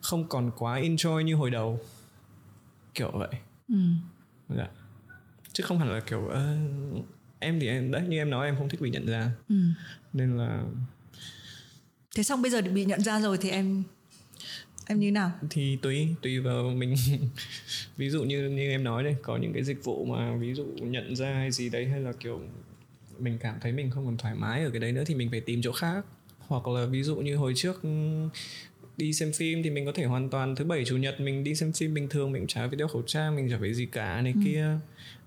không 0.00 0.28
còn 0.28 0.50
quá 0.58 0.80
enjoy 0.80 1.20
như 1.20 1.34
hồi 1.34 1.50
đầu 1.50 1.80
kiểu 2.94 3.10
vậy 3.14 3.30
ừ. 3.68 3.74
dạ. 4.48 4.68
Chứ 5.60 5.66
không 5.66 5.78
hẳn 5.78 5.90
là 5.90 6.00
kiểu 6.00 6.20
uh, 6.20 7.04
em 7.38 7.60
thì 7.60 7.68
em 7.68 7.90
đấy 7.90 8.02
như 8.08 8.16
em 8.16 8.30
nói 8.30 8.46
em 8.46 8.56
không 8.56 8.68
thích 8.68 8.80
bị 8.80 8.90
nhận 8.90 9.06
ra. 9.06 9.30
Ừ. 9.48 9.54
nên 10.12 10.36
là 10.36 10.62
thế 12.16 12.22
xong 12.22 12.42
bây 12.42 12.50
giờ 12.50 12.62
bị 12.62 12.84
nhận 12.84 13.00
ra 13.00 13.20
rồi 13.20 13.38
thì 13.40 13.50
em 13.50 13.82
em 14.86 15.00
như 15.00 15.12
nào? 15.12 15.32
Thì 15.50 15.78
tùy 15.82 16.08
tùy 16.22 16.40
vào 16.40 16.70
mình. 16.70 16.94
Ví 17.96 18.10
dụ 18.10 18.24
như 18.24 18.48
như 18.48 18.70
em 18.70 18.84
nói 18.84 19.04
đây 19.04 19.16
có 19.22 19.36
những 19.36 19.52
cái 19.52 19.64
dịch 19.64 19.84
vụ 19.84 20.04
mà 20.04 20.36
ví 20.36 20.54
dụ 20.54 20.64
nhận 20.80 21.16
ra 21.16 21.34
hay 21.34 21.50
gì 21.50 21.68
đấy 21.68 21.86
hay 21.86 22.00
là 22.00 22.12
kiểu 22.12 22.40
mình 23.18 23.38
cảm 23.40 23.54
thấy 23.60 23.72
mình 23.72 23.90
không 23.90 24.04
còn 24.04 24.16
thoải 24.16 24.34
mái 24.34 24.64
ở 24.64 24.70
cái 24.70 24.80
đấy 24.80 24.92
nữa 24.92 25.04
thì 25.06 25.14
mình 25.14 25.30
phải 25.30 25.40
tìm 25.40 25.62
chỗ 25.62 25.72
khác. 25.72 26.06
Hoặc 26.38 26.68
là 26.68 26.86
ví 26.86 27.02
dụ 27.02 27.16
như 27.16 27.36
hồi 27.36 27.52
trước 27.56 27.82
đi 28.96 29.12
xem 29.12 29.32
phim 29.32 29.62
thì 29.62 29.70
mình 29.70 29.86
có 29.86 29.92
thể 29.94 30.04
hoàn 30.04 30.30
toàn 30.30 30.56
thứ 30.56 30.64
bảy 30.64 30.84
chủ 30.84 30.96
nhật 30.96 31.20
mình 31.20 31.44
đi 31.44 31.54
xem 31.54 31.72
phim 31.72 31.94
bình 31.94 32.08
thường 32.08 32.32
mình 32.32 32.46
chả 32.46 32.68
phải 32.68 32.76
đeo 32.76 32.88
khẩu 32.88 33.02
trang 33.02 33.36
mình 33.36 33.50
chả 33.50 33.56
phải 33.60 33.74
gì 33.74 33.86
cả 33.86 34.20
này 34.20 34.32
ừ. 34.36 34.40
kia 34.44 34.78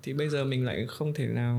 thì 0.04 0.14
bây 0.14 0.30
giờ 0.30 0.44
mình 0.46 0.66
lại 0.66 0.86
không 0.88 1.14
thể 1.14 1.28
nào 1.28 1.56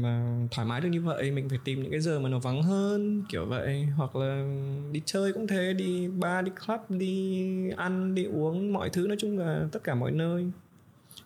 mà 0.00 0.38
thoải 0.50 0.68
mái 0.68 0.80
được 0.80 0.88
như 0.88 1.02
vậy. 1.02 1.30
Mình 1.30 1.48
phải 1.48 1.58
tìm 1.64 1.82
những 1.82 1.90
cái 1.90 2.00
giờ 2.00 2.20
mà 2.20 2.28
nó 2.28 2.38
vắng 2.38 2.62
hơn 2.62 3.22
kiểu 3.28 3.46
vậy. 3.46 3.86
Hoặc 3.96 4.16
là 4.16 4.44
đi 4.92 5.02
chơi 5.04 5.32
cũng 5.32 5.46
thế 5.46 5.72
đi 5.72 6.08
bar 6.08 6.44
đi 6.44 6.50
club 6.66 6.80
đi 6.88 7.44
ăn 7.76 8.14
đi 8.14 8.24
uống 8.24 8.72
mọi 8.72 8.90
thứ. 8.90 9.06
Nói 9.06 9.16
chung 9.20 9.38
là 9.38 9.68
tất 9.72 9.84
cả 9.84 9.94
mọi 9.94 10.10
nơi. 10.10 10.50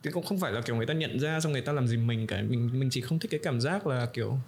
Thì 0.03 0.11
cũng 0.11 0.25
không 0.25 0.38
phải 0.38 0.53
là 0.53 0.61
kiểu 0.61 0.77
người 0.77 0.87
ta 0.87 0.94
nhận 0.94 1.20
ra 1.20 1.40
xong 1.40 1.53
người 1.53 1.61
ta 1.61 1.72
làm 1.72 1.88
gì 1.88 1.96
mình 1.96 2.27
cả. 2.27 2.42
Mình 2.48 2.70
mình 2.72 2.90
chỉ 2.90 3.01
không 3.01 3.18
thích 3.18 3.31
cái 3.31 3.40
cảm 3.42 3.61
giác 3.61 3.87
là 3.87 4.07
kiểu 4.12 4.38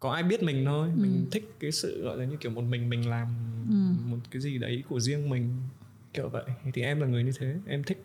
có 0.00 0.12
ai 0.12 0.22
biết 0.22 0.42
mình 0.42 0.64
thôi. 0.64 0.88
Ừ. 0.96 1.02
mình 1.02 1.26
thích 1.30 1.54
cái 1.60 1.72
sự 1.72 2.02
gọi 2.02 2.16
là 2.16 2.24
như 2.24 2.36
kiểu 2.36 2.52
một 2.52 2.64
mình 2.64 2.90
mình 2.90 3.08
làm 3.08 3.26
ừ. 3.68 4.10
một 4.10 4.18
cái 4.30 4.42
gì 4.42 4.58
đấy 4.58 4.82
của 4.88 5.00
riêng 5.00 5.30
mình 5.30 5.56
kiểu 6.14 6.28
vậy. 6.28 6.44
Thì 6.72 6.82
em 6.82 7.00
là 7.00 7.06
người 7.06 7.24
như 7.24 7.32
thế. 7.38 7.54
Em 7.66 7.82
thích 7.82 8.04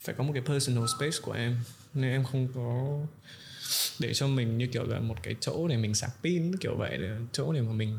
phải 0.00 0.14
có 0.14 0.24
một 0.24 0.30
cái 0.32 0.42
personal 0.42 0.84
space 0.98 1.16
của 1.22 1.32
em. 1.32 1.56
Nên 1.94 2.10
em 2.10 2.24
không 2.24 2.48
có 2.54 2.98
để 3.98 4.14
cho 4.14 4.26
mình 4.26 4.58
như 4.58 4.66
kiểu 4.66 4.84
là 4.84 5.00
một 5.00 5.22
cái 5.22 5.36
chỗ 5.40 5.68
để 5.68 5.76
mình 5.76 5.94
sạc 5.94 6.10
pin 6.22 6.56
kiểu 6.56 6.76
vậy 6.76 6.98
để 6.98 7.10
chỗ 7.32 7.52
để 7.52 7.60
mà 7.60 7.72
mình 7.72 7.98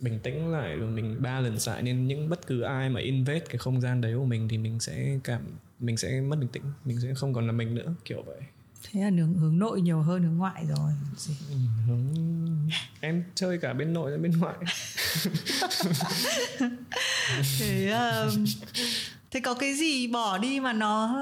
bình 0.00 0.20
tĩnh 0.20 0.52
lại 0.52 0.76
rồi 0.76 0.90
mình 0.90 1.22
balance 1.22 1.72
lại. 1.72 1.82
Nên 1.82 2.06
những 2.06 2.28
bất 2.28 2.46
cứ 2.46 2.60
ai 2.60 2.88
mà 2.88 3.00
invest 3.00 3.44
cái 3.44 3.58
không 3.58 3.80
gian 3.80 4.00
đấy 4.00 4.14
của 4.16 4.24
mình 4.24 4.48
thì 4.48 4.58
mình 4.58 4.80
sẽ 4.80 5.18
cảm 5.24 5.42
mình 5.80 5.96
sẽ 5.96 6.20
mất 6.20 6.38
bình 6.38 6.48
tĩnh 6.48 6.62
mình 6.84 7.00
sẽ 7.00 7.14
không 7.14 7.34
còn 7.34 7.46
là 7.46 7.52
mình 7.52 7.74
nữa 7.74 7.94
kiểu 8.04 8.22
vậy. 8.26 8.40
Thế 8.82 9.00
là 9.00 9.10
hướng 9.10 9.34
hướng 9.34 9.58
nội 9.58 9.80
nhiều 9.80 10.02
hơn 10.02 10.22
hướng 10.22 10.36
ngoại 10.36 10.66
rồi. 10.76 10.92
Gì? 11.16 11.34
Ừ, 11.50 11.56
hướng 11.86 12.14
em 13.00 13.24
chơi 13.34 13.58
cả 13.58 13.72
bên 13.72 13.92
nội 13.92 14.10
và 14.10 14.16
bên 14.16 14.32
ngoại. 14.38 14.56
Thế 17.58 17.90
um, 17.90 18.44
thế 19.34 19.40
có 19.40 19.54
cái 19.54 19.74
gì 19.74 20.06
bỏ 20.06 20.38
đi 20.38 20.60
mà 20.60 20.72
nó 20.72 21.18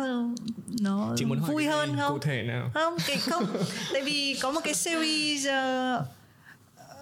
nó 0.80 1.14
Chị 1.16 1.24
muốn 1.24 1.38
hỏi 1.38 1.50
vui 1.50 1.66
hơn 1.66 1.96
không? 1.96 2.12
cụ 2.12 2.18
thể 2.18 2.42
nào? 2.42 2.70
Không 2.74 2.96
cái 3.06 3.16
không. 3.16 3.46
Tại 3.92 4.02
vì 4.02 4.36
có 4.42 4.52
một 4.52 4.60
cái 4.64 4.74
series 4.74 5.46
uh, 5.46 6.02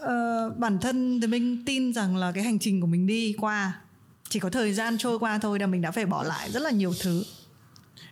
uh, 0.03 0.57
bản 0.57 0.79
thân 0.79 1.21
thì 1.21 1.27
mình 1.27 1.65
tin 1.67 1.93
rằng 1.93 2.17
là 2.17 2.33
cái 2.33 2.45
hành 2.45 2.59
trình 2.59 2.81
của 2.81 2.87
mình 2.87 3.07
đi 3.07 3.35
qua 3.39 3.81
chỉ 4.29 4.39
có 4.39 4.51
thời 4.51 4.73
gian 4.73 4.99
trôi 4.99 5.19
qua 5.19 5.39
thôi 5.39 5.59
là 5.59 5.67
mình 5.67 5.83
đã 5.83 5.91
phải 5.91 6.07
bỏ 6.07 6.23
lại 6.23 6.51
rất 6.51 6.63
là 6.63 6.71
nhiều 6.71 6.93
thứ. 7.01 7.25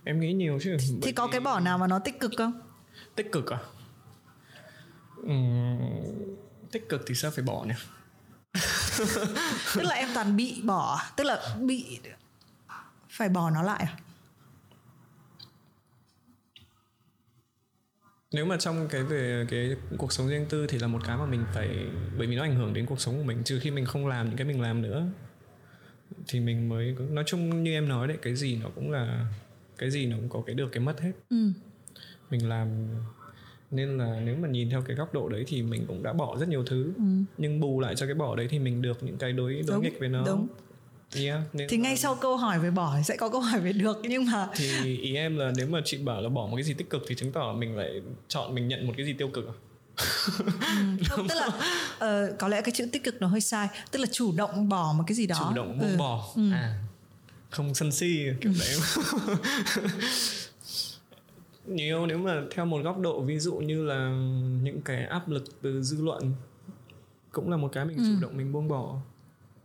Em 0.05 0.21
nghĩ 0.21 0.33
nhiều 0.33 0.59
chứ 0.63 0.77
thì 1.03 1.13
có 1.13 1.27
cái 1.27 1.41
bỏ 1.41 1.61
nào 1.61 1.79
mà 1.79 1.87
nó 1.87 1.99
tích 1.99 2.21
cực 2.21 2.33
không? 2.39 2.53
Tích 3.15 3.33
cực 3.33 3.51
à? 3.51 3.59
Uhm, 5.21 6.37
tích 6.71 6.89
cực 6.89 7.05
thì 7.07 7.15
sao 7.15 7.31
phải 7.31 7.45
bỏ 7.45 7.65
nhỉ? 7.65 7.75
Tức 9.75 9.83
là 9.83 9.95
em 9.95 10.09
toàn 10.15 10.37
bị 10.37 10.61
bỏ 10.63 11.01
tức 11.17 11.25
là 11.25 11.57
bị 11.61 11.99
phải 13.19 13.29
bỏ 13.29 13.51
nó 13.51 13.63
lại 13.63 13.85
à? 13.87 13.97
Nếu 18.33 18.47
mà 18.47 18.57
trong 18.57 18.89
cái 18.91 19.03
về 19.03 19.47
cái 19.51 19.77
cuộc 19.99 20.13
sống 20.13 20.29
riêng 20.29 20.47
tư 20.49 20.67
thì 20.67 20.79
là 20.79 20.87
một 20.87 20.99
cái 21.07 21.17
mà 21.17 21.27
mình 21.27 21.45
phải 21.55 21.69
bởi 22.19 22.27
vì 22.27 22.37
nó 22.37 22.43
ảnh 22.43 22.55
hưởng 22.55 22.75
đến 22.75 22.87
cuộc 22.87 23.01
sống 23.01 23.19
của 23.19 23.23
mình 23.25 23.45
trừ 23.45 23.59
khi 23.61 23.71
mình 23.71 23.85
không 23.85 24.07
làm 24.07 24.27
những 24.29 24.37
cái 24.37 24.47
mình 24.47 24.61
làm 24.61 24.83
nữa. 24.83 25.07
Thì 26.29 26.41
mình 26.41 26.69
mới 26.69 26.97
nói 27.11 27.25
chung 27.27 27.63
như 27.63 27.73
em 27.73 27.89
nói 27.89 28.09
đấy 28.09 28.19
cái 28.23 28.37
gì 28.37 28.61
nó 28.63 28.69
cũng 28.75 28.91
là 28.91 29.27
cái 29.79 29.91
gì 29.91 30.07
nó 30.07 30.17
cũng 30.17 30.29
có 30.29 30.43
cái 30.47 30.55
được 30.55 30.69
cái 30.73 30.81
mất 30.81 31.01
hết. 31.01 31.13
Ừ. 31.31 31.53
mình 32.31 32.49
làm 32.49 32.69
nên 33.71 33.99
là 33.99 34.21
nếu 34.25 34.37
mà 34.37 34.49
nhìn 34.49 34.71
theo 34.71 34.83
cái 34.83 34.97
góc 34.97 35.15
độ 35.15 35.29
đấy 35.29 35.45
thì 35.47 35.63
mình 35.63 35.85
cũng 35.89 36.03
đã 36.03 36.13
bỏ 36.13 36.37
rất 36.41 36.49
nhiều 36.49 36.65
thứ. 36.65 36.93
Ừ. 36.97 37.03
nhưng 37.39 37.61
bù 37.61 37.81
lại 37.81 37.97
cho 37.97 38.07
cái 38.07 38.15
bỏ 38.15 38.37
đấy 38.37 38.47
thì 38.51 38.59
mình 38.59 38.83
được 38.83 39.03
những 39.03 39.19
cái 39.19 39.33
đối 39.33 39.55
đối 39.55 39.77
đúng, 39.77 39.83
nghịch 39.83 40.01
với 40.01 40.09
nó. 40.09 40.25
đúng 40.27 40.47
Yeah, 41.17 41.43
thì 41.69 41.77
ngay 41.77 41.97
sau 41.97 42.15
câu 42.15 42.37
hỏi 42.37 42.59
về 42.59 42.71
bỏ 42.71 43.03
sẽ 43.05 43.17
có 43.17 43.29
câu 43.29 43.41
hỏi 43.41 43.61
về 43.61 43.73
được 43.73 43.99
nhưng 44.03 44.25
mà 44.25 44.49
thì 44.55 44.99
ý 44.99 45.15
em 45.15 45.37
là 45.37 45.53
nếu 45.57 45.67
mà 45.67 45.81
chị 45.85 45.99
bảo 45.99 46.21
là 46.21 46.29
bỏ 46.29 46.47
một 46.47 46.57
cái 46.57 46.65
gì 46.65 46.75
tích 46.75 46.91
cực 46.91 47.03
thì 47.09 47.15
chứng 47.15 47.33
tỏ 47.33 47.53
mình 47.53 47.77
lại 47.77 48.03
chọn 48.29 48.55
mình 48.55 48.69
nhận 48.69 48.87
một 48.87 48.93
cái 48.97 49.07
gì 49.07 49.13
tiêu 49.13 49.29
cực 49.29 49.47
à? 49.47 49.55
ừ, 49.97 51.05
không 51.09 51.29
tức 51.29 51.35
là 51.35 51.47
uh, 51.47 52.35
có 52.39 52.49
lẽ 52.49 52.61
cái 52.61 52.73
chữ 52.75 52.89
tích 52.93 53.05
cực 53.05 53.21
nó 53.21 53.27
hơi 53.27 53.41
sai 53.41 53.69
tức 53.91 53.99
là 53.99 54.07
chủ 54.13 54.33
động 54.37 54.69
bỏ 54.69 54.93
một 54.93 55.05
cái 55.07 55.15
gì 55.15 55.27
đó 55.27 55.37
chủ 55.49 55.55
động 55.57 55.79
buông 55.79 55.91
ừ. 55.91 55.97
bỏ 55.97 56.29
ừ. 56.37 56.53
à 56.53 56.79
không 57.51 57.75
sân 57.75 57.93
si 57.93 58.27
kiểu 58.41 58.53
đấy 58.59 58.77
nhiều 61.67 62.07
nếu 62.07 62.19
mà 62.19 62.43
theo 62.51 62.65
một 62.65 62.81
góc 62.85 62.99
độ 62.99 63.21
ví 63.21 63.39
dụ 63.39 63.55
như 63.55 63.85
là 63.85 64.09
những 64.63 64.81
cái 64.85 65.05
áp 65.05 65.29
lực 65.29 65.45
từ 65.63 65.83
dư 65.83 66.05
luận 66.05 66.33
cũng 67.33 67.51
là 67.51 67.57
một 67.57 67.69
cái 67.73 67.85
mình 67.85 67.97
ừ. 67.97 68.03
chủ 68.05 68.23
động 68.23 68.37
mình 68.37 68.53
buông 68.53 68.69
bỏ 68.69 68.97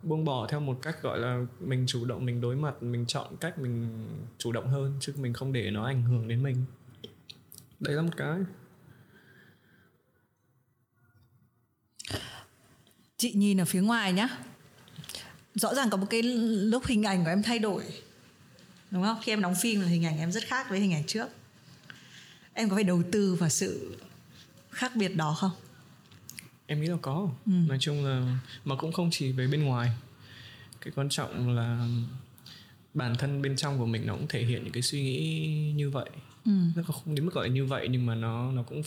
buông 0.04 0.26
bỏ 0.26 0.48
theo 0.48 0.60
một 0.60 0.80
cách 0.82 1.02
gọi 1.02 1.20
là 1.20 1.46
mình 1.60 1.86
chủ 1.88 2.06
động, 2.06 2.26
mình 2.26 2.42
đối 2.42 2.56
mặt, 2.56 2.84
mình 2.84 3.06
chọn 3.08 3.38
cách 3.40 3.60
mình 3.60 4.06
chủ 4.38 4.52
động 4.52 4.68
hơn, 4.68 4.98
chứ 5.00 5.14
mình 5.18 5.34
không 5.34 5.54
để 5.54 5.72
nó 5.72 5.86
ảnh 5.86 6.04
hưởng 6.04 6.28
đến 6.28 6.44
mình. 6.44 6.66
Đấy 7.80 7.96
là 7.96 8.02
một 8.02 8.18
cái. 8.18 8.40
Chị 13.18 13.34
nhìn 13.34 13.62
ở 13.62 13.66
phía 13.66 13.82
ngoài 13.82 14.14
nhá. 14.14 14.28
Rõ 15.56 15.74
ràng 15.74 15.90
có 15.90 15.98
một 15.98 16.08
cái 16.10 16.22
lúc 16.24 16.86
hình 16.86 17.04
ảnh 17.04 17.24
của 17.24 17.30
em 17.30 17.44
thay 17.44 17.60
đổi, 17.60 17.84
đúng 18.92 19.04
không? 19.04 19.18
Khi 19.24 19.32
em 19.32 19.42
đóng 19.42 19.56
phim 19.62 19.82
là 19.82 19.88
hình 19.88 20.06
ảnh 20.06 20.18
em 20.18 20.32
rất 20.32 20.44
khác 20.44 20.70
với 20.70 20.80
hình 20.80 20.94
ảnh 20.94 21.04
trước. 21.08 21.28
Em 22.54 22.70
có 22.70 22.76
phải 22.76 22.84
đầu 22.84 23.04
tư 23.12 23.36
vào 23.36 23.50
sự 23.50 23.98
khác 24.70 24.92
biệt 24.96 25.16
đó 25.16 25.36
không? 25.40 25.52
Em 26.68 26.82
nghĩ 26.82 26.88
là 26.88 26.98
có 27.02 27.30
ừ. 27.46 27.52
nói 27.68 27.78
chung 27.82 28.06
là 28.06 28.40
mà 28.66 28.76
cũng 28.76 28.92
không 28.92 29.10
chỉ 29.12 29.32
về 29.32 29.48
bên 29.48 29.64
ngoài 29.64 29.90
cái 30.82 30.94
quan 30.96 31.10
trọng 31.10 31.56
là 31.56 31.88
bản 32.94 33.16
thân 33.16 33.42
bên 33.42 33.56
trong 33.56 33.80
của 33.80 33.86
mình 33.86 34.08
nó 34.08 34.16
cũng 34.16 34.28
thể 34.28 34.46
hiện 34.46 34.64
những 34.64 34.74
cái 34.74 34.84
suy 34.84 35.04
nghĩ 35.04 35.72
như 35.76 35.90
vậy 35.90 36.10
ừ. 36.46 36.52
nó 36.76 36.84
không 36.84 37.16
đến 37.16 37.26
mức 37.26 37.34
gọi 37.34 37.48
là 37.48 37.54
như 37.54 37.66
vậy 37.66 37.88
nhưng 37.92 38.06
mà 38.06 38.16
nó 38.16 38.52
nó 38.52 38.64
cũng 38.64 38.82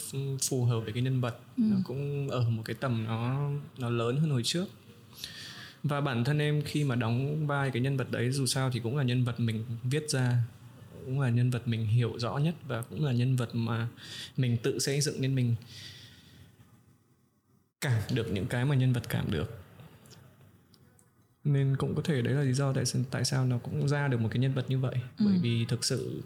phù 0.49 0.65
hợp 0.65 0.81
với 0.81 0.93
cái 0.93 1.03
nhân 1.03 1.21
vật 1.21 1.39
ừ. 1.57 1.63
nó 1.63 1.77
cũng 1.85 2.29
ở 2.29 2.51
một 2.51 2.63
cái 2.65 2.77
tầm 2.81 3.05
nó 3.05 3.51
nó 3.79 3.91
lớn 3.91 4.17
hơn 4.17 4.31
hồi 4.31 4.43
trước 4.45 4.67
và 5.83 6.01
bản 6.01 6.25
thân 6.25 6.39
em 6.39 6.63
khi 6.63 6.85
mà 6.85 6.95
đóng 6.95 7.47
vai 7.47 7.71
cái 7.71 7.83
nhân 7.83 7.97
vật 7.97 8.11
đấy 8.11 8.31
dù 8.31 8.47
sao 8.47 8.71
thì 8.71 8.81
cũng 8.81 8.97
là 8.97 9.03
nhân 9.03 9.25
vật 9.25 9.41
mình 9.41 9.65
viết 9.85 10.11
ra 10.11 10.39
cũng 11.05 11.21
là 11.21 11.31
nhân 11.31 11.51
vật 11.51 11.69
mình 11.69 11.87
hiểu 11.87 12.19
rõ 12.19 12.39
nhất 12.39 12.55
và 12.69 12.83
cũng 12.83 13.05
là 13.05 13.13
nhân 13.13 13.37
vật 13.37 13.55
mà 13.55 13.89
mình 14.37 14.57
tự 14.63 14.79
xây 14.79 15.01
dựng 15.01 15.21
nên 15.21 15.35
mình 15.35 15.55
cảm 17.81 18.03
được 18.11 18.33
những 18.33 18.47
cái 18.47 18.65
mà 18.65 18.75
nhân 18.75 18.93
vật 18.93 19.03
cảm 19.09 19.31
được 19.31 19.63
nên 21.45 21.77
cũng 21.77 21.95
có 21.95 22.03
thể 22.05 22.23
đấy 22.23 22.35
là 22.35 22.43
lý 22.43 22.53
do 22.53 22.73
tại 22.73 22.85
tại 23.11 23.25
sao 23.25 23.45
nó 23.45 23.59
cũng 23.59 23.89
ra 23.89 24.09
được 24.09 24.21
một 24.21 24.29
cái 24.31 24.39
nhân 24.39 24.55
vật 24.55 24.65
như 24.69 24.79
vậy 24.79 24.95
ừ. 25.19 25.27
bởi 25.27 25.39
vì 25.43 25.65
thực 25.69 25.85
sự 25.85 26.23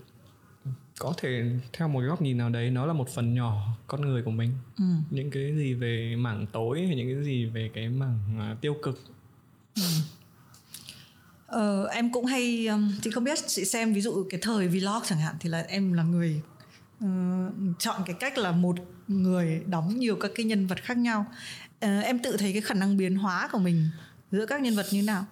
có 0.98 1.14
thể 1.16 1.44
theo 1.72 1.88
một 1.88 2.00
góc 2.00 2.22
nhìn 2.22 2.38
nào 2.38 2.50
đấy 2.50 2.70
nó 2.70 2.86
là 2.86 2.92
một 2.92 3.08
phần 3.08 3.34
nhỏ 3.34 3.76
con 3.86 4.00
người 4.00 4.22
của 4.22 4.30
mình 4.30 4.50
ừ. 4.78 4.84
những 5.10 5.30
cái 5.30 5.54
gì 5.56 5.74
về 5.74 6.16
mảng 6.16 6.46
tối 6.52 6.86
hay 6.86 6.96
những 6.96 7.14
cái 7.14 7.24
gì 7.24 7.44
về 7.44 7.70
cái 7.74 7.88
mảng 7.88 8.50
uh, 8.52 8.60
tiêu 8.60 8.76
cực 8.82 9.00
ừ. 9.74 9.82
ờ, 11.46 11.86
em 11.86 12.12
cũng 12.12 12.24
hay 12.24 12.66
um, 12.66 12.92
chị 13.02 13.10
không 13.10 13.24
biết 13.24 13.38
chị 13.46 13.64
xem 13.64 13.92
ví 13.92 14.00
dụ 14.00 14.26
cái 14.30 14.40
thời 14.42 14.68
vlog 14.68 15.02
chẳng 15.04 15.18
hạn 15.18 15.34
thì 15.40 15.50
là 15.50 15.60
em 15.68 15.92
là 15.92 16.02
người 16.02 16.40
uh, 17.04 17.78
chọn 17.78 18.02
cái 18.06 18.16
cách 18.20 18.38
là 18.38 18.52
một 18.52 18.76
người 19.08 19.62
đóng 19.66 19.98
nhiều 19.98 20.16
các 20.16 20.30
cái 20.34 20.46
nhân 20.46 20.66
vật 20.66 20.82
khác 20.82 20.96
nhau. 20.96 21.26
Uh, 21.86 22.04
em 22.04 22.18
tự 22.18 22.36
thấy 22.36 22.52
cái 22.52 22.62
khả 22.62 22.74
năng 22.74 22.96
biến 22.96 23.16
hóa 23.16 23.48
của 23.52 23.58
mình 23.58 23.88
giữa 24.30 24.46
các 24.46 24.60
nhân 24.60 24.76
vật 24.76 24.86
như 24.92 25.02
nào? 25.02 25.26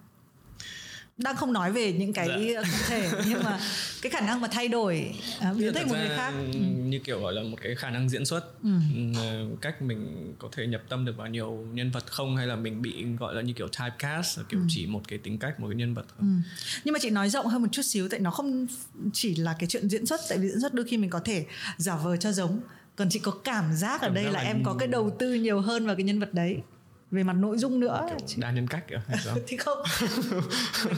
Đang 1.18 1.37
không 1.37 1.52
nói 1.52 1.72
về 1.72 1.92
những 1.92 2.12
cái 2.12 2.28
dạ. 2.28 2.62
cụ 2.62 2.78
thể 2.88 3.11
nhưng 3.28 3.44
mà 3.44 3.61
cái 4.02 4.11
khả 4.11 4.20
năng 4.20 4.40
mà 4.40 4.48
thay 4.48 4.68
đổi 4.68 5.14
uh, 5.50 5.57
biến 5.57 5.74
thành 5.74 5.88
một 5.88 5.94
người 5.98 6.16
khác 6.16 6.33
ừ. 6.52 6.59
như 6.85 6.98
kiểu 6.98 7.20
gọi 7.20 7.33
là 7.33 7.42
một 7.42 7.57
cái 7.62 7.74
khả 7.74 7.90
năng 7.90 8.09
diễn 8.09 8.26
xuất 8.26 8.62
ừ. 8.62 8.70
ừ. 9.16 9.46
cách 9.61 9.83
mình 9.83 10.35
có 10.38 10.48
thể 10.52 10.66
nhập 10.66 10.83
tâm 10.88 11.04
được 11.04 11.16
vào 11.16 11.26
nhiều 11.26 11.66
nhân 11.72 11.90
vật 11.90 12.07
không 12.07 12.37
hay 12.37 12.46
là 12.46 12.57
mình 12.57 12.83
bị 12.83 13.07
gọi 13.18 13.35
là 13.35 13.42
như 13.42 13.52
kiểu 13.52 13.68
typecast 13.68 14.38
kiểu 14.48 14.61
ừ. 14.61 14.66
chỉ 14.68 14.87
một 14.87 15.02
cái 15.09 15.18
tính 15.18 15.38
cách 15.38 15.61
một 15.61 15.68
cái 15.68 15.76
nhân 15.76 15.94
vật 15.94 16.07
không 16.16 16.42
ừ. 16.44 16.50
nhưng 16.85 16.92
mà 16.92 16.98
chị 17.02 17.11
nói 17.11 17.31
rộng 17.31 17.46
hơn 17.46 17.62
một 17.62 17.68
chút 17.72 17.83
xíu 17.83 18.09
tại 18.09 18.20
nó 18.20 18.31
không 18.31 18.66
chỉ 19.12 19.35
là 19.37 19.57
cái 19.59 19.66
chuyện 19.68 19.88
diễn 19.88 20.07
xuất 20.07 20.20
tại 20.28 20.38
vì 20.38 20.48
diễn 20.48 20.61
xuất 20.61 20.74
đôi 20.74 20.87
khi 20.87 20.96
mình 20.96 21.11
có 21.11 21.20
thể 21.20 21.46
giả 21.76 21.96
vờ 21.96 22.16
cho 22.16 22.33
giống 22.33 22.61
còn 22.96 23.09
chị 23.11 23.18
có 23.18 23.33
cảm 23.44 23.74
giác 23.74 24.00
ở 24.00 24.09
đây 24.09 24.24
là, 24.24 24.31
là 24.31 24.40
em 24.40 24.62
có 24.64 24.74
cái 24.78 24.88
đầu 24.88 25.16
tư 25.18 25.35
nhiều 25.35 25.61
hơn 25.61 25.87
vào 25.87 25.96
cái 25.96 26.04
nhân 26.04 26.20
vật 26.20 26.35
đấy 26.35 26.62
về 27.11 27.23
mặt 27.23 27.33
nội 27.33 27.59
dung 27.59 27.81
nữa 27.81 28.07
kiểu 28.09 28.18
đa 28.37 28.51
nhân 28.51 28.66
cách 28.66 28.85
thì 29.47 29.57
không. 29.57 29.79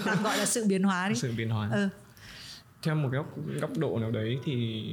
Tạm 0.04 0.22
gọi 0.22 0.38
là 0.38 0.46
sự 0.46 0.64
biến 0.66 0.82
hóa 0.82 1.08
đi. 1.08 1.14
Sự 1.14 1.32
biến 1.36 1.50
hóa. 1.50 1.70
Ừ. 1.72 1.88
theo 2.82 2.94
một 2.94 3.08
góc 3.12 3.26
góc 3.60 3.78
độ 3.78 3.98
nào 3.98 4.10
đấy 4.10 4.38
thì 4.44 4.84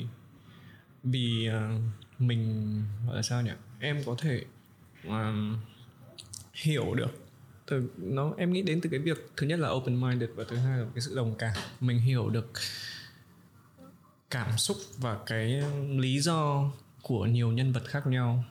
vì 1.03 1.49
uh, 1.49 1.81
mình 2.19 2.83
gọi 3.07 3.15
là 3.15 3.21
sao 3.21 3.41
nhỉ? 3.41 3.51
Em 3.79 4.03
có 4.05 4.15
thể 4.21 4.43
uh, 5.07 5.13
hiểu 6.53 6.93
được 6.93 7.27
từ 7.67 7.89
nó 7.97 8.33
em 8.37 8.53
nghĩ 8.53 8.61
đến 8.61 8.81
từ 8.81 8.89
cái 8.89 8.99
việc 8.99 9.31
thứ 9.37 9.47
nhất 9.47 9.59
là 9.59 9.69
open 9.69 10.01
minded 10.01 10.29
và 10.35 10.43
thứ 10.47 10.57
hai 10.57 10.79
là 10.79 10.85
cái 10.95 11.01
sự 11.01 11.15
đồng 11.15 11.35
cảm. 11.35 11.55
Mình 11.79 11.99
hiểu 11.99 12.29
được 12.29 12.51
cảm 14.29 14.57
xúc 14.57 14.77
và 14.97 15.17
cái 15.25 15.63
lý 15.89 16.19
do 16.19 16.71
của 17.01 17.25
nhiều 17.25 17.51
nhân 17.51 17.71
vật 17.71 17.83
khác 17.85 18.07
nhau. 18.07 18.43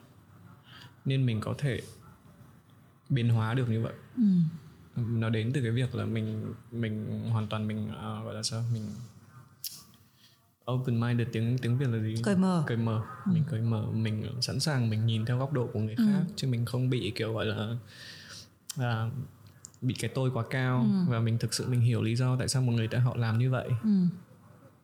Nên 1.05 1.25
mình 1.25 1.41
có 1.41 1.55
thể 1.57 1.81
biến 3.09 3.29
hóa 3.29 3.53
được 3.53 3.69
như 3.69 3.81
vậy 3.81 3.93
ừ. 4.17 4.23
nó 4.95 5.29
đến 5.29 5.51
từ 5.53 5.61
cái 5.61 5.71
việc 5.71 5.95
là 5.95 6.05
mình 6.05 6.53
mình 6.71 7.23
hoàn 7.31 7.47
toàn 7.47 7.67
mình 7.67 7.89
uh, 7.89 8.25
gọi 8.25 8.33
là 8.33 8.43
sao 8.43 8.63
mình 8.73 8.83
open 10.71 10.99
minded 10.99 11.27
tiếng 11.31 11.57
tiếng 11.57 11.77
việt 11.77 11.89
là 11.89 11.99
gì 11.99 12.15
cởi 12.23 12.35
mở 12.35 12.63
cởi 12.67 12.77
mở 12.77 13.01
ừ. 13.25 13.31
mình 13.33 13.43
cởi 13.49 13.61
mở 13.61 13.85
mình 13.91 14.25
sẵn 14.41 14.59
sàng 14.59 14.89
mình 14.89 15.05
nhìn 15.05 15.25
theo 15.25 15.37
góc 15.37 15.53
độ 15.53 15.69
của 15.73 15.79
người 15.79 15.95
ừ. 15.97 16.03
khác 16.07 16.23
chứ 16.35 16.47
mình 16.47 16.65
không 16.65 16.89
bị 16.89 17.11
kiểu 17.15 17.33
gọi 17.33 17.45
là 17.45 17.75
uh, 18.79 19.13
bị 19.81 19.93
cái 19.93 20.11
tôi 20.15 20.31
quá 20.33 20.43
cao 20.49 20.79
ừ. 20.79 21.11
và 21.11 21.19
mình 21.19 21.37
thực 21.37 21.53
sự 21.53 21.67
mình 21.67 21.81
hiểu 21.81 22.01
lý 22.01 22.15
do 22.15 22.35
tại 22.39 22.47
sao 22.47 22.61
một 22.61 22.71
người 22.71 22.87
ta 22.87 22.99
họ 22.99 23.15
làm 23.15 23.39
như 23.39 23.51
vậy 23.51 23.69
ừ. 23.83 23.89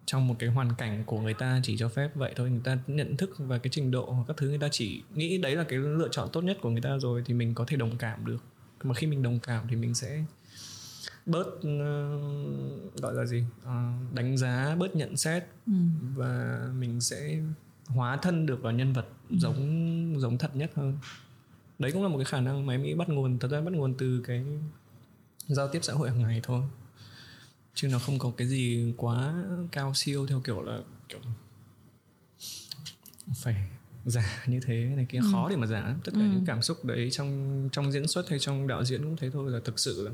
Trong 0.06 0.28
một 0.28 0.36
cái 0.40 0.50
hoàn 0.50 0.76
cảnh 0.76 1.04
của 1.06 1.20
người 1.20 1.34
ta 1.34 1.60
chỉ 1.64 1.78
cho 1.78 1.90
phép 1.90 2.16
vậy 2.16 2.34
thôi 2.36 2.50
người 2.50 2.62
ta 2.64 2.78
nhận 2.88 3.18
thức 3.18 3.36
và 3.38 3.58
cái 3.58 3.70
trình 3.72 3.92
độ 3.92 4.12
hoặc 4.12 4.24
các 4.28 4.38
thứ 4.38 4.50
người 4.50 4.58
ta 4.58 4.68
chỉ 4.72 5.04
nghĩ 5.16 5.38
đấy 5.38 5.56
là 5.56 5.64
cái 5.64 5.80
lựa 5.80 6.08
chọn 6.12 6.30
tốt 6.34 6.44
nhất 6.44 6.58
của 6.62 6.70
người 6.70 6.82
ta 6.82 6.98
rồi 7.00 7.24
thì 7.26 7.34
mình 7.34 7.54
có 7.54 7.66
thể 7.68 7.78
đồng 7.78 7.98
cảm 7.98 8.26
được 8.26 8.44
mà 8.84 8.94
khi 8.94 9.08
mình 9.08 9.24
đồng 9.24 9.40
cảm 9.40 9.66
thì 9.70 9.76
mình 9.76 9.94
sẽ 9.94 10.24
bớt 11.26 11.48
uh, 11.48 13.02
gọi 13.02 13.14
là 13.14 13.26
gì 13.26 13.44
uh, 13.62 14.14
đánh 14.14 14.38
giá 14.38 14.76
bớt 14.80 14.96
nhận 14.96 15.18
xét 15.18 15.44
ừ. 15.68 15.74
và 16.16 16.60
mình 16.80 17.02
sẽ 17.02 17.40
hóa 17.88 18.18
thân 18.18 18.46
được 18.46 18.62
vào 18.62 18.74
nhân 18.74 18.94
vật 18.94 19.06
ừ. 19.30 19.36
giống 19.40 20.16
giống 20.18 20.38
thật 20.38 20.56
nhất 20.56 20.72
hơn 20.76 20.98
đấy 21.80 21.92
cũng 21.92 22.04
là 22.04 22.10
một 22.10 22.18
cái 22.18 22.26
khả 22.26 22.42
năng 22.42 22.66
mà 22.66 22.74
em 22.74 22.84
nghĩ 22.84 22.94
bắt 22.94 23.10
nguồn 23.10 23.40
thật 23.40 23.48
ra 23.52 23.62
bắt 23.62 23.74
nguồn 23.74 23.94
từ 23.98 24.24
cái 24.28 24.46
giao 25.48 25.68
tiếp 25.68 25.80
xã 25.82 25.94
hội 25.94 26.10
hàng 26.10 26.22
ngày 26.22 26.40
thôi 26.44 26.62
chứ 27.74 27.88
nó 27.88 28.00
không 28.00 28.20
có 28.20 28.32
cái 28.38 28.48
gì 28.48 28.94
quá 28.98 29.34
cao 29.72 29.94
siêu 29.94 30.28
theo 30.28 30.40
kiểu 30.40 30.62
là 30.62 30.80
kiểu 31.10 31.20
phải 33.36 33.56
giả 34.06 34.44
như 34.48 34.60
thế 34.60 34.76
này 34.96 35.06
kia 35.10 35.20
ừ. 35.20 35.30
khó 35.32 35.50
để 35.50 35.56
mà 35.56 35.68
giả 35.68 35.96
tất 36.04 36.12
cả 36.16 36.22
ừ. 36.22 36.26
những 36.34 36.46
cảm 36.46 36.62
xúc 36.62 36.86
đấy 36.86 37.12
trong 37.12 37.70
trong 37.72 37.92
diễn 37.92 38.08
xuất 38.08 38.30
hay 38.30 38.40
trong 38.40 38.68
đạo 38.68 38.84
diễn 38.84 39.04
cũng 39.04 39.18
thế 39.18 39.30
thôi 39.30 39.52
là 39.52 39.60
thực 39.66 39.80
sự 39.80 40.06
là 40.06 40.12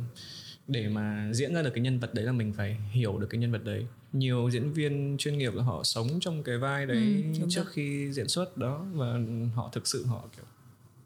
để 0.67 0.89
mà 0.89 1.29
diễn 1.33 1.53
ra 1.53 1.61
được 1.61 1.69
cái 1.73 1.81
nhân 1.81 1.99
vật 1.99 2.13
đấy 2.13 2.25
là 2.25 2.31
mình 2.31 2.53
phải 2.53 2.77
hiểu 2.91 3.17
được 3.17 3.27
cái 3.29 3.39
nhân 3.39 3.51
vật 3.51 3.63
đấy 3.63 3.85
nhiều 4.13 4.49
diễn 4.49 4.73
viên 4.73 5.15
chuyên 5.19 5.37
nghiệp 5.37 5.53
là 5.53 5.63
họ 5.63 5.83
sống 5.83 6.07
trong 6.19 6.43
cái 6.43 6.57
vai 6.57 6.85
đấy 6.85 7.23
ừ, 7.33 7.39
trước 7.49 7.63
rồi. 7.63 7.65
khi 7.73 8.11
diễn 8.11 8.27
xuất 8.27 8.57
đó 8.57 8.85
và 8.93 9.19
họ 9.55 9.69
thực 9.73 9.87
sự 9.87 10.05
họ 10.05 10.29
kiểu 10.35 10.45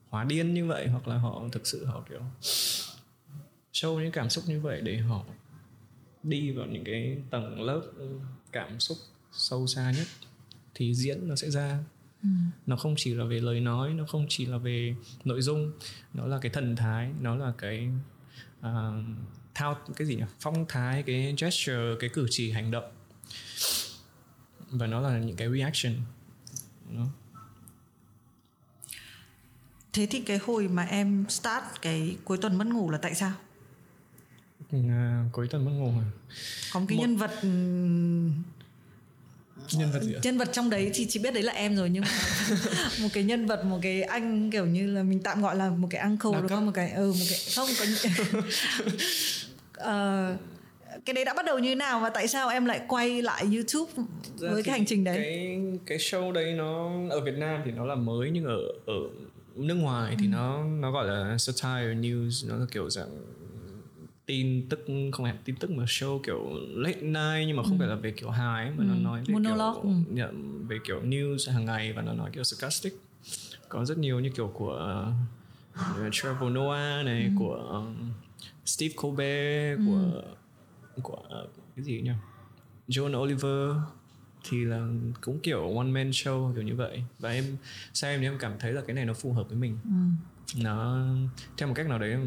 hóa 0.10 0.24
điên 0.24 0.54
như 0.54 0.66
vậy 0.66 0.88
hoặc 0.88 1.08
là 1.08 1.18
họ 1.18 1.44
thực 1.52 1.68
sự 1.68 1.86
họ 1.86 2.04
kiểu 2.10 2.22
show 3.74 4.00
những 4.00 4.12
cảm 4.12 4.30
xúc 4.30 4.44
như 4.48 4.60
vậy 4.60 4.82
để 4.82 4.98
họ 4.98 5.26
đi 6.24 6.52
vào 6.52 6.66
những 6.66 6.84
cái 6.84 7.18
tầng 7.30 7.62
lớp 7.62 7.82
cảm 8.52 8.80
xúc 8.80 8.98
sâu 9.32 9.68
xa 9.68 9.94
nhất 9.98 10.08
thì 10.76 10.94
diễn 10.94 11.28
nó 11.28 11.36
sẽ 11.36 11.50
ra. 11.50 11.80
Ừ. 12.24 12.30
nó 12.66 12.76
không 12.76 12.96
chỉ 12.98 13.14
là 13.14 13.26
về 13.26 13.40
lời 13.40 13.60
nói 13.60 13.94
nó 13.94 14.06
không 14.08 14.26
chỉ 14.30 14.46
là 14.46 14.58
về 14.58 14.96
nội 15.24 15.42
dung 15.42 15.72
nó 16.14 16.28
là 16.28 16.40
cái 16.42 16.52
thần 16.52 16.76
thái 16.76 17.12
nó 17.22 17.36
là 17.36 17.54
cái 17.58 17.90
uh, 18.60 18.66
thao 19.54 19.78
cái 19.96 20.08
gì 20.08 20.16
nhỉ? 20.16 20.24
Phong 20.40 20.66
thái 20.70 21.04
cái 21.04 21.36
gesture 21.38 21.96
cái 22.00 22.10
cử 22.10 22.28
chỉ 22.30 22.52
hành 22.52 22.72
động. 22.72 22.92
Và 24.70 24.88
nó 24.88 25.02
là 25.02 25.20
những 25.20 25.36
cái 25.36 25.50
reaction 25.50 25.94
nó 26.90 27.06
thế 29.94 30.08
thì 30.10 30.22
cái 30.22 30.38
hồi 30.38 30.68
mà 30.68 30.84
em 30.84 31.26
start 31.30 31.66
cái 31.82 32.18
cuối 32.24 32.38
tuần 32.38 32.58
mất 32.58 32.68
ngủ 32.68 32.90
là 32.90 32.98
tại 32.98 33.16
sao 33.16 33.34
à, 34.72 35.26
cuối 35.32 35.48
tuần 35.48 35.66
mất 35.66 35.72
ngủ 35.72 35.92
à? 36.00 36.08
có 36.74 36.80
một 36.80 36.86
cái 36.90 36.98
một... 36.98 37.04
nhân 37.04 37.18
vật 37.18 37.32
nhân 39.74 39.92
vật 39.92 40.04
gì 40.04 40.14
ạ? 40.14 40.20
nhân 40.24 40.38
vật 40.38 40.50
trong 40.52 40.70
đấy 40.70 40.92
thì 40.94 41.06
chỉ 41.10 41.20
biết 41.20 41.34
đấy 41.34 41.44
là 41.44 41.54
em 41.54 41.76
rồi 41.76 41.90
nhưng 41.90 42.04
mà 42.04 42.10
một 43.02 43.10
cái 43.14 43.24
nhân 43.24 43.46
vật 43.46 43.66
một 43.66 43.80
cái 43.82 44.04
anh 44.04 44.52
kiểu 44.52 44.66
như 44.66 44.88
là 44.88 45.04
mình 45.04 45.20
tạm 45.20 45.42
gọi 45.42 45.56
là 45.56 45.70
một 45.70 45.88
cái 45.92 46.02
uncle 46.02 46.32
đúng 46.42 46.48
không 46.48 46.66
một 46.66 46.72
cái 46.76 46.92
ừ 46.92 47.08
một 47.12 47.26
cái 47.30 47.40
không 47.56 47.68
có 47.80 47.86
uh, 49.78 50.40
cái 51.06 51.14
đấy 51.14 51.26
đã 51.26 51.34
bắt 51.34 51.46
đầu 51.46 51.60
như 51.60 51.70
thế 51.70 51.76
nào 51.76 52.00
và 52.00 52.10
tại 52.10 52.28
sao 52.28 52.50
em 52.50 52.66
lại 52.66 52.82
quay 52.88 53.22
lại 53.22 53.46
YouTube 53.54 53.92
Ra 54.38 54.52
với 54.52 54.64
cái 54.64 54.74
hành 54.74 54.86
trình 54.86 55.04
đấy? 55.04 55.18
Cái 55.18 55.62
cái 55.86 55.98
show 55.98 56.32
đấy 56.32 56.54
nó 56.54 56.92
ở 57.10 57.22
Việt 57.22 57.38
Nam 57.38 57.62
thì 57.66 57.72
nó 57.72 57.86
là 57.86 57.96
mới 57.96 58.30
nhưng 58.32 58.46
ở 58.46 58.60
ở 58.86 58.96
nước 59.56 59.76
ngoài 59.76 60.12
ừ. 60.12 60.16
thì 60.20 60.28
nó 60.28 60.64
nó 60.64 60.92
gọi 60.92 61.08
là 61.08 61.38
satire 61.38 61.94
news 61.94 62.50
nó 62.50 62.56
là 62.56 62.66
kiểu 62.72 62.90
dạng 62.90 63.10
tin 64.26 64.70
tức 64.70 64.86
không 65.12 65.26
hẳn 65.26 65.38
tin 65.46 65.56
tức 65.56 65.72
mà 65.72 65.84
show 65.84 66.20
kiểu 66.20 66.50
late 66.70 67.02
night 67.02 67.48
nhưng 67.48 67.58
mà 67.58 67.64
không 67.64 67.72
ừ. 67.72 67.78
phải 67.80 67.88
là 67.88 67.96
về 67.96 68.12
kiểu 68.12 68.30
hài 68.30 68.72
mà 68.72 68.84
ừ. 68.84 68.84
nó 68.84 68.96
nói 68.96 69.24
về 69.28 69.34
Monologue. 69.34 69.82
kiểu 70.16 70.26
ừ. 70.26 70.38
về 70.68 70.78
kiểu 70.84 71.02
news 71.02 71.54
hàng 71.54 71.66
ngày 71.66 71.94
và 71.94 72.02
nó 72.02 72.14
nói 72.14 72.30
kiểu 72.34 72.44
sarcastic 72.44 72.94
có 73.70 73.86
rất 73.86 73.98
nhiều 73.98 74.20
như 74.20 74.30
kiểu 74.30 74.48
của 74.48 75.06
uh, 75.80 76.12
Trevor 76.12 76.52
Noah 76.52 77.06
này 77.06 77.24
ừ. 77.24 77.32
của 77.40 77.56
um, 77.56 78.12
Steve 78.66 78.94
Colbert 78.98 79.78
ừ. 79.78 79.84
của 79.88 80.22
của 81.02 81.24
uh, 81.44 81.50
cái 81.76 81.86
gì 81.86 82.02
nhỉ 82.02 82.12
John 82.88 83.22
Oliver 83.22 83.78
thì 84.50 84.66
là 84.66 84.88
cũng 85.22 85.40
kiểu 85.40 85.78
one 85.78 85.88
man 85.88 86.10
show 86.10 86.54
kiểu 86.54 86.64
như 86.64 86.76
vậy 86.76 87.04
và 87.20 87.32
em 87.32 87.58
xem 87.94 88.20
thì 88.20 88.28
em 88.28 88.38
cảm 88.40 88.54
thấy 88.60 88.74
là 88.74 88.82
cái 88.88 88.94
này 88.94 89.06
nó 89.06 89.14
phù 89.14 89.34
hợp 89.34 89.48
với 89.50 89.58
mình 89.58 89.78
ừ. 89.84 89.92
nó 90.64 91.06
theo 91.58 91.68
một 91.68 91.74
cách 91.74 91.88
nào 91.88 92.00
đấy 92.00 92.18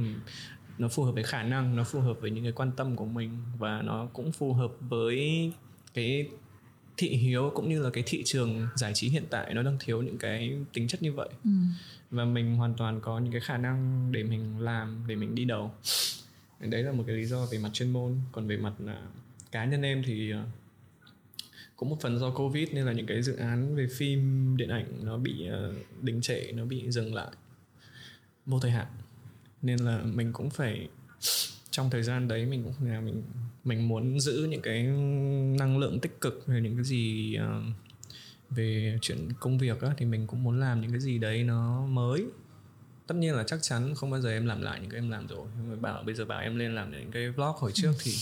nó 0.78 0.88
phù 0.88 1.04
hợp 1.04 1.12
với 1.12 1.22
khả 1.22 1.42
năng 1.42 1.76
nó 1.76 1.84
phù 1.84 2.00
hợp 2.00 2.20
với 2.20 2.30
những 2.30 2.44
cái 2.44 2.52
quan 2.52 2.72
tâm 2.76 2.96
của 2.96 3.04
mình 3.04 3.38
và 3.58 3.82
nó 3.82 4.08
cũng 4.12 4.32
phù 4.32 4.52
hợp 4.52 4.72
với 4.80 5.52
cái 5.94 6.28
thị 6.96 7.08
hiếu 7.08 7.52
cũng 7.54 7.68
như 7.68 7.82
là 7.82 7.90
cái 7.90 8.04
thị 8.06 8.22
trường 8.24 8.68
giải 8.74 8.94
trí 8.94 9.08
hiện 9.08 9.24
tại 9.30 9.54
nó 9.54 9.62
đang 9.62 9.76
thiếu 9.80 10.02
những 10.02 10.18
cái 10.18 10.58
tính 10.72 10.88
chất 10.88 11.02
như 11.02 11.12
vậy. 11.12 11.28
Ừ. 11.44 11.50
và 12.10 12.24
mình 12.24 12.56
hoàn 12.56 12.74
toàn 12.74 13.00
có 13.00 13.18
những 13.18 13.32
cái 13.32 13.40
khả 13.40 13.56
năng 13.56 14.08
để 14.12 14.22
mình 14.22 14.60
làm 14.60 15.04
để 15.06 15.16
mình 15.16 15.34
đi 15.34 15.44
đầu. 15.44 15.72
Đấy 16.60 16.82
là 16.82 16.92
một 16.92 17.04
cái 17.06 17.16
lý 17.16 17.24
do 17.24 17.46
về 17.46 17.58
mặt 17.58 17.70
chuyên 17.72 17.92
môn. 17.92 18.20
Còn 18.32 18.46
về 18.46 18.56
mặt 18.56 18.72
uh, 18.84 18.90
cá 19.52 19.64
nhân 19.64 19.82
em 19.82 20.02
thì 20.06 20.32
uh, 20.34 20.38
cũng 21.76 21.88
một 21.88 21.96
phần 22.00 22.18
do 22.18 22.30
covid 22.30 22.68
nên 22.72 22.86
là 22.86 22.92
những 22.92 23.06
cái 23.06 23.22
dự 23.22 23.36
án 23.36 23.76
về 23.76 23.86
phim 23.96 24.54
điện 24.56 24.68
ảnh 24.68 24.86
nó 25.02 25.16
bị 25.16 25.48
uh, 25.68 26.02
đình 26.02 26.20
trệ 26.20 26.52
nó 26.52 26.64
bị 26.64 26.90
dừng 26.90 27.14
lại 27.14 27.28
vô 28.46 28.60
thời 28.60 28.70
hạn 28.70 28.86
nên 29.66 29.78
là 29.78 30.02
mình 30.02 30.32
cũng 30.32 30.50
phải 30.50 30.88
trong 31.70 31.90
thời 31.90 32.02
gian 32.02 32.28
đấy 32.28 32.46
mình 32.46 32.64
cũng 32.64 32.88
là 32.88 33.00
mình 33.00 33.22
mình 33.64 33.88
muốn 33.88 34.20
giữ 34.20 34.46
những 34.50 34.62
cái 34.62 34.82
năng 35.58 35.78
lượng 35.78 36.00
tích 36.00 36.20
cực 36.20 36.46
về 36.46 36.60
những 36.60 36.76
cái 36.76 36.84
gì 36.84 37.36
uh, 37.38 37.64
về 38.50 38.98
chuyện 39.02 39.28
công 39.40 39.58
việc 39.58 39.80
á, 39.80 39.88
thì 39.96 40.06
mình 40.06 40.26
cũng 40.26 40.42
muốn 40.42 40.60
làm 40.60 40.80
những 40.80 40.90
cái 40.90 41.00
gì 41.00 41.18
đấy 41.18 41.44
nó 41.44 41.86
mới. 41.86 42.26
Tất 43.06 43.14
nhiên 43.14 43.34
là 43.34 43.44
chắc 43.46 43.58
chắn 43.62 43.94
không 43.94 44.10
bao 44.10 44.20
giờ 44.20 44.30
em 44.30 44.46
làm 44.46 44.62
lại 44.62 44.80
những 44.80 44.90
cái 44.90 44.98
em 44.98 45.10
làm 45.10 45.26
rồi. 45.26 45.46
Nhưng 45.56 45.70
mà 45.70 45.76
bảo 45.76 46.02
bây 46.02 46.14
giờ 46.14 46.24
bảo 46.24 46.40
em 46.40 46.56
lên 46.56 46.74
làm 46.74 46.90
những 46.90 47.10
cái 47.10 47.30
vlog 47.30 47.54
hồi 47.56 47.72
trước 47.74 47.92
thì 48.02 48.12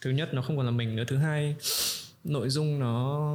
thứ 0.00 0.10
nhất 0.10 0.34
nó 0.34 0.42
không 0.42 0.56
còn 0.56 0.66
là 0.66 0.72
mình 0.72 0.96
nữa. 0.96 1.04
Thứ 1.06 1.16
hai 1.16 1.56
nội 2.24 2.48
dung 2.48 2.80
nó 2.80 3.28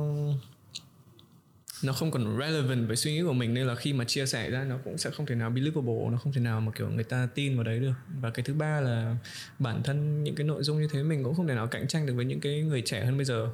nó 1.83 1.93
không 1.93 2.11
còn 2.11 2.37
relevant 2.39 2.87
với 2.87 2.95
suy 2.95 3.13
nghĩ 3.13 3.21
của 3.21 3.33
mình 3.33 3.53
nên 3.53 3.67
là 3.67 3.75
khi 3.75 3.93
mà 3.93 4.05
chia 4.05 4.25
sẻ 4.25 4.49
ra 4.49 4.63
nó 4.63 4.77
cũng 4.83 4.97
sẽ 4.97 5.09
không 5.09 5.25
thể 5.25 5.35
nào 5.35 5.49
believable 5.49 6.09
nó 6.11 6.17
không 6.17 6.33
thể 6.33 6.41
nào 6.41 6.61
mà 6.61 6.71
kiểu 6.71 6.89
người 6.89 7.03
ta 7.03 7.27
tin 7.35 7.55
vào 7.55 7.63
đấy 7.63 7.79
được 7.79 7.93
và 8.21 8.29
cái 8.29 8.43
thứ 8.43 8.53
ba 8.53 8.81
là 8.81 9.15
bản 9.59 9.83
thân 9.83 10.23
những 10.23 10.35
cái 10.35 10.47
nội 10.47 10.63
dung 10.63 10.81
như 10.81 10.87
thế 10.91 11.03
mình 11.03 11.23
cũng 11.23 11.35
không 11.35 11.47
thể 11.47 11.55
nào 11.55 11.67
cạnh 11.67 11.87
tranh 11.87 12.05
được 12.05 12.13
với 12.13 12.25
những 12.25 12.39
cái 12.39 12.61
người 12.61 12.81
trẻ 12.81 13.05
hơn 13.05 13.17
bây 13.17 13.25
giờ 13.25 13.49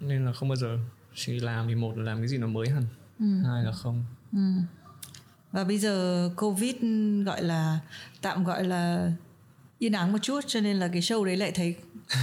nên 0.00 0.24
là 0.24 0.32
không 0.32 0.48
bao 0.48 0.56
giờ 0.56 0.78
chỉ 1.14 1.40
làm 1.40 1.68
thì 1.68 1.74
một 1.74 1.98
là 1.98 2.04
làm 2.04 2.18
cái 2.18 2.28
gì 2.28 2.38
nó 2.38 2.46
mới 2.46 2.68
hẳn 2.68 2.86
ừ. 3.18 3.26
hai 3.44 3.64
là 3.64 3.72
không 3.72 4.04
ừ. 4.32 4.38
và 5.52 5.64
bây 5.64 5.78
giờ 5.78 6.30
covid 6.36 6.74
gọi 7.26 7.42
là 7.42 7.78
tạm 8.22 8.44
gọi 8.44 8.64
là 8.64 9.12
yên 9.78 9.92
ắng 9.92 10.12
một 10.12 10.18
chút 10.22 10.40
cho 10.46 10.60
nên 10.60 10.76
là 10.76 10.88
cái 10.88 11.00
show 11.00 11.24
đấy 11.24 11.36
lại 11.36 11.52
thấy 11.54 11.76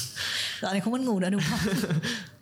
dạo 0.60 0.72
này 0.72 0.80
không 0.80 0.92
mất 0.92 1.00
ngủ 1.00 1.20
nữa 1.20 1.30
đúng 1.30 1.40
không 1.50 1.74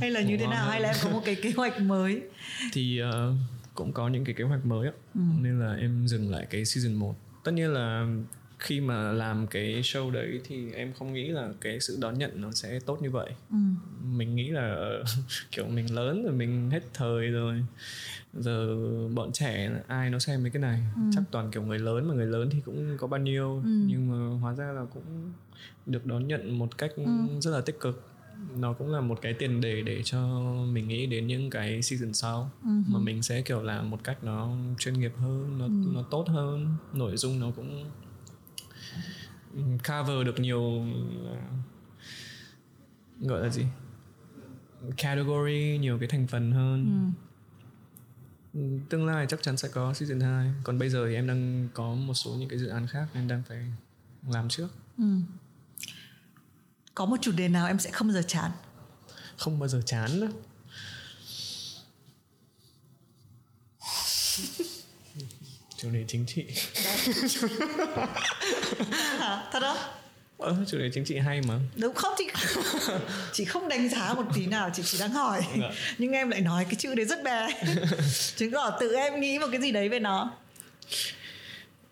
hay 0.00 0.10
là 0.10 0.20
như 0.20 0.36
thế 0.36 0.46
nào 0.46 0.70
hay 0.70 0.80
là 0.80 0.88
em 0.88 0.96
có 1.02 1.10
một 1.10 1.22
cái 1.24 1.34
kế 1.34 1.52
hoạch 1.56 1.80
mới 1.80 2.22
thì 2.72 3.02
uh, 3.02 3.34
cũng 3.74 3.92
có 3.92 4.08
những 4.08 4.24
cái 4.24 4.34
kế 4.34 4.44
hoạch 4.44 4.66
mới 4.66 4.86
á 4.86 4.92
ừ. 5.14 5.20
nên 5.40 5.60
là 5.60 5.74
em 5.74 6.06
dừng 6.08 6.30
lại 6.30 6.46
cái 6.50 6.64
season 6.64 6.94
1 6.94 7.14
tất 7.44 7.52
nhiên 7.52 7.72
là 7.72 8.06
khi 8.58 8.80
mà 8.80 9.12
làm 9.12 9.46
cái 9.46 9.80
show 9.82 10.10
đấy 10.10 10.40
thì 10.44 10.72
em 10.72 10.92
không 10.92 11.12
nghĩ 11.12 11.28
là 11.28 11.48
cái 11.60 11.80
sự 11.80 11.98
đón 12.00 12.18
nhận 12.18 12.40
nó 12.40 12.52
sẽ 12.52 12.80
tốt 12.86 13.02
như 13.02 13.10
vậy 13.10 13.30
ừ. 13.50 13.56
mình 14.04 14.36
nghĩ 14.36 14.48
là 14.48 14.88
kiểu 15.50 15.66
mình 15.66 15.94
lớn 15.94 16.24
rồi 16.24 16.32
mình 16.32 16.70
hết 16.70 16.82
thời 16.94 17.28
rồi 17.28 17.64
giờ 18.34 18.76
bọn 19.14 19.32
trẻ 19.32 19.70
ai 19.86 20.10
nó 20.10 20.18
xem 20.18 20.42
mấy 20.42 20.50
cái 20.50 20.62
này 20.62 20.80
ừ. 20.96 21.02
chắc 21.14 21.22
toàn 21.30 21.50
kiểu 21.50 21.62
người 21.62 21.78
lớn 21.78 22.08
mà 22.08 22.14
người 22.14 22.26
lớn 22.26 22.48
thì 22.52 22.60
cũng 22.64 22.96
có 22.96 23.06
bao 23.06 23.20
nhiêu 23.20 23.54
ừ. 23.64 23.70
nhưng 23.86 24.10
mà 24.10 24.40
hóa 24.40 24.54
ra 24.54 24.72
là 24.72 24.84
cũng 24.94 25.32
được 25.86 26.06
đón 26.06 26.28
nhận 26.28 26.58
một 26.58 26.78
cách 26.78 26.90
ừ. 26.96 27.04
rất 27.40 27.50
là 27.50 27.60
tích 27.60 27.80
cực 27.80 28.11
nó 28.56 28.72
cũng 28.72 28.92
là 28.92 29.00
một 29.00 29.18
cái 29.22 29.32
tiền 29.32 29.60
đề 29.60 29.82
để 29.82 30.02
cho 30.02 30.40
mình 30.72 30.88
nghĩ 30.88 31.06
đến 31.06 31.26
những 31.26 31.50
cái 31.50 31.82
season 31.82 32.14
sau. 32.14 32.50
Uh-huh. 32.64 32.82
mà 32.86 32.98
mình 32.98 33.22
sẽ 33.22 33.42
kiểu 33.42 33.62
làm 33.62 33.90
một 33.90 34.04
cách 34.04 34.24
nó 34.24 34.56
chuyên 34.78 35.00
nghiệp 35.00 35.12
hơn 35.16 35.58
nó 35.58 35.64
uh 35.64 35.94
nó 35.94 36.02
tốt 36.02 36.24
hơn. 36.28 36.76
Nội 36.92 37.16
dung 37.16 37.40
nó 37.40 37.50
cũng 37.56 37.90
cover 39.88 40.26
được 40.26 40.40
nhiều 40.40 40.86
gọi 43.20 43.42
là 43.42 43.48
gì? 43.48 43.64
Category 44.96 45.78
nhiều 45.80 45.98
cái 45.98 46.08
thành 46.08 46.26
phần 46.26 46.52
hơn. 46.52 47.08
Uh 47.08 47.32
tương 48.88 49.06
lai 49.06 49.26
chắc 49.28 49.42
chắn 49.42 49.56
sẽ 49.56 49.68
có 49.68 49.94
season 49.94 50.20
2 50.20 50.52
còn 50.64 50.78
bây 50.78 50.88
giờ 50.88 51.06
thì 51.08 51.14
em 51.14 51.26
đang 51.26 51.68
có 51.74 51.94
một 51.94 52.14
số 52.14 52.34
những 52.34 52.48
cái 52.48 52.58
dự 52.58 52.68
án 52.68 52.86
khác 52.86 53.08
em 53.12 53.28
đang 53.28 53.42
phải 53.48 53.72
làm 54.28 54.48
trước. 54.48 54.68
Ừ. 54.98 55.04
có 56.94 57.04
một 57.04 57.16
chủ 57.20 57.32
đề 57.32 57.48
nào 57.48 57.66
em 57.66 57.78
sẽ 57.78 57.90
không 57.90 58.08
bao 58.08 58.14
giờ 58.14 58.22
chán? 58.28 58.50
Không 59.36 59.58
bao 59.58 59.68
giờ 59.68 59.82
chán 59.86 60.20
nữa 60.20 60.28
chủ 65.76 65.90
đề 65.90 66.04
chính 66.08 66.26
trị. 66.26 66.44
Thật 69.52 69.60
đó? 69.60 69.76
Ờ, 70.38 70.56
chủ 70.66 70.78
đề 70.78 70.90
chính 70.94 71.04
trị 71.04 71.18
hay 71.18 71.40
mà. 71.48 71.54
Đúng 71.76 71.94
không 71.94 72.14
chị 72.18 72.28
chị 73.32 73.44
không 73.44 73.68
đánh 73.68 73.88
giá 73.88 74.14
một 74.14 74.24
tí 74.34 74.46
nào 74.46 74.70
chị 74.74 74.82
chỉ 74.84 74.98
đang 74.98 75.10
hỏi. 75.10 75.40
Dạ. 75.60 75.70
nhưng 75.98 76.12
em 76.12 76.30
lại 76.30 76.40
nói 76.40 76.64
cái 76.64 76.74
chữ 76.74 76.94
đấy 76.94 77.06
rất 77.06 77.22
bè 77.22 77.48
chứng 78.36 78.52
tỏ 78.52 78.76
tự 78.80 78.94
em 78.94 79.20
nghĩ 79.20 79.38
một 79.38 79.46
cái 79.52 79.60
gì 79.60 79.72
đấy 79.72 79.88
về 79.88 79.98
nó 79.98 80.32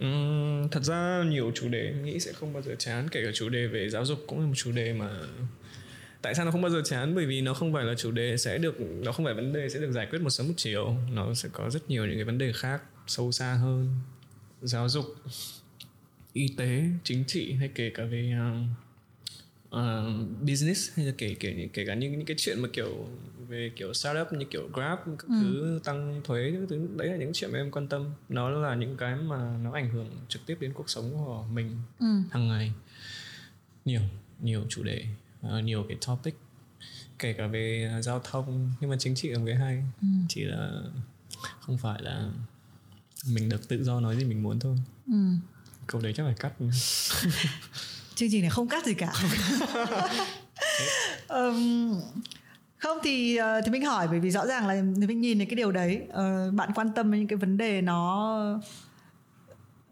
Uhm, 0.04 0.68
thật 0.68 0.84
ra 0.84 1.24
nhiều 1.26 1.52
chủ 1.54 1.68
đề 1.68 1.94
nghĩ 2.02 2.20
sẽ 2.20 2.32
không 2.32 2.52
bao 2.52 2.62
giờ 2.62 2.74
chán 2.78 3.08
kể 3.08 3.22
cả 3.24 3.30
chủ 3.34 3.48
đề 3.48 3.66
về 3.66 3.88
giáo 3.88 4.04
dục 4.04 4.24
cũng 4.26 4.40
là 4.40 4.46
một 4.46 4.54
chủ 4.56 4.72
đề 4.72 4.92
mà 4.92 5.10
tại 6.22 6.34
sao 6.34 6.44
nó 6.44 6.50
không 6.50 6.62
bao 6.62 6.70
giờ 6.70 6.82
chán? 6.84 7.14
Bởi 7.14 7.26
vì 7.26 7.40
nó 7.40 7.54
không 7.54 7.72
phải 7.72 7.84
là 7.84 7.94
chủ 7.94 8.10
đề 8.10 8.36
sẽ 8.36 8.58
được 8.58 8.80
nó 8.80 9.12
không 9.12 9.24
phải 9.26 9.34
vấn 9.34 9.52
đề 9.52 9.68
sẽ 9.68 9.80
được 9.80 9.92
giải 9.92 10.06
quyết 10.10 10.22
một 10.22 10.30
sớm 10.30 10.48
một 10.48 10.54
chiều. 10.56 10.96
Nó 11.12 11.34
sẽ 11.34 11.48
có 11.52 11.70
rất 11.70 11.90
nhiều 11.90 12.06
những 12.06 12.14
cái 12.14 12.24
vấn 12.24 12.38
đề 12.38 12.52
khác 12.52 12.82
sâu 13.06 13.32
xa 13.32 13.54
hơn. 13.54 13.88
Giáo 14.62 14.88
dục 14.88 15.04
y 16.32 16.48
tế 16.56 16.82
chính 17.04 17.24
trị 17.26 17.52
hay 17.52 17.70
kể 17.74 17.90
cả 17.90 18.04
về 18.04 18.32
uh, 18.34 18.89
uh, 19.76 20.40
business 20.40 20.90
hay 20.96 21.06
là 21.06 21.12
kể 21.18 21.36
kể 21.40 21.68
kể 21.72 21.84
cả 21.86 21.94
những 21.94 22.12
những 22.12 22.26
cái 22.26 22.36
chuyện 22.38 22.60
mà 22.60 22.68
kiểu 22.72 23.08
về 23.48 23.70
kiểu 23.76 23.94
startup 23.94 24.32
như 24.32 24.46
kiểu 24.50 24.68
grab 24.72 24.98
các 25.18 25.28
ừ. 25.28 25.34
thứ 25.40 25.80
tăng 25.84 26.20
thuế 26.24 26.50
những 26.52 26.66
thứ 26.68 26.88
đấy 26.96 27.08
là 27.08 27.16
những 27.16 27.30
chuyện 27.34 27.52
mà 27.52 27.58
em 27.58 27.70
quan 27.70 27.88
tâm 27.88 28.10
nó 28.28 28.50
là 28.50 28.74
những 28.74 28.96
cái 28.96 29.16
mà 29.16 29.56
nó 29.62 29.72
ảnh 29.72 29.90
hưởng 29.90 30.10
trực 30.28 30.46
tiếp 30.46 30.56
đến 30.60 30.72
cuộc 30.72 30.90
sống 30.90 31.12
của 31.12 31.44
mình 31.52 31.76
ừ. 31.98 32.06
hàng 32.30 32.48
ngày 32.48 32.72
nhiều 33.84 34.00
nhiều 34.40 34.64
chủ 34.68 34.82
đề 34.82 35.04
uh, 35.46 35.64
nhiều 35.64 35.84
cái 35.88 35.98
topic 36.06 36.34
kể 37.18 37.32
cả 37.32 37.46
về 37.46 37.92
giao 38.02 38.20
thông 38.24 38.72
nhưng 38.80 38.90
mà 38.90 38.96
chính 38.98 39.14
trị 39.14 39.28
là 39.28 39.40
cái 39.46 39.54
hay 39.54 39.84
ừ. 40.02 40.08
chỉ 40.28 40.44
là 40.44 40.82
không 41.60 41.78
phải 41.78 42.02
là 42.02 42.30
mình 43.26 43.48
được 43.48 43.68
tự 43.68 43.84
do 43.84 44.00
nói 44.00 44.16
gì 44.16 44.24
mình 44.24 44.42
muốn 44.42 44.58
thôi 44.58 44.76
ừ. 45.06 45.34
câu 45.86 46.00
đấy 46.00 46.12
chắc 46.16 46.24
phải 46.24 46.34
cắt 46.34 46.52
chương 48.20 48.30
trình 48.32 48.40
này 48.40 48.50
không 48.50 48.68
cắt 48.68 48.84
gì 48.84 48.94
cả. 48.94 49.12
Um, 51.28 52.00
không 52.78 52.98
thì 53.02 53.40
uh, 53.40 53.64
thì 53.64 53.72
mình 53.72 53.84
hỏi 53.84 54.08
bởi 54.08 54.20
vì 54.20 54.30
rõ 54.30 54.46
ràng 54.46 54.66
là 54.66 54.74
thì 54.74 55.06
mình 55.06 55.20
nhìn 55.20 55.38
thấy 55.38 55.46
cái 55.46 55.54
điều 55.56 55.72
đấy 55.72 56.00
uh, 56.08 56.54
bạn 56.54 56.70
quan 56.74 56.92
tâm 56.94 57.12
đến 57.12 57.20
những 57.20 57.28
cái 57.28 57.36
vấn 57.36 57.56
đề 57.56 57.80
nó 57.82 58.60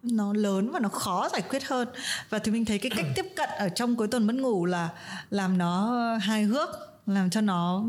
nó 0.02 0.32
lớn 0.32 0.70
và 0.72 0.80
nó 0.80 0.88
khó 0.88 1.28
giải 1.32 1.42
quyết 1.42 1.64
hơn. 1.64 1.88
Và 2.30 2.38
thì 2.38 2.52
mình 2.52 2.64
thấy 2.64 2.78
cái 2.78 2.90
cách 2.96 3.06
tiếp 3.14 3.26
cận 3.36 3.48
ở 3.58 3.68
trong 3.68 3.96
cuối 3.96 4.08
tuần 4.08 4.26
mất 4.26 4.34
ngủ 4.34 4.66
là 4.66 4.88
làm 5.30 5.58
nó 5.58 5.98
hài 6.22 6.42
hước 6.42 6.68
làm 7.06 7.30
cho 7.30 7.40
nó 7.40 7.84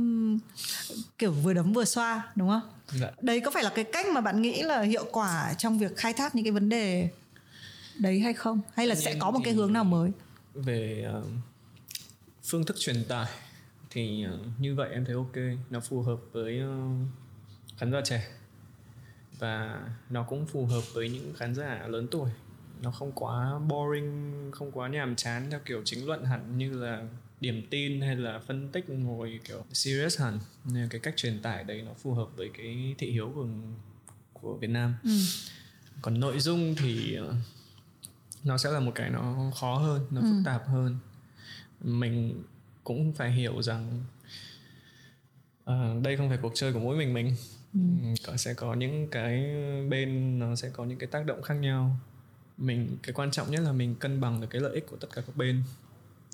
kiểu 1.18 1.32
vừa 1.32 1.54
đấm 1.54 1.74
vừa 1.74 1.86
xoa 1.86 2.24
đúng 2.36 2.50
không? 2.50 2.62
Dạ. 3.00 3.12
đấy 3.22 3.40
có 3.40 3.52
phải 3.52 3.64
là 3.64 3.70
cái 3.76 3.86
cách 3.86 4.06
mà 4.08 4.22
bạn 4.22 4.42
nghĩ 4.42 4.62
là 4.62 4.82
hiệu 4.82 5.06
quả 5.12 5.54
trong 5.58 5.80
việc 5.80 5.98
khai 5.98 6.14
thác 6.14 6.36
những 6.36 6.46
cái 6.46 6.52
vấn 6.52 6.70
đề 6.70 7.10
đấy 7.98 8.20
hay 8.20 8.34
không? 8.34 8.62
Hay 8.74 8.88
là 8.88 8.96
sẽ 8.96 9.16
có 9.20 9.32
một 9.32 9.40
cái 9.44 9.54
hướng 9.54 9.74
nào 9.74 9.84
mới 9.84 10.12
về 10.62 11.08
uh, 11.20 11.26
phương 12.44 12.66
thức 12.66 12.76
truyền 12.80 13.04
tải 13.04 13.32
thì 13.90 14.26
uh, 14.34 14.60
như 14.60 14.76
vậy 14.76 14.90
em 14.92 15.06
thấy 15.06 15.16
ok 15.16 15.36
nó 15.70 15.80
phù 15.80 16.02
hợp 16.02 16.20
với 16.32 16.62
uh, 16.64 17.08
khán 17.78 17.92
giả 17.92 18.02
trẻ. 18.06 18.28
Và 19.40 19.82
nó 20.10 20.24
cũng 20.24 20.46
phù 20.46 20.66
hợp 20.66 20.82
với 20.94 21.10
những 21.10 21.34
khán 21.38 21.56
giả 21.56 21.88
lớn 21.88 22.08
tuổi. 22.12 22.30
Nó 22.82 22.92
không 22.92 23.12
quá 23.12 23.60
boring 23.60 24.52
không 24.52 24.72
quá 24.72 24.88
nhàm 24.88 25.16
chán 25.16 25.48
theo 25.52 25.60
kiểu 25.66 25.82
chính 25.86 26.08
luận 26.08 26.26
hẳn 26.26 26.58
như 26.58 26.74
là 26.74 27.04
điểm 27.42 27.68
tin 27.70 28.02
hay 28.02 28.16
là 28.16 28.40
phân 28.40 28.70
tích 28.70 28.90
ngồi 28.90 29.40
kiểu 29.44 29.66
serious 29.74 30.20
hẳn. 30.20 30.40
Nên 30.66 30.90
cái 30.90 31.02
cách 31.02 31.14
truyền 31.18 31.42
tải 31.42 31.64
đấy 31.64 31.82
nó 31.82 31.92
phù 31.94 32.14
hợp 32.14 32.28
với 32.36 32.50
cái 32.58 32.96
thị 32.98 33.12
hiếu 33.12 33.32
của 33.36 33.48
của 34.34 34.58
Việt 34.58 34.70
Nam. 34.70 34.96
Ừ. 35.04 35.10
còn 36.02 36.20
nội 36.20 36.40
dung 36.40 36.76
thì 36.76 37.18
nó 38.44 38.58
sẽ 38.58 38.72
là 38.72 38.80
một 38.80 38.92
cái 38.96 39.10
nó 39.10 39.52
khó 39.56 39.78
hơn 39.78 40.08
nó 40.12 40.22
ừ. 40.22 40.28
phức 40.28 40.46
tạp 40.46 40.68
hơn 40.68 40.98
mình 41.82 42.44
cũng 42.84 43.14
phải 43.14 43.32
hiểu 43.32 43.62
rằng 43.62 44.04
uh, 45.64 46.04
đây 46.04 46.18
không 46.18 46.30
phải 46.30 46.38
cuộc 46.42 46.52
chơi 46.56 46.74
của 46.74 46.80
mỗi 46.80 46.98
mình 46.98 47.14
mình 47.14 47.36
ừ. 47.74 47.80
có 48.28 48.38
sẽ 48.38 48.54
có 48.54 48.74
những 48.74 49.08
cái 49.12 49.56
bên 49.90 50.40
nó 50.40 50.56
sẽ 50.56 50.70
có 50.70 50.86
những 50.86 50.98
cái 50.98 51.08
tác 51.08 51.26
động 51.26 51.42
khác 51.42 51.54
nhau 51.54 52.00
mình 52.58 52.98
cái 53.04 53.14
quan 53.14 53.32
trọng 53.32 53.52
nhất 53.52 53.62
là 53.62 53.72
mình 53.72 53.96
cân 53.96 54.22
bằng 54.22 54.42
được 54.42 54.48
cái 54.50 54.62
lợi 54.62 54.74
ích 54.74 54.88
của 54.88 54.98
tất 54.98 55.08
cả 55.16 55.22
các 55.28 55.36
bên 55.36 55.64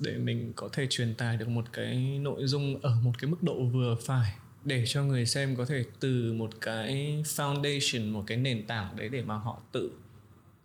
để 0.00 0.18
mình 0.18 0.52
có 0.56 0.68
thể 0.72 0.86
truyền 0.90 1.14
tải 1.14 1.36
được 1.36 1.48
một 1.48 1.64
cái 1.72 2.18
nội 2.18 2.46
dung 2.46 2.80
ở 2.82 3.00
một 3.00 3.12
cái 3.18 3.30
mức 3.30 3.42
độ 3.42 3.64
vừa 3.64 3.96
phải 4.06 4.34
để 4.64 4.84
cho 4.86 5.04
người 5.04 5.26
xem 5.26 5.56
có 5.56 5.64
thể 5.64 5.84
từ 6.00 6.32
một 6.32 6.50
cái 6.60 7.22
foundation 7.24 8.12
một 8.12 8.24
cái 8.26 8.38
nền 8.38 8.66
tảng 8.66 8.96
đấy 8.96 9.08
để 9.08 9.22
mà 9.22 9.36
họ 9.36 9.60
tự 9.72 9.90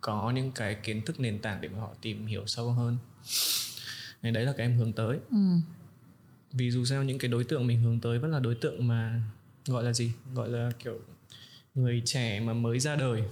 có 0.02 0.30
những 0.30 0.52
cái 0.52 0.74
kiến 0.74 1.02
thức 1.02 1.20
nền 1.20 1.38
tảng 1.38 1.60
để 1.60 1.68
mà 1.68 1.80
họ 1.80 1.90
tìm 2.02 2.26
hiểu 2.26 2.46
sâu 2.46 2.72
hơn. 2.72 2.96
Nên 4.22 4.34
đấy 4.34 4.44
là 4.44 4.52
cái 4.56 4.66
em 4.66 4.76
hướng 4.76 4.92
tới. 4.92 5.18
Ừ. 5.30 5.36
vì 6.52 6.70
dù 6.70 6.84
sao 6.84 7.04
những 7.04 7.18
cái 7.18 7.30
đối 7.30 7.44
tượng 7.44 7.66
mình 7.66 7.80
hướng 7.80 8.00
tới 8.00 8.18
vẫn 8.18 8.30
là 8.30 8.40
đối 8.40 8.54
tượng 8.54 8.88
mà 8.88 9.22
gọi 9.66 9.84
là 9.84 9.92
gì? 9.92 10.12
Gọi 10.34 10.48
là 10.48 10.70
kiểu 10.84 11.00
người 11.74 12.02
trẻ 12.04 12.40
mà 12.40 12.52
mới 12.52 12.80
ra 12.80 12.96
đời. 12.96 13.22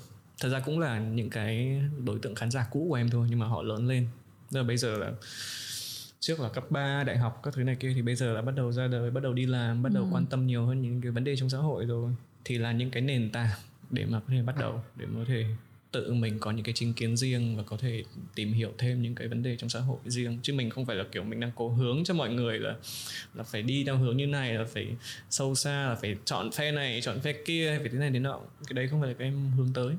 Thật 0.40 0.48
ra 0.48 0.60
cũng 0.60 0.78
là 0.78 0.98
những 0.98 1.30
cái 1.30 1.82
đối 2.04 2.18
tượng 2.18 2.34
khán 2.34 2.50
giả 2.50 2.66
cũ 2.70 2.86
của 2.88 2.94
em 2.94 3.10
thôi 3.10 3.26
nhưng 3.30 3.38
mà 3.38 3.46
họ 3.46 3.62
lớn 3.62 3.88
lên. 3.88 4.08
Tức 4.50 4.60
là 4.60 4.66
bây 4.66 4.76
giờ 4.76 4.98
là 4.98 5.12
trước 6.20 6.40
là 6.40 6.48
cấp 6.48 6.70
3, 6.70 7.04
đại 7.04 7.18
học 7.18 7.40
các 7.42 7.54
thứ 7.54 7.62
này 7.62 7.76
kia 7.76 7.92
thì 7.94 8.02
bây 8.02 8.16
giờ 8.16 8.32
là 8.32 8.42
bắt 8.42 8.54
đầu 8.56 8.72
ra 8.72 8.86
đời 8.86 9.10
bắt 9.10 9.22
đầu 9.22 9.32
đi 9.32 9.46
làm 9.46 9.82
bắt 9.82 9.92
đầu 9.92 10.04
ừ. 10.04 10.08
quan 10.12 10.26
tâm 10.26 10.46
nhiều 10.46 10.66
hơn 10.66 10.82
những 10.82 11.00
cái 11.00 11.10
vấn 11.10 11.24
đề 11.24 11.36
trong 11.36 11.50
xã 11.50 11.58
hội 11.58 11.84
rồi. 11.84 12.14
Thì 12.44 12.58
là 12.58 12.72
những 12.72 12.90
cái 12.90 13.02
nền 13.02 13.30
tảng 13.32 13.50
để 13.90 14.06
mà 14.06 14.20
có 14.20 14.26
thể 14.28 14.42
bắt 14.42 14.56
đầu 14.58 14.82
để 14.96 15.06
mà 15.06 15.18
có 15.18 15.24
thể 15.28 15.44
tự 15.92 16.12
mình 16.12 16.38
có 16.38 16.50
những 16.50 16.64
cái 16.64 16.74
chính 16.74 16.94
kiến 16.94 17.16
riêng 17.16 17.56
và 17.56 17.62
có 17.62 17.76
thể 17.76 18.04
tìm 18.34 18.52
hiểu 18.52 18.72
thêm 18.78 19.02
những 19.02 19.14
cái 19.14 19.28
vấn 19.28 19.42
đề 19.42 19.56
trong 19.56 19.70
xã 19.70 19.80
hội 19.80 19.98
riêng. 20.06 20.38
Chứ 20.42 20.52
mình 20.52 20.70
không 20.70 20.86
phải 20.86 20.96
là 20.96 21.04
kiểu 21.12 21.24
mình 21.24 21.40
đang 21.40 21.52
cố 21.56 21.68
hướng 21.68 22.04
cho 22.04 22.14
mọi 22.14 22.30
người 22.30 22.58
là 22.58 22.76
là 23.34 23.44
phải 23.44 23.62
đi 23.62 23.84
theo 23.84 23.96
hướng 23.96 24.16
như 24.16 24.26
này 24.26 24.54
là 24.54 24.64
phải 24.64 24.86
sâu 25.30 25.54
xa 25.54 25.86
là 25.88 25.94
phải 25.94 26.16
chọn 26.24 26.50
phe 26.52 26.72
này 26.72 27.00
chọn 27.00 27.20
phe 27.20 27.32
kia 27.32 27.78
phải 27.80 27.88
thế 27.88 27.98
này 27.98 28.10
đến 28.10 28.22
nọ. 28.22 28.40
Cái 28.66 28.74
đấy 28.74 28.88
không 28.88 29.00
phải 29.00 29.08
là 29.08 29.14
cái 29.18 29.28
em 29.28 29.50
hướng 29.56 29.72
tới. 29.74 29.94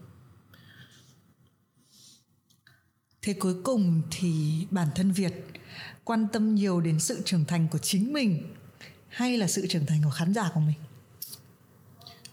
Thế 3.21 3.33
cuối 3.33 3.55
cùng 3.63 4.01
thì 4.11 4.33
bản 4.71 4.87
thân 4.95 5.11
việt 5.11 5.33
quan 6.03 6.27
tâm 6.33 6.55
nhiều 6.55 6.81
đến 6.81 6.99
sự 6.99 7.21
trưởng 7.25 7.45
thành 7.45 7.67
của 7.67 7.77
chính 7.77 8.13
mình 8.13 8.55
hay 9.07 9.37
là 9.37 9.47
sự 9.47 9.67
trưởng 9.67 9.85
thành 9.85 10.01
của 10.03 10.09
khán 10.09 10.33
giả 10.33 10.51
của 10.53 10.59
mình? 10.59 10.77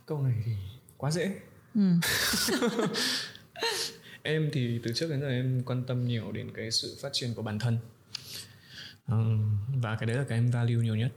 Câu 0.06 0.22
này 0.22 0.34
thì 0.46 0.52
quá 0.96 1.11
dễ. 1.11 1.34
Ừ. 1.74 1.80
em 4.22 4.50
thì 4.52 4.80
từ 4.82 4.92
trước 4.92 5.11
đến 5.11 5.20
giờ 5.20 5.28
em 5.28 5.62
quan 5.66 5.84
tâm 5.84 6.09
nhiều 6.09 6.32
đến 6.32 6.50
cái 6.54 6.70
sự 6.70 6.96
phát 7.02 7.09
triển 7.12 7.34
của 7.34 7.42
bản 7.42 7.59
thân. 7.59 7.78
Và 9.82 9.96
cái 9.96 10.06
đấy 10.06 10.16
là 10.16 10.24
cái 10.28 10.38
em 10.38 10.50
value 10.50 10.74
nhiều 10.74 10.96
nhất. 10.96 11.12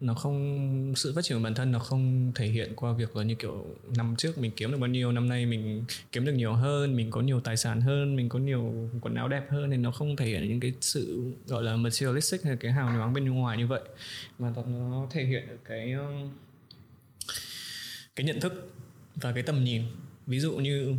Nó 0.00 0.14
không, 0.14 0.92
sự 0.96 1.12
phát 1.14 1.24
triển 1.24 1.38
của 1.38 1.44
bản 1.44 1.54
thân 1.54 1.72
nó 1.72 1.78
không 1.78 2.32
thể 2.34 2.46
hiện 2.46 2.72
qua 2.76 2.92
việc 2.92 3.16
là 3.16 3.24
như 3.24 3.34
kiểu 3.34 3.76
năm 3.96 4.14
trước 4.18 4.38
mình 4.38 4.50
kiếm 4.56 4.70
được 4.70 4.78
bao 4.78 4.88
nhiêu, 4.88 5.12
năm 5.12 5.28
nay 5.28 5.46
mình 5.46 5.84
kiếm 6.12 6.24
được 6.24 6.32
nhiều 6.32 6.52
hơn, 6.52 6.96
mình 6.96 7.10
có 7.10 7.20
nhiều 7.20 7.40
tài 7.40 7.56
sản 7.56 7.80
hơn, 7.80 8.16
mình 8.16 8.28
có 8.28 8.38
nhiều 8.38 8.90
quần 9.00 9.14
áo 9.14 9.28
đẹp 9.28 9.50
hơn 9.50 9.70
nên 9.70 9.82
nó 9.82 9.90
không 9.90 10.16
thể 10.16 10.26
hiện 10.26 10.48
những 10.48 10.60
cái 10.60 10.72
sự, 10.80 11.32
gọi 11.46 11.62
là, 11.62 11.76
materialistic 11.76 12.42
hay 12.42 12.56
cái 12.56 12.72
hào 12.72 12.92
nhoáng 12.92 13.12
bên 13.12 13.24
ngoài 13.24 13.58
như 13.58 13.66
vậy. 13.66 13.80
Mà 14.38 14.52
nó 14.66 15.06
thể 15.10 15.24
hiện 15.24 15.48
được 15.48 15.58
cái 15.64 15.94
cái 18.16 18.26
nhận 18.26 18.40
thức 18.40 18.72
và 19.14 19.32
cái 19.32 19.42
tầm 19.42 19.64
nhìn. 19.64 19.82
Ví 20.26 20.40
dụ 20.40 20.52
như 20.52 20.94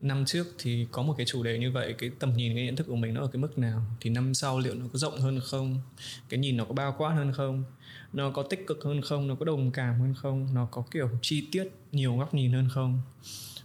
năm 0.00 0.24
trước 0.24 0.46
thì 0.58 0.86
có 0.90 1.02
một 1.02 1.14
cái 1.16 1.26
chủ 1.26 1.42
đề 1.42 1.58
như 1.58 1.70
vậy 1.70 1.94
cái 1.98 2.10
tầm 2.18 2.36
nhìn 2.36 2.54
cái 2.54 2.64
nhận 2.64 2.76
thức 2.76 2.86
của 2.86 2.96
mình 2.96 3.14
nó 3.14 3.20
ở 3.20 3.26
cái 3.26 3.42
mức 3.42 3.58
nào? 3.58 3.82
Thì 4.00 4.10
năm 4.10 4.34
sau 4.34 4.58
liệu 4.58 4.74
nó 4.74 4.86
có 4.92 4.98
rộng 4.98 5.20
hơn 5.20 5.40
không? 5.44 5.80
Cái 6.28 6.40
nhìn 6.40 6.56
nó 6.56 6.64
có 6.64 6.74
bao 6.74 6.94
quát 6.98 7.10
hơn 7.10 7.32
không? 7.32 7.64
Nó 8.12 8.30
có 8.30 8.42
tích 8.42 8.66
cực 8.66 8.84
hơn 8.84 9.02
không? 9.02 9.28
Nó 9.28 9.34
có 9.34 9.44
đồng 9.44 9.70
cảm 9.70 10.00
hơn 10.00 10.14
không? 10.14 10.54
Nó 10.54 10.68
có 10.70 10.84
kiểu 10.90 11.10
chi 11.22 11.48
tiết 11.52 11.68
nhiều 11.92 12.16
góc 12.16 12.34
nhìn 12.34 12.52
hơn 12.52 12.68
không? 12.68 13.02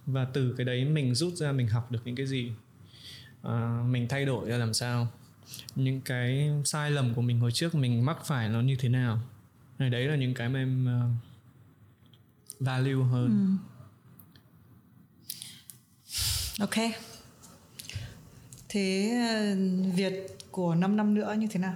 Và 0.06 0.26
từ 0.26 0.54
cái 0.58 0.66
đấy 0.66 0.86
mình 0.86 1.16
rút 1.16 1.34
ra 1.34 1.52
mình 1.52 1.68
học 1.68 1.92
được 1.92 2.00
những 2.06 2.16
cái 2.16 2.26
gì? 2.26 2.52
À, 3.42 3.84
mình 3.88 4.08
thay 4.08 4.26
đổi 4.26 4.50
ra 4.50 4.58
làm 4.58 4.74
sao? 4.74 5.08
Những 5.76 6.02
cái 6.02 6.50
sai 6.66 6.92
lầm 6.92 7.14
của 7.14 7.22
mình 7.22 7.40
hồi 7.40 7.52
trước 7.52 7.76
mình 7.76 8.06
mắc 8.06 8.18
phải 8.26 8.50
nó 8.50 8.62
như 8.62 8.76
thế 8.76 8.90
nào? 8.90 9.20
Này 9.80 9.90
đấy 9.90 10.08
là 10.08 10.16
những 10.16 10.34
cái 10.34 10.50
mà 10.50 10.60
em 10.60 10.88
uh, 10.88 11.12
value 12.60 13.04
hơn. 13.12 13.58
Ừ 13.60 13.73
ok. 16.60 16.76
Thế 18.70 19.12
ờ, 19.30 19.56
việt 19.96 20.14
của 20.52 20.76
5 20.76 20.98
năm 20.98 21.14
nữa 21.14 21.36
như 21.38 21.48
thế 21.52 21.60
nào? 21.60 21.74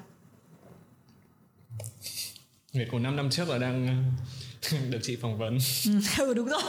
Việt 2.74 2.88
của 2.92 3.00
5 3.00 3.16
năm 3.16 3.30
trước 3.30 3.50
là 3.50 3.58
đang 3.58 4.04
được 4.90 5.00
chị 5.02 5.16
phỏng 5.22 5.38
vấn. 5.38 5.58
Ừ 6.18 6.34
đúng 6.36 6.48
rồi. 6.48 6.62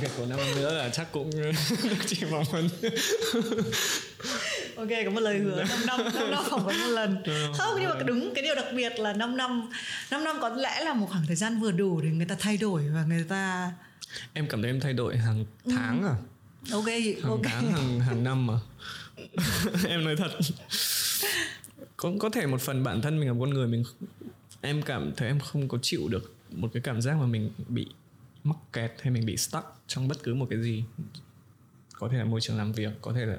Việc 0.00 0.10
của 0.16 0.26
năm 0.26 0.38
nữa 0.56 0.74
là 0.74 0.88
chắc 0.88 1.12
cũng 1.12 1.30
được 1.30 1.52
chị 2.06 2.16
phỏng 2.30 2.44
vấn. 2.44 2.68
Ok 4.76 4.88
có 5.04 5.10
một 5.10 5.20
lời 5.20 5.38
hứa. 5.38 5.64
5 5.64 5.86
năm 5.86 6.00
5 6.14 6.30
năm 6.30 6.44
phỏng 6.50 6.66
vấn 6.66 6.78
một 6.78 6.90
lần. 6.90 7.22
Không 7.54 7.78
nhưng 7.80 7.90
mà 7.90 8.02
đúng 8.04 8.32
cái 8.34 8.44
điều 8.44 8.54
đặc 8.54 8.66
biệt 8.76 8.92
là 8.98 9.12
5 9.12 9.36
năm 9.36 9.70
5 10.10 10.24
năm 10.24 10.36
có 10.40 10.48
lẽ 10.48 10.80
là 10.84 10.94
một 10.94 11.06
khoảng 11.10 11.26
thời 11.26 11.36
gian 11.36 11.60
vừa 11.60 11.70
đủ 11.72 12.00
để 12.00 12.08
người 12.08 12.26
ta 12.26 12.36
thay 12.38 12.56
đổi 12.56 12.88
và 12.88 13.04
người 13.04 13.24
ta 13.28 13.72
em 14.32 14.48
cảm 14.48 14.62
thấy 14.62 14.70
em 14.70 14.80
thay 14.80 14.92
đổi 14.92 15.16
hàng 15.16 15.44
tháng 15.66 16.04
à 16.04 16.14
ok 16.70 16.86
hàng 17.22 17.30
ok. 17.30 17.40
tháng 17.44 17.72
hàng 17.72 18.00
hàng 18.00 18.24
năm 18.24 18.46
mà. 18.46 18.60
Em 19.88 20.04
nói 20.04 20.16
thật. 20.16 20.30
Có 21.96 22.12
có 22.20 22.30
thể 22.30 22.46
một 22.46 22.60
phần 22.60 22.84
bản 22.84 23.02
thân 23.02 23.20
mình 23.20 23.28
là 23.28 23.34
con 23.40 23.50
người 23.50 23.68
mình 23.68 23.84
em 24.60 24.82
cảm 24.82 25.12
thấy 25.16 25.28
em 25.28 25.38
không 25.38 25.68
có 25.68 25.78
chịu 25.82 26.08
được 26.08 26.34
một 26.50 26.70
cái 26.72 26.82
cảm 26.82 27.02
giác 27.02 27.16
mà 27.16 27.26
mình 27.26 27.50
bị 27.68 27.86
mắc 28.44 28.56
kẹt 28.72 28.92
hay 29.00 29.10
mình 29.12 29.26
bị 29.26 29.36
stuck 29.36 29.66
trong 29.86 30.08
bất 30.08 30.22
cứ 30.22 30.34
một 30.34 30.46
cái 30.50 30.62
gì. 30.62 30.84
Có 31.98 32.08
thể 32.08 32.18
là 32.18 32.24
môi 32.24 32.40
trường 32.40 32.58
làm 32.58 32.72
việc 32.72 32.92
có 33.00 33.12
thể 33.12 33.26
là 33.26 33.38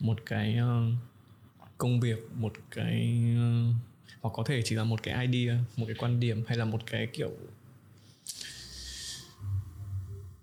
một 0.00 0.18
cái 0.26 0.58
uh, 0.62 0.94
công 1.78 2.00
việc 2.00 2.28
một 2.34 2.52
cái 2.70 3.24
uh, 3.34 3.74
hoặc 4.20 4.30
có 4.34 4.44
thể 4.46 4.62
chỉ 4.64 4.76
là 4.76 4.84
một 4.84 5.02
cái 5.02 5.26
idea 5.26 5.58
một 5.76 5.86
cái 5.86 5.96
quan 5.98 6.20
điểm 6.20 6.44
hay 6.46 6.58
là 6.58 6.64
một 6.64 6.80
cái 6.86 7.08
kiểu 7.12 7.30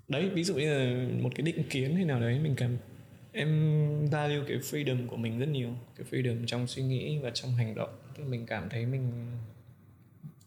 đấy 0.08 0.30
ví 0.30 0.44
dụ 0.44 0.56
như 0.56 0.74
là 0.74 1.08
một 1.22 1.30
cái 1.36 1.42
định 1.42 1.64
kiến 1.70 1.96
hay 1.96 2.06
nào 2.06 2.20
đấy 2.20 2.40
mình 2.40 2.56
cảm 2.56 2.78
em 3.36 4.10
value 4.10 4.44
cái 4.48 4.58
freedom 4.58 5.08
của 5.08 5.18
mình 5.18 5.40
rất 5.40 5.50
nhiều. 5.50 5.70
Cái 5.96 6.08
freedom 6.12 6.46
trong 6.46 6.68
suy 6.68 6.84
nghĩ 6.84 7.18
và 7.18 7.32
trong 7.34 7.56
hành 7.56 7.76
động. 7.76 7.90
Thì 8.18 8.24
mình 8.24 8.46
cảm 8.46 8.70
thấy 8.70 8.86
mình 8.86 9.12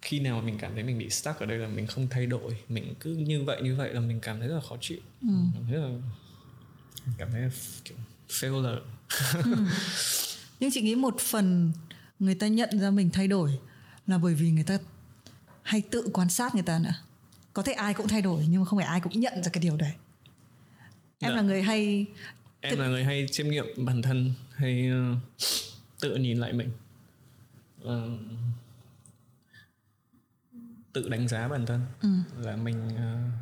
khi 0.02 0.20
nào 0.20 0.42
mình 0.42 0.59
cảm 0.59 0.74
thấy 0.74 0.82
mình 0.82 0.98
bị 0.98 1.11
stuck 1.11 1.40
ở 1.40 1.46
đây 1.46 1.59
là 1.59 1.68
mình 1.68 1.86
không 1.86 2.06
thay 2.11 2.26
đổi. 2.26 2.56
Mình 2.68 2.94
cứ 3.00 3.14
như 3.14 3.44
vậy 3.44 3.62
như 3.62 3.76
vậy 3.76 3.94
là 3.94 4.00
mình 4.00 4.20
cảm 4.20 4.38
thấy 4.38 4.48
rất 4.48 4.54
là 4.54 4.61
khó 4.61 4.76
chịu. 4.80 4.98
Ừ. 5.22 5.28
cảm 5.54 5.62
thấy 5.68 5.76
là 5.76 5.88
cảm 7.18 7.28
thấy 7.32 7.40
là 7.40 7.50
kiểu 7.84 7.96
failure 8.28 8.80
ừ. 9.44 9.54
nhưng 10.61 10.70
chị 10.70 10.80
nghĩ 10.80 10.94
một 10.94 11.18
phần 11.18 11.72
người 12.18 12.34
ta 12.34 12.48
nhận 12.48 12.80
ra 12.80 12.90
mình 12.90 13.11
thay 13.11 13.28
đổi 13.28 13.59
là 14.06 14.18
bởi 14.18 14.34
vì 14.34 14.50
người 14.50 14.64
ta 14.64 14.78
hay 15.62 15.82
tự 15.90 16.11
quan 16.12 16.30
sát 16.30 16.54
người 16.54 16.64
ta 16.64 16.78
nữa 16.78 16.94
có 17.59 17.62
thể 17.62 17.72
ai 17.72 17.94
cũng 17.94 18.09
thay 18.09 18.22
đổi 18.22 18.46
nhưng 18.48 18.61
mà 18.61 18.64
không 18.64 18.78
phải 18.78 18.86
ai 18.86 19.00
cũng 19.00 19.20
nhận 19.20 19.42
ra 19.42 19.50
cái 19.52 19.62
điều 19.62 19.76
đấy 19.76 19.92
em 21.18 21.30
dạ. 21.30 21.36
là 21.36 21.42
người 21.42 21.62
hay 21.62 22.06
em 22.61 22.78
là 22.78 22.88
người 22.88 23.04
hay 23.04 23.26
chiêm 23.30 23.48
nghiệm 23.48 23.66
bản 23.76 24.02
thân 24.02 24.32
hay 24.54 24.90
uh, 25.12 25.18
tự 26.00 26.16
nhìn 26.16 26.38
lại 26.38 26.52
mình 26.52 26.70
uh, 27.84 28.20
tự 30.92 31.09
đánh 31.09 31.28
giá 31.28 31.48
bản 31.48 31.66
thân 31.66 31.80
ừ. 32.00 32.09
là 32.40 32.56
mình 32.56 32.88
uh, 32.94 33.32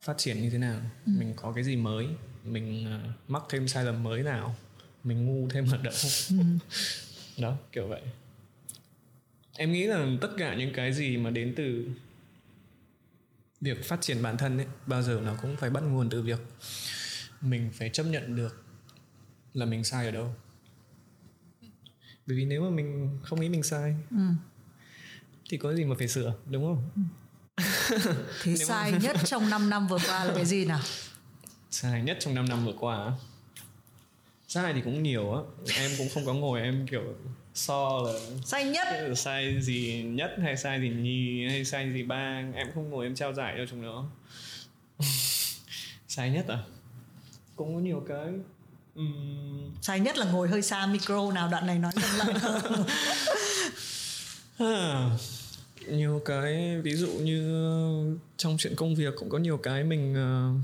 phát 0.00 0.18
triển 0.18 0.42
như 0.42 0.50
thế 0.50 0.58
nào 0.58 0.80
ừ. 1.06 1.12
mình 1.18 1.32
có 1.36 1.52
cái 1.52 1.64
gì 1.64 1.76
mới 1.76 2.06
mình 2.44 2.86
uh, 2.96 3.30
mắc 3.30 3.42
thêm 3.50 3.68
sai 3.68 3.84
lầm 3.84 4.02
mới 4.02 4.22
nào 4.22 4.56
mình 5.04 5.26
ngu 5.26 5.48
thêm 5.48 5.66
ở 5.72 5.78
đâu 5.82 5.94
ừ. 6.30 6.36
đó 7.42 7.56
kiểu 7.72 7.88
vậy 7.88 8.02
em 9.56 9.72
nghĩ 9.72 9.86
là 9.86 10.06
tất 10.20 10.30
cả 10.38 10.54
những 10.54 10.72
cái 10.74 10.92
gì 10.92 11.16
mà 11.16 11.30
đến 11.30 11.54
từ 11.56 11.86
việc 13.62 13.84
phát 13.84 14.00
triển 14.00 14.22
bản 14.22 14.38
thân 14.38 14.58
ấy 14.58 14.66
bao 14.86 15.02
giờ 15.02 15.20
nó 15.24 15.34
cũng 15.42 15.56
phải 15.56 15.70
bắt 15.70 15.80
nguồn 15.80 16.10
từ 16.10 16.22
việc 16.22 16.40
mình 17.40 17.70
phải 17.72 17.90
chấp 17.90 18.02
nhận 18.02 18.36
được 18.36 18.64
là 19.52 19.66
mình 19.66 19.84
sai 19.84 20.06
ở 20.06 20.10
đâu 20.10 20.34
bởi 22.26 22.36
vì 22.36 22.44
nếu 22.44 22.62
mà 22.62 22.70
mình 22.70 23.18
không 23.22 23.40
nghĩ 23.40 23.48
mình 23.48 23.62
sai 23.62 23.96
ừ. 24.10 24.16
thì 25.50 25.56
có 25.58 25.74
gì 25.74 25.84
mà 25.84 25.94
phải 25.98 26.08
sửa 26.08 26.34
đúng 26.50 26.64
không 26.64 26.90
ừ. 26.96 27.02
thế 28.42 28.56
sai 28.56 28.92
mà... 28.92 28.98
nhất 28.98 29.16
trong 29.24 29.50
5 29.50 29.70
năm 29.70 29.88
vừa 29.88 29.98
qua 29.98 30.24
là 30.24 30.34
cái 30.34 30.44
gì 30.44 30.64
nào 30.64 30.80
sai 31.70 32.02
nhất 32.02 32.16
trong 32.20 32.34
5 32.34 32.48
năm 32.48 32.64
vừa 32.64 32.74
qua 32.80 33.12
sai 34.48 34.72
thì 34.72 34.80
cũng 34.80 35.02
nhiều 35.02 35.34
á 35.34 35.42
em 35.76 35.90
cũng 35.98 36.08
không 36.14 36.26
có 36.26 36.34
ngồi 36.34 36.60
em 36.60 36.86
kiểu 36.86 37.02
so 37.54 38.02
là 38.06 38.12
sai 38.44 38.64
nhất. 38.64 38.86
Sai 39.16 39.60
gì 39.60 40.02
nhất 40.02 40.34
hay 40.42 40.56
sai 40.56 40.80
gì 40.80 40.88
nhì 40.88 41.46
hay 41.48 41.64
sai 41.64 41.92
gì 41.92 42.02
ba 42.02 42.42
em 42.54 42.66
không 42.74 42.90
ngồi 42.90 43.06
em 43.06 43.14
trao 43.14 43.32
giải 43.32 43.54
cho 43.56 43.64
chúng 43.70 43.82
nó. 43.82 44.04
Sai 46.08 46.30
nhất 46.30 46.44
à? 46.48 46.58
Cũng 47.56 47.74
có 47.74 47.80
nhiều 47.80 48.04
cái. 48.08 48.28
Um... 48.94 49.72
sai 49.82 50.00
nhất 50.00 50.18
là 50.18 50.32
ngồi 50.32 50.48
hơi 50.48 50.62
xa 50.62 50.86
micro 50.86 51.32
nào 51.32 51.48
đoạn 51.48 51.66
này 51.66 51.78
nói 51.78 51.92
lại 51.96 52.34
à, 54.58 55.10
nhiều 55.88 56.22
cái 56.24 56.80
ví 56.82 56.94
dụ 56.94 57.08
như 57.08 58.18
trong 58.36 58.56
chuyện 58.58 58.76
công 58.76 58.94
việc 58.94 59.14
cũng 59.16 59.30
có 59.30 59.38
nhiều 59.38 59.56
cái 59.56 59.84
mình 59.84 60.12
uh, 60.12 60.60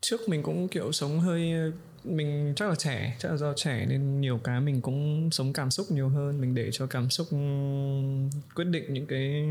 trước 0.00 0.28
mình 0.28 0.42
cũng 0.42 0.68
kiểu 0.68 0.92
sống 0.92 1.20
hơi 1.20 1.52
mình 2.04 2.52
chắc 2.56 2.68
là 2.68 2.74
trẻ 2.74 3.16
chắc 3.18 3.30
là 3.30 3.36
do 3.36 3.52
trẻ 3.56 3.86
nên 3.88 4.20
nhiều 4.20 4.40
cái 4.44 4.60
mình 4.60 4.80
cũng 4.80 5.30
sống 5.30 5.52
cảm 5.52 5.70
xúc 5.70 5.86
nhiều 5.90 6.08
hơn. 6.08 6.40
Mình 6.40 6.54
để 6.54 6.70
cho 6.72 6.86
cảm 6.86 7.10
xúc 7.10 7.26
quyết 8.54 8.64
định 8.64 8.92
những 8.94 9.06
cái 9.06 9.48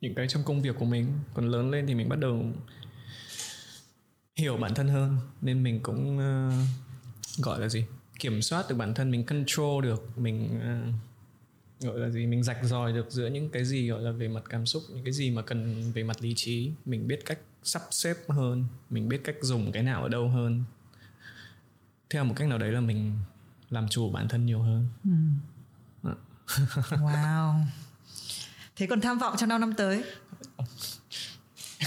những 0.00 0.14
cái 0.14 0.28
trong 0.28 0.42
công 0.44 0.62
việc 0.62 0.76
của 0.78 0.84
mình. 0.84 1.06
Còn 1.34 1.48
lớn 1.50 1.70
lên 1.70 1.86
thì 1.86 1.94
mình 1.94 2.08
bắt 2.08 2.18
đầu 2.18 2.44
hiểu 4.36 4.56
bản 4.56 4.74
thân 4.74 4.88
hơn. 4.88 5.16
Nên 5.40 5.62
mình 5.62 5.80
cũng 5.82 6.18
uh, 6.18 7.44
gọi 7.44 7.60
là 7.60 7.68
gì? 7.68 7.84
Kiểm 8.18 8.42
soát 8.42 8.66
được 8.68 8.76
bản 8.76 8.94
thân 8.94 9.10
mình 9.10 9.24
control 9.24 9.84
được 9.84 10.18
mình 10.18 10.48
uh, 10.56 10.94
gọi 11.84 11.98
là 11.98 12.08
gì? 12.08 12.26
Mình 12.26 12.42
rạch 12.42 12.64
ròi 12.64 12.92
được 12.92 13.10
giữa 13.10 13.26
những 13.26 13.50
cái 13.50 13.64
gì 13.64 13.88
gọi 13.88 14.02
là 14.02 14.10
về 14.10 14.28
mặt 14.28 14.42
cảm 14.48 14.66
xúc 14.66 14.82
những 14.94 15.04
cái 15.04 15.12
gì 15.12 15.30
mà 15.30 15.42
cần 15.42 15.92
về 15.94 16.02
mặt 16.02 16.16
lý 16.22 16.32
trí. 16.36 16.70
Mình 16.84 17.08
biết 17.08 17.20
cách 17.24 17.38
sắp 17.62 17.82
xếp 17.90 18.16
hơn 18.28 18.64
mình 18.90 19.08
biết 19.08 19.20
cách 19.24 19.36
dùng 19.40 19.72
cái 19.72 19.82
nào 19.82 20.02
ở 20.02 20.08
đâu 20.08 20.28
hơn. 20.28 20.64
Theo 22.10 22.24
một 22.24 22.34
cách 22.36 22.48
nào 22.48 22.58
đấy 22.58 22.72
là 22.72 22.80
mình 22.80 23.18
làm 23.70 23.88
chủ 23.88 24.10
bản 24.10 24.28
thân 24.28 24.46
nhiều 24.46 24.62
hơn. 24.62 24.86
Ừ. 25.04 25.10
wow. 26.90 27.54
Thế 28.76 28.86
còn 28.86 29.00
tham 29.00 29.18
vọng 29.18 29.34
trong 29.38 29.48
5 29.48 29.60
năm 29.60 29.74
tới? 29.74 30.02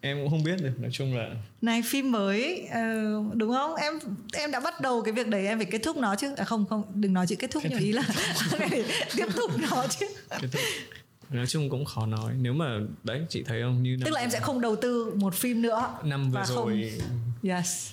Em 0.00 0.18
cũng 0.18 0.30
không 0.30 0.42
biết 0.42 0.62
được 0.62 0.80
nói 0.80 0.90
chung 0.92 1.16
là 1.16 1.28
này 1.62 1.82
phim 1.82 2.12
mới 2.12 2.68
uh, 2.68 3.34
đúng 3.34 3.52
không? 3.52 3.74
Em 3.74 3.98
em 4.32 4.50
đã 4.50 4.60
bắt 4.60 4.80
đầu 4.80 5.02
cái 5.02 5.12
việc 5.12 5.28
đấy 5.28 5.46
em 5.46 5.58
phải 5.58 5.66
kết 5.70 5.78
thúc 5.78 5.96
nó 5.96 6.16
chứ. 6.16 6.34
À 6.36 6.44
không 6.44 6.66
không 6.66 6.82
đừng 6.94 7.12
nói 7.12 7.26
chữ 7.26 7.36
kết 7.38 7.50
thúc 7.50 7.62
nhưng 7.68 7.78
ý 7.78 7.92
là 7.92 8.02
tiếp 9.16 9.26
tục 9.36 9.50
nó 9.58 9.86
chứ. 9.98 10.06
Kết 10.30 10.48
thúc 10.52 10.62
nói 11.30 11.46
chung 11.46 11.70
cũng 11.70 11.84
khó 11.84 12.06
nói. 12.06 12.34
Nếu 12.40 12.52
mà 12.52 12.78
đấy 13.04 13.26
chị 13.28 13.42
thấy 13.42 13.62
không? 13.62 13.82
Như 13.82 13.96
tức 14.04 14.10
là 14.10 14.20
em 14.20 14.30
sẽ 14.30 14.40
không 14.40 14.60
đầu 14.60 14.76
tư 14.76 15.12
một 15.16 15.34
phim 15.34 15.62
nữa 15.62 15.98
năm 16.04 16.30
vừa 16.30 16.42
rồi 16.44 16.92
không... 17.00 17.50
yes. 17.50 17.92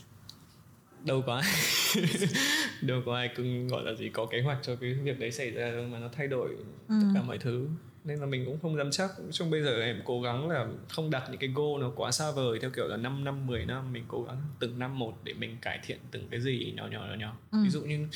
Đâu 1.03 1.23
có 1.25 1.35
ai 1.35 1.53
đâu 2.81 3.01
có 3.05 3.15
ai 3.15 3.29
cứ 3.35 3.67
gọi 3.67 3.83
là 3.83 3.93
gì 3.93 4.09
có 4.09 4.25
kế 4.25 4.41
hoạch 4.41 4.57
cho 4.61 4.75
cái 4.75 4.93
việc 4.93 5.19
đấy 5.19 5.31
xảy 5.31 5.51
ra 5.51 5.71
mà 5.91 5.99
nó 5.99 6.09
thay 6.17 6.27
đổi 6.27 6.49
ừ. 6.89 6.95
tất 7.01 7.07
cả 7.15 7.21
mọi 7.21 7.37
thứ. 7.37 7.67
Nên 8.03 8.19
là 8.19 8.25
mình 8.25 8.45
cũng 8.45 8.59
không 8.61 8.77
dám 8.77 8.91
chắc. 8.91 9.11
Chung 9.31 9.51
bây 9.51 9.63
giờ 9.63 9.81
em 9.81 10.01
cố 10.05 10.21
gắng 10.21 10.49
là 10.49 10.67
không 10.89 11.09
đặt 11.11 11.23
những 11.29 11.39
cái 11.39 11.49
goal 11.55 11.81
nó 11.81 11.91
quá 11.95 12.11
xa 12.11 12.31
vời 12.31 12.59
theo 12.61 12.69
kiểu 12.69 12.87
là 12.87 12.97
5 12.97 13.23
năm 13.23 13.47
10 13.47 13.65
năm 13.65 13.93
mình 13.93 14.03
cố 14.07 14.23
gắng 14.23 14.41
từng 14.59 14.79
năm 14.79 14.99
một 14.99 15.13
để 15.23 15.33
mình 15.33 15.57
cải 15.61 15.79
thiện 15.83 15.99
từng 16.11 16.27
cái 16.31 16.41
gì 16.41 16.73
nhỏ 16.75 16.87
nhỏ 16.91 17.05
nhỏ 17.09 17.15
nhỏ. 17.15 17.37
Ừ. 17.51 17.57
ví 17.63 17.69
dụ 17.69 17.81
như 17.81 18.07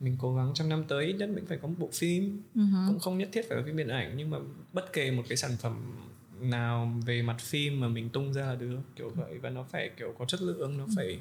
mình 0.00 0.16
cố 0.20 0.36
gắng 0.36 0.52
trong 0.54 0.68
năm 0.68 0.84
tới 0.88 1.04
ít 1.04 1.12
nhất 1.12 1.30
mình 1.34 1.46
phải 1.46 1.58
có 1.58 1.68
một 1.68 1.74
bộ 1.78 1.88
phim 1.92 2.42
uh-huh. 2.54 2.88
cũng 2.88 2.98
không 2.98 3.18
nhất 3.18 3.28
thiết 3.32 3.48
phải 3.48 3.58
là 3.58 3.64
phim 3.66 3.76
điện 3.76 3.88
ảnh 3.88 4.14
nhưng 4.16 4.30
mà 4.30 4.38
bất 4.72 4.92
kể 4.92 5.10
một 5.10 5.22
cái 5.28 5.36
sản 5.36 5.56
phẩm 5.60 5.96
nào 6.40 6.92
về 7.06 7.22
mặt 7.22 7.36
phim 7.40 7.80
mà 7.80 7.88
mình 7.88 8.08
tung 8.08 8.32
ra 8.32 8.46
là 8.46 8.54
được 8.54 8.78
kiểu 8.96 9.10
vậy 9.10 9.38
và 9.38 9.50
nó 9.50 9.62
phải 9.62 9.90
kiểu 9.96 10.14
có 10.18 10.24
chất 10.24 10.42
lượng 10.42 10.78
nó 10.78 10.84
ừ. 10.84 10.90
phải 10.96 11.18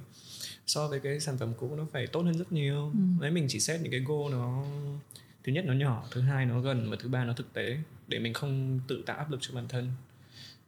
so 0.65 0.87
với 0.87 0.99
cái 0.99 1.19
sản 1.19 1.37
phẩm 1.37 1.53
cũ 1.57 1.75
nó 1.75 1.85
phải 1.91 2.07
tốt 2.07 2.21
hơn 2.21 2.37
rất 2.37 2.51
nhiều 2.51 2.91
ừ. 2.93 2.99
đấy 3.21 3.31
mình 3.31 3.45
chỉ 3.49 3.59
xét 3.59 3.81
những 3.81 3.91
cái 3.91 3.99
goal 3.99 4.31
nó 4.31 4.65
thứ 5.43 5.51
nhất 5.51 5.65
nó 5.65 5.73
nhỏ 5.73 6.05
thứ 6.11 6.21
hai 6.21 6.45
nó 6.45 6.61
gần 6.61 6.89
và 6.91 6.97
thứ 6.99 7.09
ba 7.09 7.25
nó 7.25 7.33
thực 7.33 7.53
tế 7.53 7.77
để 8.07 8.19
mình 8.19 8.33
không 8.33 8.79
tự 8.87 9.03
tạo 9.05 9.17
áp 9.17 9.31
lực 9.31 9.39
cho 9.41 9.55
bản 9.55 9.67
thân 9.67 9.91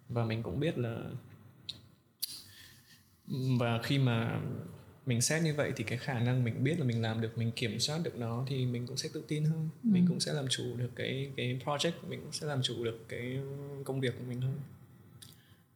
và 0.10 0.26
mình 0.26 0.43
cũng 0.43 0.60
biết 0.60 0.78
là 0.78 0.97
và 3.60 3.82
khi 3.84 3.97
mà 3.97 4.41
mình 5.08 5.22
xét 5.22 5.43
như 5.43 5.53
vậy 5.53 5.72
thì 5.76 5.84
cái 5.84 5.97
khả 5.97 6.20
năng 6.20 6.43
mình 6.43 6.64
biết 6.64 6.80
là 6.80 6.86
mình 6.86 7.01
làm 7.01 7.22
được 7.22 7.38
mình 7.38 7.51
kiểm 7.51 7.80
soát 7.80 7.99
được 8.03 8.16
nó 8.18 8.45
thì 8.47 8.66
mình 8.66 8.88
cũng 8.88 8.97
sẽ 8.97 9.10
tự 9.14 9.24
tin 9.28 9.45
hơn. 9.45 9.70
Ừ. 9.84 9.89
mình 9.89 10.05
cũng 10.08 10.20
sẽ 10.20 10.34
làm 10.34 10.47
chủ 10.47 10.78
được 10.78 10.89
cái 10.95 11.32
cái 11.38 11.60
project 11.66 11.91
mình 12.08 12.22
cũng 12.24 12.32
sẽ 12.32 12.47
làm 12.47 12.62
chủ 12.62 12.84
được 12.84 13.05
cái 13.10 13.38
công 13.86 14.01
việc 14.01 14.14
của 14.20 14.26
mình 14.30 14.41
hơn. 14.41 14.60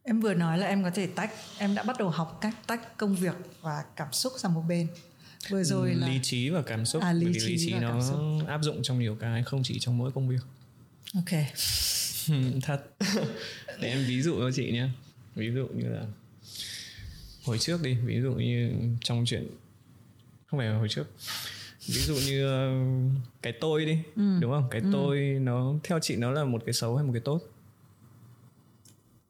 Em 0.03 0.19
vừa 0.19 0.33
nói 0.33 0.57
là 0.57 0.67
em 0.67 0.83
có 0.83 0.89
thể 0.89 1.07
tách 1.07 1.31
em 1.57 1.75
đã 1.75 1.83
bắt 1.83 1.95
đầu 1.99 2.09
học 2.09 2.37
cách 2.41 2.55
tách 2.67 2.97
công 2.97 3.15
việc 3.15 3.35
và 3.61 3.83
cảm 3.95 4.13
xúc 4.13 4.33
sang 4.37 4.53
một 4.53 4.63
bên. 4.67 4.87
Vừa 5.49 5.63
rồi 5.63 5.95
là 5.95 6.07
lý 6.07 6.19
trí 6.23 6.49
và 6.49 6.61
cảm 6.61 6.85
xúc. 6.85 7.01
À, 7.01 7.13
lý 7.13 7.25
bởi 7.25 7.33
vì 7.33 7.39
lý 7.39 7.57
trí 7.57 7.73
nó 7.73 8.01
áp 8.47 8.63
dụng 8.63 8.83
trong 8.83 8.99
nhiều 8.99 9.17
cái 9.19 9.43
không 9.43 9.63
chỉ 9.63 9.79
trong 9.79 9.97
mỗi 9.97 10.11
công 10.11 10.29
việc. 10.29 10.41
Ok. 11.15 11.29
Thật. 12.61 12.83
Để 13.81 13.89
em 13.89 14.05
ví 14.07 14.21
dụ 14.21 14.39
cho 14.39 14.51
chị 14.51 14.71
nhé. 14.71 14.89
Ví 15.35 15.51
dụ 15.55 15.67
như 15.67 15.89
là 15.89 16.05
hồi 17.45 17.57
trước 17.57 17.81
đi 17.83 17.97
ví 18.05 18.21
dụ 18.21 18.33
như 18.33 18.71
trong 19.01 19.25
chuyện 19.25 19.47
không 20.45 20.59
phải 20.59 20.69
hồi 20.69 20.87
trước 20.89 21.07
ví 21.87 22.01
dụ 22.01 22.15
như 22.15 22.47
ờ, 22.47 22.71
cái 23.41 23.53
tôi 23.61 23.85
đi 23.85 23.99
ừ. 24.15 24.37
đúng 24.39 24.51
không 24.51 24.67
cái 24.71 24.81
ừ. 24.81 24.89
tôi 24.93 25.19
nó 25.41 25.73
theo 25.83 25.99
chị 25.99 26.15
nó 26.15 26.31
là 26.31 26.43
một 26.43 26.61
cái 26.65 26.73
xấu 26.73 26.95
hay 26.95 27.05
một 27.05 27.11
cái 27.13 27.21
tốt 27.21 27.41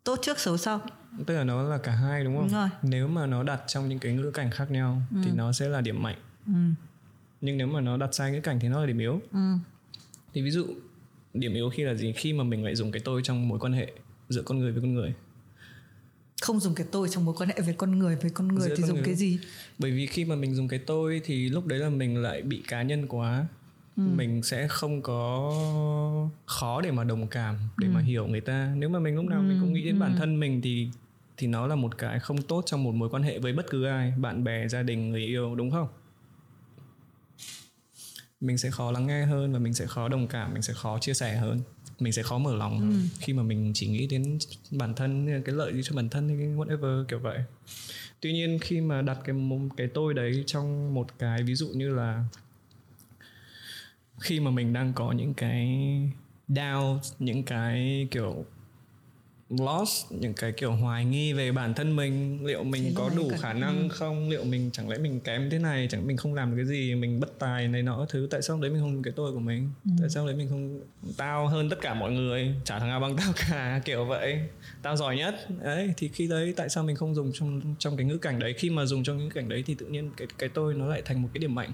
tốt 0.03 0.19
trước 0.21 0.39
xấu 0.39 0.57
sau 0.57 0.81
tức 1.25 1.35
là 1.35 1.43
nó 1.43 1.63
là 1.63 1.77
cả 1.77 1.91
hai 1.91 2.23
đúng 2.23 2.35
không 2.35 2.43
đúng 2.43 2.53
rồi. 2.53 2.69
nếu 2.81 3.07
mà 3.07 3.25
nó 3.25 3.43
đặt 3.43 3.61
trong 3.67 3.89
những 3.89 3.99
cái 3.99 4.13
ngữ 4.13 4.31
cảnh 4.31 4.51
khác 4.51 4.71
nhau 4.71 5.01
ừ. 5.11 5.17
thì 5.23 5.31
nó 5.31 5.51
sẽ 5.51 5.69
là 5.69 5.81
điểm 5.81 6.03
mạnh 6.03 6.17
ừ. 6.45 6.53
nhưng 7.41 7.57
nếu 7.57 7.67
mà 7.67 7.81
nó 7.81 7.97
đặt 7.97 8.13
sai 8.13 8.31
ngữ 8.31 8.41
cảnh 8.41 8.59
thì 8.59 8.67
nó 8.67 8.79
là 8.79 8.85
điểm 8.85 8.97
yếu 8.97 9.21
ừ. 9.31 9.39
thì 10.33 10.41
ví 10.41 10.51
dụ 10.51 10.67
điểm 11.33 11.53
yếu 11.53 11.69
khi 11.69 11.83
là 11.83 11.93
gì 11.93 12.13
khi 12.13 12.33
mà 12.33 12.43
mình 12.43 12.63
lại 12.63 12.75
dùng 12.75 12.91
cái 12.91 13.01
tôi 13.05 13.21
trong 13.23 13.47
mối 13.47 13.59
quan 13.59 13.73
hệ 13.73 13.91
giữa 14.29 14.41
con 14.41 14.59
người 14.59 14.71
với 14.71 14.81
con 14.81 14.93
người 14.93 15.13
không 16.41 16.59
dùng 16.59 16.75
cái 16.75 16.87
tôi 16.91 17.09
trong 17.09 17.25
mối 17.25 17.35
quan 17.37 17.49
hệ 17.49 17.61
với 17.61 17.73
con 17.73 17.99
người 17.99 18.15
với 18.15 18.31
con 18.31 18.47
người 18.47 18.69
giữa 18.69 18.75
thì 18.75 18.83
dùng 18.83 18.95
người. 18.95 19.05
cái 19.05 19.15
gì 19.15 19.39
bởi 19.79 19.91
vì 19.91 20.07
khi 20.07 20.25
mà 20.25 20.35
mình 20.35 20.55
dùng 20.55 20.67
cái 20.67 20.79
tôi 20.79 21.21
thì 21.25 21.49
lúc 21.49 21.65
đấy 21.67 21.79
là 21.79 21.89
mình 21.89 22.17
lại 22.17 22.41
bị 22.41 22.63
cá 22.67 22.81
nhân 22.81 23.07
quá 23.07 23.45
ừ. 23.97 24.03
mình 24.15 24.43
sẽ 24.43 24.67
không 24.67 25.01
có 25.01 25.51
khó 26.45 26.81
để 26.81 26.91
mà 26.91 27.03
đồng 27.03 27.27
cảm 27.27 27.55
để 27.77 27.87
ừ. 27.87 27.91
mà 27.91 28.01
hiểu 28.01 28.27
người 28.27 28.41
ta 28.41 28.73
nếu 28.75 28.89
mà 28.89 28.99
mình 28.99 29.15
lúc 29.15 29.25
nào 29.25 29.39
ừ. 29.39 29.43
mình 29.43 29.57
cũng 29.61 29.73
nghĩ 29.73 29.83
đến 29.83 29.95
ừ. 29.95 29.99
bản 29.99 30.15
thân 30.17 30.39
mình 30.39 30.61
thì 30.61 30.89
thì 31.37 31.47
nó 31.47 31.67
là 31.67 31.75
một 31.75 31.97
cái 31.97 32.19
không 32.19 32.41
tốt 32.41 32.63
trong 32.65 32.83
một 32.83 32.95
mối 32.95 33.09
quan 33.09 33.23
hệ 33.23 33.39
với 33.39 33.53
bất 33.53 33.65
cứ 33.69 33.85
ai 33.85 34.13
bạn 34.17 34.43
bè 34.43 34.67
gia 34.67 34.83
đình 34.83 35.09
người 35.09 35.25
yêu 35.25 35.55
đúng 35.55 35.71
không 35.71 35.87
mình 38.41 38.57
sẽ 38.57 38.71
khó 38.71 38.91
lắng 38.91 39.07
nghe 39.07 39.25
hơn 39.25 39.53
và 39.53 39.59
mình 39.59 39.73
sẽ 39.73 39.85
khó 39.85 40.07
đồng 40.07 40.27
cảm 40.27 40.53
mình 40.53 40.61
sẽ 40.61 40.73
khó 40.73 40.99
chia 40.99 41.13
sẻ 41.13 41.35
hơn 41.35 41.61
mình 41.99 42.13
sẽ 42.13 42.23
khó 42.23 42.37
mở 42.37 42.55
lòng 42.55 42.79
ừ. 42.79 43.17
khi 43.19 43.33
mà 43.33 43.43
mình 43.43 43.71
chỉ 43.75 43.87
nghĩ 43.87 44.07
đến 44.07 44.37
bản 44.71 44.93
thân 44.95 45.41
cái 45.45 45.55
lợi 45.55 45.73
gì 45.73 45.81
cho 45.83 45.95
bản 45.95 46.09
thân 46.09 46.27
hay 46.27 46.37
whatever 46.37 47.05
kiểu 47.05 47.19
vậy 47.19 47.39
tuy 48.19 48.33
nhiên 48.33 48.59
khi 48.61 48.81
mà 48.81 49.01
đặt 49.01 49.17
cái 49.25 49.35
cái 49.77 49.87
tôi 49.87 50.13
đấy 50.13 50.43
trong 50.47 50.93
một 50.93 51.19
cái 51.19 51.43
ví 51.43 51.55
dụ 51.55 51.67
như 51.67 51.89
là 51.89 52.25
khi 54.19 54.39
mà 54.39 54.51
mình 54.51 54.73
đang 54.73 54.93
có 54.93 55.11
những 55.11 55.33
cái 55.33 55.69
doubt 56.47 57.03
những 57.19 57.43
cái 57.43 58.07
kiểu 58.11 58.45
lost 59.59 60.11
những 60.11 60.33
cái 60.33 60.51
kiểu 60.51 60.71
hoài 60.71 61.05
nghi 61.05 61.33
về 61.33 61.51
bản 61.51 61.73
thân 61.73 61.95
mình. 61.95 62.45
Liệu 62.45 62.63
mình 62.63 62.83
thế 62.83 62.91
có 62.95 63.09
đủ 63.15 63.31
khả 63.39 63.53
năng 63.53 63.89
không? 63.89 64.29
Liệu 64.29 64.43
mình 64.43 64.69
chẳng 64.73 64.89
lẽ 64.89 64.97
mình 64.97 65.19
kém 65.19 65.49
thế 65.49 65.59
này? 65.59 65.87
Chẳng 65.91 66.07
mình 66.07 66.17
không 66.17 66.33
làm 66.33 66.51
được 66.51 66.55
cái 66.57 66.65
gì? 66.65 66.95
Mình 66.95 67.19
bất 67.19 67.39
tài 67.39 67.67
này 67.67 67.83
nọ 67.83 68.05
thứ. 68.09 68.27
Tại 68.31 68.41
sao 68.41 68.59
đấy 68.61 68.71
mình 68.71 68.81
không 68.81 69.03
cái 69.03 69.13
tôi 69.15 69.31
của 69.31 69.39
mình? 69.39 69.69
Ừ. 69.85 69.91
tại 69.99 70.09
sao 70.09 70.25
đấy 70.25 70.35
mình 70.35 70.49
không 70.49 70.79
tao 71.17 71.47
hơn 71.47 71.69
tất 71.69 71.81
cả 71.81 71.93
mọi 71.93 72.11
người? 72.11 72.55
Chả 72.65 72.79
thằng 72.79 72.89
nào 72.89 72.99
bằng 72.99 73.15
tao 73.17 73.33
cả 73.35 73.81
kiểu 73.85 74.05
vậy. 74.05 74.39
Tao 74.81 74.95
giỏi 74.95 75.17
nhất. 75.17 75.35
Đấy 75.63 75.93
thì 75.97 76.07
khi 76.07 76.27
đấy 76.27 76.53
tại 76.57 76.69
sao 76.69 76.83
mình 76.83 76.95
không 76.95 77.15
dùng 77.15 77.31
trong 77.33 77.61
trong 77.79 77.97
cái 77.97 78.05
ngữ 78.05 78.17
cảnh 78.17 78.39
đấy? 78.39 78.53
Khi 78.57 78.69
mà 78.69 78.85
dùng 78.85 79.03
trong 79.03 79.17
ngữ 79.17 79.29
cảnh 79.29 79.49
đấy 79.49 79.63
thì 79.65 79.75
tự 79.75 79.85
nhiên 79.85 80.11
cái 80.17 80.27
cái 80.37 80.49
tôi 80.49 80.73
nó 80.73 80.87
lại 80.87 81.01
thành 81.05 81.21
một 81.21 81.29
cái 81.33 81.39
điểm 81.39 81.55
mạnh. 81.55 81.71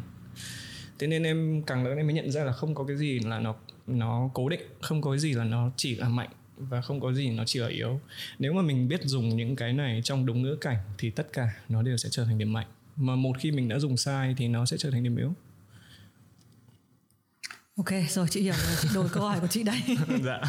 Thế 1.00 1.08
nên 1.08 1.24
em 1.24 1.64
càng 1.68 1.84
lớn 1.84 1.98
em 1.98 2.08
mới 2.08 2.14
nhận 2.14 2.32
ra 2.32 2.44
là 2.44 2.52
không 2.52 2.76
có 2.76 2.84
cái 2.84 2.98
gì 2.98 3.20
là 3.20 3.40
nó 3.40 3.56
nó 3.88 4.30
cố 4.34 4.50
định. 4.50 4.62
Không 4.82 5.02
có 5.02 5.12
cái 5.12 5.20
gì 5.20 5.34
là 5.34 5.44
nó 5.44 5.72
chỉ 5.76 5.96
là 5.96 6.10
mạnh 6.10 6.30
và 6.58 6.82
không 6.82 7.02
có 7.02 7.14
gì 7.14 7.30
nó 7.30 7.44
chỉ 7.46 7.60
là 7.60 7.68
yếu. 7.68 8.00
Nếu 8.40 8.54
mà 8.54 8.62
mình 8.62 8.88
biết 8.88 9.02
dùng 9.04 9.38
những 9.38 9.56
cái 9.56 9.74
này 9.74 10.02
trong 10.04 10.26
đúng 10.26 10.42
ngữ 10.42 10.56
cảnh 10.62 10.78
thì 10.98 11.10
tất 11.10 11.34
cả 11.34 11.50
nó 11.70 11.82
đều 11.82 11.98
sẽ 11.98 12.10
trở 12.12 12.26
thành 12.26 12.38
điểm 12.38 12.54
mạnh. 12.54 12.68
Mà 12.96 13.16
một 13.16 13.38
khi 13.40 13.52
mình 13.52 13.68
đã 13.68 13.80
dùng 13.80 13.98
sai 13.98 14.36
thì 14.38 14.48
nó 14.48 14.66
sẽ 14.66 14.78
trở 14.78 14.92
thành 14.92 15.04
điểm 15.04 15.16
yếu. 15.16 15.34
Ok 17.78 17.90
rồi 18.10 18.28
chị 18.30 18.42
hiểu 18.42 18.54
rồi. 18.54 18.76
Chị 18.82 18.90
đổi 18.94 19.10
câu 19.10 19.24
hỏi 19.24 19.40
của 19.40 19.48
chị 19.48 19.64
đây. 19.64 19.82
Dạ. 20.24 20.42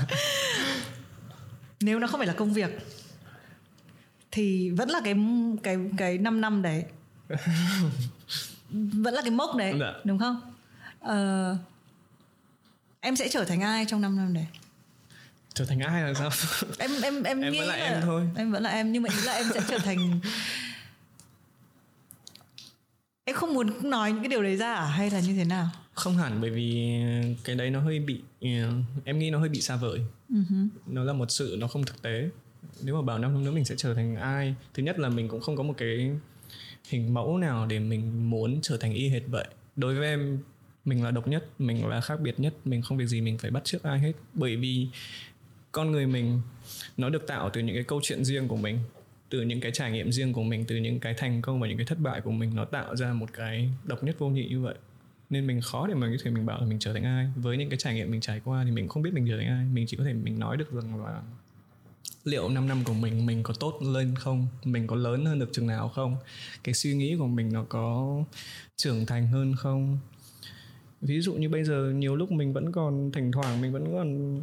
Nếu 1.80 1.98
nó 1.98 2.06
không 2.06 2.20
phải 2.20 2.26
là 2.26 2.34
công 2.34 2.52
việc 2.52 2.70
thì 4.30 4.70
vẫn 4.70 4.88
là 4.88 5.00
cái 5.04 5.14
cái 5.62 5.76
cái 5.96 6.18
5 6.18 6.40
năm 6.40 6.62
đấy. 6.62 6.84
Vẫn 8.70 9.14
là 9.14 9.22
cái 9.22 9.30
mốc 9.30 9.56
đấy 9.56 9.74
dạ. 9.80 9.92
đúng 10.04 10.18
không? 10.18 10.40
Ờ, 11.00 11.56
em 13.00 13.16
sẽ 13.16 13.28
trở 13.28 13.44
thành 13.44 13.60
ai 13.60 13.84
trong 13.88 14.00
5 14.00 14.16
năm 14.16 14.34
đấy 14.34 14.46
trở 15.58 15.64
thành 15.64 15.80
ai 15.80 16.02
là 16.02 16.14
sao? 16.14 16.30
Em 16.78 16.90
em 17.02 17.22
em, 17.22 17.40
em 17.40 17.52
nghĩ 17.52 17.58
vẫn 17.58 17.68
là, 17.68 17.76
là 17.76 17.84
em 17.84 18.02
thôi. 18.02 18.28
em 18.36 18.52
vẫn 18.52 18.62
là 18.62 18.70
em 18.70 18.92
nhưng 18.92 19.02
mà 19.02 19.08
ý 19.10 19.26
là 19.26 19.32
em 19.32 19.46
sẽ 19.54 19.60
trở 19.68 19.78
thành 19.78 20.20
em 23.24 23.36
không 23.36 23.54
muốn 23.54 23.90
nói 23.90 24.12
những 24.12 24.22
cái 24.22 24.28
điều 24.28 24.42
đấy 24.42 24.56
ra 24.56 24.74
à? 24.74 24.84
Hay 24.84 25.10
là 25.10 25.20
như 25.20 25.34
thế 25.36 25.44
nào? 25.44 25.70
Không 25.94 26.16
hẳn 26.16 26.40
bởi 26.40 26.50
vì 26.50 27.00
cái 27.44 27.56
đấy 27.56 27.70
nó 27.70 27.80
hơi 27.80 27.98
bị 27.98 28.20
em 29.04 29.18
nghĩ 29.18 29.30
nó 29.30 29.38
hơi 29.38 29.48
bị 29.48 29.60
xa 29.60 29.76
vời. 29.76 30.00
Uh-huh. 30.30 30.68
nó 30.86 31.04
là 31.04 31.12
một 31.12 31.30
sự 31.30 31.56
nó 31.58 31.66
không 31.66 31.84
thực 31.84 32.02
tế. 32.02 32.28
Nếu 32.82 32.94
mà 32.94 33.02
bảo 33.02 33.18
năm 33.18 33.34
năm 33.34 33.44
nữa 33.44 33.50
mình 33.50 33.64
sẽ 33.64 33.74
trở 33.78 33.94
thành 33.94 34.16
ai? 34.16 34.54
Thứ 34.74 34.82
nhất 34.82 34.98
là 34.98 35.08
mình 35.08 35.28
cũng 35.28 35.40
không 35.40 35.56
có 35.56 35.62
một 35.62 35.74
cái 35.76 36.10
hình 36.88 37.14
mẫu 37.14 37.38
nào 37.38 37.66
để 37.66 37.78
mình 37.78 38.30
muốn 38.30 38.58
trở 38.62 38.76
thành 38.76 38.94
y 38.94 39.08
hệt 39.08 39.22
vậy. 39.26 39.46
Đối 39.76 39.94
với 39.94 40.08
em 40.08 40.38
mình 40.84 41.04
là 41.04 41.10
độc 41.10 41.28
nhất 41.28 41.60
mình 41.60 41.86
là 41.86 42.00
khác 42.00 42.20
biệt 42.20 42.40
nhất 42.40 42.54
mình 42.64 42.82
không 42.82 42.98
việc 42.98 43.06
gì 43.06 43.20
mình 43.20 43.38
phải 43.38 43.50
bắt 43.50 43.64
chước 43.64 43.82
ai 43.82 43.98
hết. 43.98 44.12
Bởi 44.34 44.56
vì 44.56 44.88
con 45.72 45.92
người 45.92 46.06
mình, 46.06 46.40
nó 46.96 47.08
được 47.08 47.26
tạo 47.26 47.50
từ 47.52 47.60
những 47.60 47.76
cái 47.76 47.84
câu 47.84 48.00
chuyện 48.02 48.24
riêng 48.24 48.48
của 48.48 48.56
mình, 48.56 48.78
từ 49.28 49.42
những 49.42 49.60
cái 49.60 49.72
trải 49.72 49.92
nghiệm 49.92 50.12
riêng 50.12 50.32
của 50.32 50.42
mình, 50.42 50.64
từ 50.68 50.76
những 50.76 51.00
cái 51.00 51.14
thành 51.14 51.42
công 51.42 51.60
và 51.60 51.68
những 51.68 51.76
cái 51.76 51.86
thất 51.86 51.98
bại 51.98 52.20
của 52.20 52.30
mình, 52.30 52.54
nó 52.54 52.64
tạo 52.64 52.96
ra 52.96 53.12
một 53.12 53.32
cái 53.32 53.70
độc 53.84 54.04
nhất 54.04 54.18
vô 54.18 54.28
nhị 54.28 54.48
như 54.48 54.60
vậy. 54.60 54.74
Nên 55.30 55.46
mình 55.46 55.60
khó 55.60 55.86
để 55.86 55.94
mà 55.94 56.06
có 56.06 56.16
thể 56.24 56.30
mình 56.30 56.46
bảo 56.46 56.60
là 56.60 56.66
mình 56.66 56.78
trở 56.78 56.92
thành 56.92 57.04
ai. 57.04 57.32
Với 57.36 57.56
những 57.56 57.70
cái 57.70 57.78
trải 57.78 57.94
nghiệm 57.94 58.10
mình 58.10 58.20
trải 58.20 58.40
qua 58.44 58.64
thì 58.64 58.70
mình 58.70 58.88
không 58.88 59.02
biết 59.02 59.10
mình 59.14 59.26
trở 59.28 59.36
thành 59.36 59.48
ai. 59.48 59.64
Mình 59.64 59.86
chỉ 59.88 59.96
có 59.96 60.04
thể 60.04 60.12
mình 60.12 60.38
nói 60.38 60.56
được 60.56 60.72
rằng 60.72 61.04
là 61.04 61.22
liệu 62.24 62.48
5 62.48 62.68
năm 62.68 62.84
của 62.84 62.92
mình 62.92 63.26
mình 63.26 63.42
có 63.42 63.54
tốt 63.60 63.82
lên 63.82 64.14
không? 64.18 64.46
Mình 64.64 64.86
có 64.86 64.96
lớn 64.96 65.24
hơn 65.24 65.38
được 65.38 65.48
chừng 65.52 65.66
nào 65.66 65.88
không? 65.88 66.16
Cái 66.64 66.74
suy 66.74 66.94
nghĩ 66.94 67.16
của 67.18 67.26
mình 67.26 67.52
nó 67.52 67.64
có 67.68 68.18
trưởng 68.76 69.06
thành 69.06 69.26
hơn 69.26 69.54
không? 69.56 69.98
Ví 71.00 71.20
dụ 71.20 71.34
như 71.34 71.48
bây 71.48 71.64
giờ 71.64 71.92
nhiều 71.94 72.16
lúc 72.16 72.32
mình 72.32 72.52
vẫn 72.52 72.72
còn 72.72 73.12
thỉnh 73.12 73.32
thoảng, 73.32 73.60
mình 73.60 73.72
vẫn 73.72 73.92
còn 73.92 74.42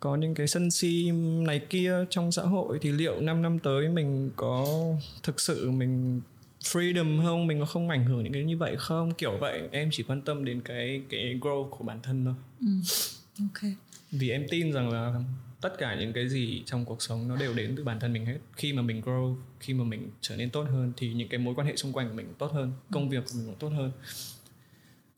có 0.00 0.16
những 0.16 0.34
cái 0.34 0.48
sân 0.48 0.70
si 0.70 1.10
này 1.46 1.60
kia 1.70 1.94
trong 2.10 2.32
xã 2.32 2.42
hội 2.42 2.78
thì 2.82 2.92
liệu 2.92 3.20
5 3.20 3.42
năm 3.42 3.58
tới 3.58 3.88
mình 3.88 4.30
có 4.36 4.66
thực 5.22 5.40
sự 5.40 5.70
mình 5.70 6.20
freedom 6.60 7.22
không? 7.24 7.46
Mình 7.46 7.60
có 7.60 7.66
không 7.66 7.88
ảnh 7.88 8.04
hưởng 8.04 8.24
những 8.24 8.32
cái 8.32 8.44
như 8.44 8.56
vậy 8.56 8.76
không? 8.78 9.14
Kiểu 9.14 9.38
vậy 9.40 9.68
em 9.70 9.88
chỉ 9.92 10.02
quan 10.02 10.22
tâm 10.22 10.44
đến 10.44 10.60
cái 10.60 11.02
cái 11.08 11.38
growth 11.40 11.68
của 11.68 11.84
bản 11.84 11.98
thân 12.02 12.24
thôi. 12.24 12.34
Ừ. 12.60 12.66
ok. 13.40 13.72
Vì 14.10 14.30
em 14.30 14.46
tin 14.50 14.72
rằng 14.72 14.90
là 14.90 15.14
tất 15.60 15.78
cả 15.78 15.96
những 16.00 16.12
cái 16.12 16.28
gì 16.28 16.62
trong 16.66 16.84
cuộc 16.84 17.02
sống 17.02 17.28
nó 17.28 17.36
đều 17.36 17.54
đến 17.54 17.74
từ 17.76 17.84
bản 17.84 18.00
thân 18.00 18.12
mình 18.12 18.26
hết. 18.26 18.38
Khi 18.56 18.72
mà 18.72 18.82
mình 18.82 19.00
grow 19.00 19.36
khi 19.60 19.74
mà 19.74 19.84
mình 19.84 20.10
trở 20.20 20.36
nên 20.36 20.50
tốt 20.50 20.62
hơn 20.62 20.92
thì 20.96 21.12
những 21.12 21.28
cái 21.28 21.38
mối 21.38 21.54
quan 21.54 21.66
hệ 21.66 21.76
xung 21.76 21.92
quanh 21.92 22.08
của 22.08 22.14
mình 22.14 22.34
tốt 22.38 22.52
hơn 22.52 22.72
công 22.92 23.08
việc 23.08 23.24
của 23.24 23.32
mình 23.34 23.46
cũng 23.46 23.58
tốt 23.58 23.68
hơn 23.68 23.92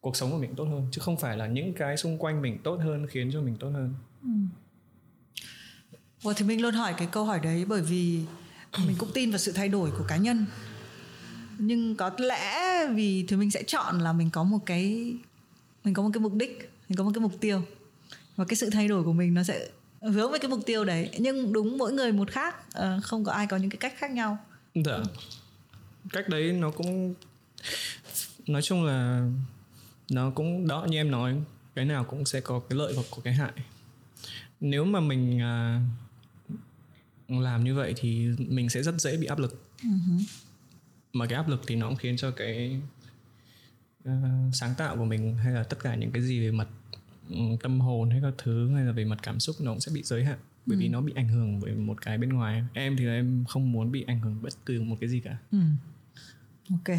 cuộc 0.00 0.16
sống 0.16 0.30
của 0.30 0.38
mình 0.38 0.54
tốt 0.54 0.64
hơn. 0.64 0.86
Chứ 0.90 1.00
không 1.00 1.16
phải 1.16 1.36
là 1.36 1.46
những 1.46 1.72
cái 1.72 1.96
xung 1.96 2.18
quanh 2.18 2.42
mình 2.42 2.58
tốt 2.62 2.76
hơn 2.76 3.06
khiến 3.06 3.30
cho 3.32 3.40
mình 3.40 3.56
tốt 3.56 3.70
hơn. 3.70 3.94
Ừ. 4.22 4.28
Well, 6.22 6.32
thì 6.32 6.44
mình 6.44 6.62
luôn 6.62 6.74
hỏi 6.74 6.94
cái 6.96 7.08
câu 7.12 7.24
hỏi 7.24 7.40
đấy 7.40 7.64
bởi 7.68 7.82
vì 7.82 8.20
mình 8.86 8.96
cũng 8.98 9.10
tin 9.14 9.30
vào 9.30 9.38
sự 9.38 9.52
thay 9.52 9.68
đổi 9.68 9.90
của 9.90 10.04
cá 10.08 10.16
nhân. 10.16 10.46
Nhưng 11.58 11.96
có 11.96 12.10
lẽ 12.18 12.86
vì 12.94 13.24
thì 13.28 13.36
mình 13.36 13.50
sẽ 13.50 13.62
chọn 13.62 13.98
là 13.98 14.12
mình 14.12 14.30
có 14.30 14.44
một 14.44 14.58
cái 14.66 15.14
mình 15.84 15.94
có 15.94 16.02
một 16.02 16.10
cái 16.12 16.20
mục 16.20 16.34
đích 16.34 16.72
mình 16.88 16.96
có 16.96 17.04
một 17.04 17.10
cái 17.14 17.20
mục 17.20 17.40
tiêu. 17.40 17.62
Và 18.36 18.44
cái 18.44 18.56
sự 18.56 18.70
thay 18.70 18.88
đổi 18.88 19.04
của 19.04 19.12
mình 19.12 19.34
nó 19.34 19.42
sẽ 19.42 19.68
hướng 20.00 20.30
với 20.30 20.38
cái 20.38 20.50
mục 20.50 20.60
tiêu 20.66 20.84
đấy. 20.84 21.10
Nhưng 21.18 21.52
đúng 21.52 21.78
mỗi 21.78 21.92
người 21.92 22.12
một 22.12 22.30
khác 22.30 22.72
ờ, 22.72 23.00
không 23.02 23.24
có 23.24 23.32
ai 23.32 23.46
có 23.46 23.56
những 23.56 23.70
cái 23.70 23.78
cách 23.78 23.94
khác 23.96 24.10
nhau. 24.10 24.38
Dạ. 24.74 24.98
Cách 26.10 26.28
đấy 26.28 26.52
nó 26.52 26.70
cũng 26.70 27.14
nói 28.46 28.62
chung 28.62 28.84
là 28.84 29.28
nó 30.10 30.30
cũng 30.30 30.68
đó 30.68 30.86
như 30.90 30.98
em 30.98 31.10
nói 31.10 31.34
cái 31.74 31.84
nào 31.84 32.04
cũng 32.04 32.24
sẽ 32.24 32.40
có 32.40 32.60
cái 32.68 32.78
lợi 32.78 32.92
và 32.96 33.02
có 33.10 33.16
cái 33.24 33.34
hại. 33.34 33.52
Nếu 34.60 34.84
mà 34.84 35.00
mình 35.00 35.40
à, 35.40 35.80
làm 37.28 37.64
như 37.64 37.74
vậy 37.74 37.94
thì 37.96 38.28
mình 38.38 38.68
sẽ 38.68 38.82
rất 38.82 39.00
dễ 39.00 39.16
bị 39.16 39.26
áp 39.26 39.38
lực 39.38 39.62
uh-huh. 39.82 40.22
mà 41.12 41.26
cái 41.26 41.36
áp 41.36 41.48
lực 41.48 41.62
thì 41.66 41.76
nó 41.76 41.88
cũng 41.88 41.96
khiến 41.96 42.16
cho 42.16 42.30
cái 42.30 42.80
uh, 44.08 44.12
sáng 44.52 44.74
tạo 44.78 44.96
của 44.96 45.04
mình 45.04 45.36
hay 45.36 45.52
là 45.52 45.62
tất 45.62 45.82
cả 45.82 45.94
những 45.94 46.10
cái 46.10 46.22
gì 46.22 46.40
về 46.40 46.50
mặt 46.50 46.68
um, 47.30 47.56
tâm 47.56 47.80
hồn 47.80 48.10
hay 48.10 48.20
các 48.22 48.34
thứ 48.38 48.74
hay 48.74 48.84
là 48.84 48.92
về 48.92 49.04
mặt 49.04 49.18
cảm 49.22 49.40
xúc 49.40 49.56
nó 49.60 49.70
cũng 49.72 49.80
sẽ 49.80 49.92
bị 49.94 50.02
giới 50.02 50.24
hạn 50.24 50.38
bởi 50.66 50.76
uh-huh. 50.76 50.80
vì 50.80 50.86
ừ. 50.86 50.90
nó 50.90 51.00
bị 51.00 51.12
ảnh 51.16 51.28
hưởng 51.28 51.60
bởi 51.60 51.74
một 51.74 52.02
cái 52.02 52.18
bên 52.18 52.32
ngoài 52.32 52.64
em 52.72 52.96
thì 52.96 53.06
em 53.06 53.44
không 53.48 53.72
muốn 53.72 53.92
bị 53.92 54.04
ảnh 54.06 54.20
hưởng 54.20 54.42
bất 54.42 54.52
cứ 54.66 54.82
một 54.82 54.96
cái 55.00 55.08
gì 55.08 55.20
cả 55.20 55.38
uh-huh 55.52 55.74
ok. 56.70 56.98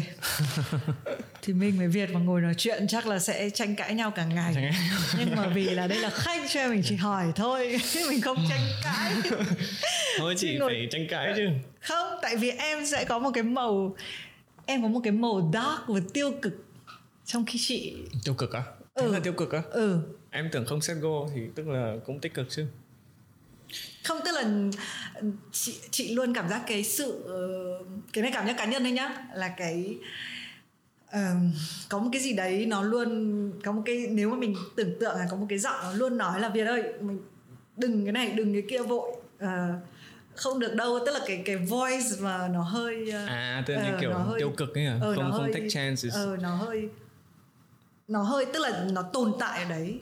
Thì 1.42 1.52
mình 1.52 1.78
với 1.78 1.88
việt 1.88 2.10
mà 2.10 2.20
ngồi 2.20 2.40
nói 2.40 2.54
chuyện 2.56 2.86
chắc 2.88 3.06
là 3.06 3.18
sẽ 3.18 3.50
tranh 3.50 3.76
cãi 3.76 3.94
nhau 3.94 4.10
cả 4.10 4.24
ngày. 4.24 4.72
Nhưng 5.18 5.36
mà 5.36 5.46
vì 5.46 5.64
là 5.64 5.86
đây 5.86 5.98
là 6.00 6.10
khách 6.10 6.42
cho 6.48 6.68
mình 6.68 6.82
chỉ 6.84 6.96
hỏi 6.96 7.32
thôi 7.36 7.76
mình 8.08 8.20
không 8.20 8.36
tranh 8.48 8.66
cãi. 8.84 9.12
Thôi 10.18 10.34
chị 10.38 10.56
ngồi... 10.58 10.70
phải 10.70 10.88
tranh 10.90 11.06
cãi 11.10 11.32
chứ. 11.36 11.48
Không 11.80 12.18
tại 12.22 12.36
vì 12.36 12.50
em 12.50 12.86
sẽ 12.86 13.04
có 13.04 13.18
một 13.18 13.30
cái 13.34 13.42
màu 13.42 13.96
em 14.66 14.82
có 14.82 14.88
một 14.88 15.00
cái 15.04 15.12
màu 15.12 15.50
dark 15.54 15.88
và 15.88 16.00
tiêu 16.12 16.32
cực 16.42 16.64
trong 17.24 17.44
khi 17.46 17.58
chị 17.62 17.96
tiêu 18.24 18.34
cực 18.34 18.52
á? 18.52 18.62
Ừ. 18.94 19.12
là 19.12 19.20
tiêu 19.20 19.32
cực 19.32 19.52
á? 19.52 19.62
Ừ. 19.70 19.98
Em 20.30 20.48
tưởng 20.52 20.66
không 20.66 20.80
set 20.80 20.96
goal 21.00 21.28
thì 21.34 21.40
tức 21.54 21.68
là 21.68 21.94
cũng 22.06 22.20
tích 22.20 22.34
cực 22.34 22.46
chứ 22.50 22.66
không 24.04 24.20
tức 24.24 24.32
là 24.34 24.44
chị 25.52 25.80
chị 25.90 26.14
luôn 26.14 26.34
cảm 26.34 26.48
giác 26.48 26.62
cái 26.66 26.84
sự 26.84 27.24
cái 28.12 28.22
này 28.22 28.32
cảm 28.34 28.46
giác 28.46 28.54
cá 28.58 28.64
nhân 28.64 28.82
thôi 28.82 28.92
nhá. 28.92 29.26
Là 29.34 29.48
cái 29.48 29.98
uh, 31.08 31.20
có 31.88 31.98
một 31.98 32.08
cái 32.12 32.22
gì 32.22 32.32
đấy 32.32 32.66
nó 32.66 32.82
luôn 32.82 33.52
có 33.64 33.72
một 33.72 33.82
cái 33.86 34.06
nếu 34.10 34.30
mà 34.30 34.36
mình 34.36 34.56
tưởng 34.76 34.98
tượng 35.00 35.16
là 35.16 35.26
có 35.30 35.36
một 35.36 35.46
cái 35.48 35.58
giọng 35.58 35.76
nó 35.82 35.92
luôn 35.92 36.18
nói 36.18 36.40
là 36.40 36.48
Việt 36.48 36.64
ơi 36.64 36.82
mình 37.00 37.20
đừng 37.76 38.04
cái 38.04 38.12
này 38.12 38.30
đừng 38.30 38.52
cái 38.52 38.62
kia 38.68 38.82
vội 38.82 39.10
uh, 39.44 39.48
không 40.34 40.58
được 40.58 40.74
đâu. 40.74 40.98
Tức 41.06 41.12
là 41.12 41.20
cái 41.26 41.42
cái 41.44 41.56
voice 41.56 42.08
mà 42.20 42.48
nó 42.48 42.62
hơi 42.62 43.04
uh, 43.08 43.28
à 43.28 43.64
tức 43.66 43.74
là 43.74 43.92
uh, 43.94 44.00
kiểu 44.00 44.12
hơi, 44.12 44.40
tiêu 44.40 44.52
cực 44.56 44.74
ấy 44.74 44.86
à 44.86 44.96
uh, 44.96 45.02
không 45.02 45.16
không 45.16 45.32
hơi, 45.32 45.52
take 45.54 45.68
chances. 45.68 46.16
uh, 46.32 46.40
nó 46.40 46.54
hơi 46.54 46.88
nó 48.08 48.22
hơi 48.22 48.46
tức 48.46 48.60
là 48.60 48.86
nó 48.92 49.02
tồn 49.02 49.32
tại 49.38 49.62
ở 49.62 49.68
đấy 49.68 50.00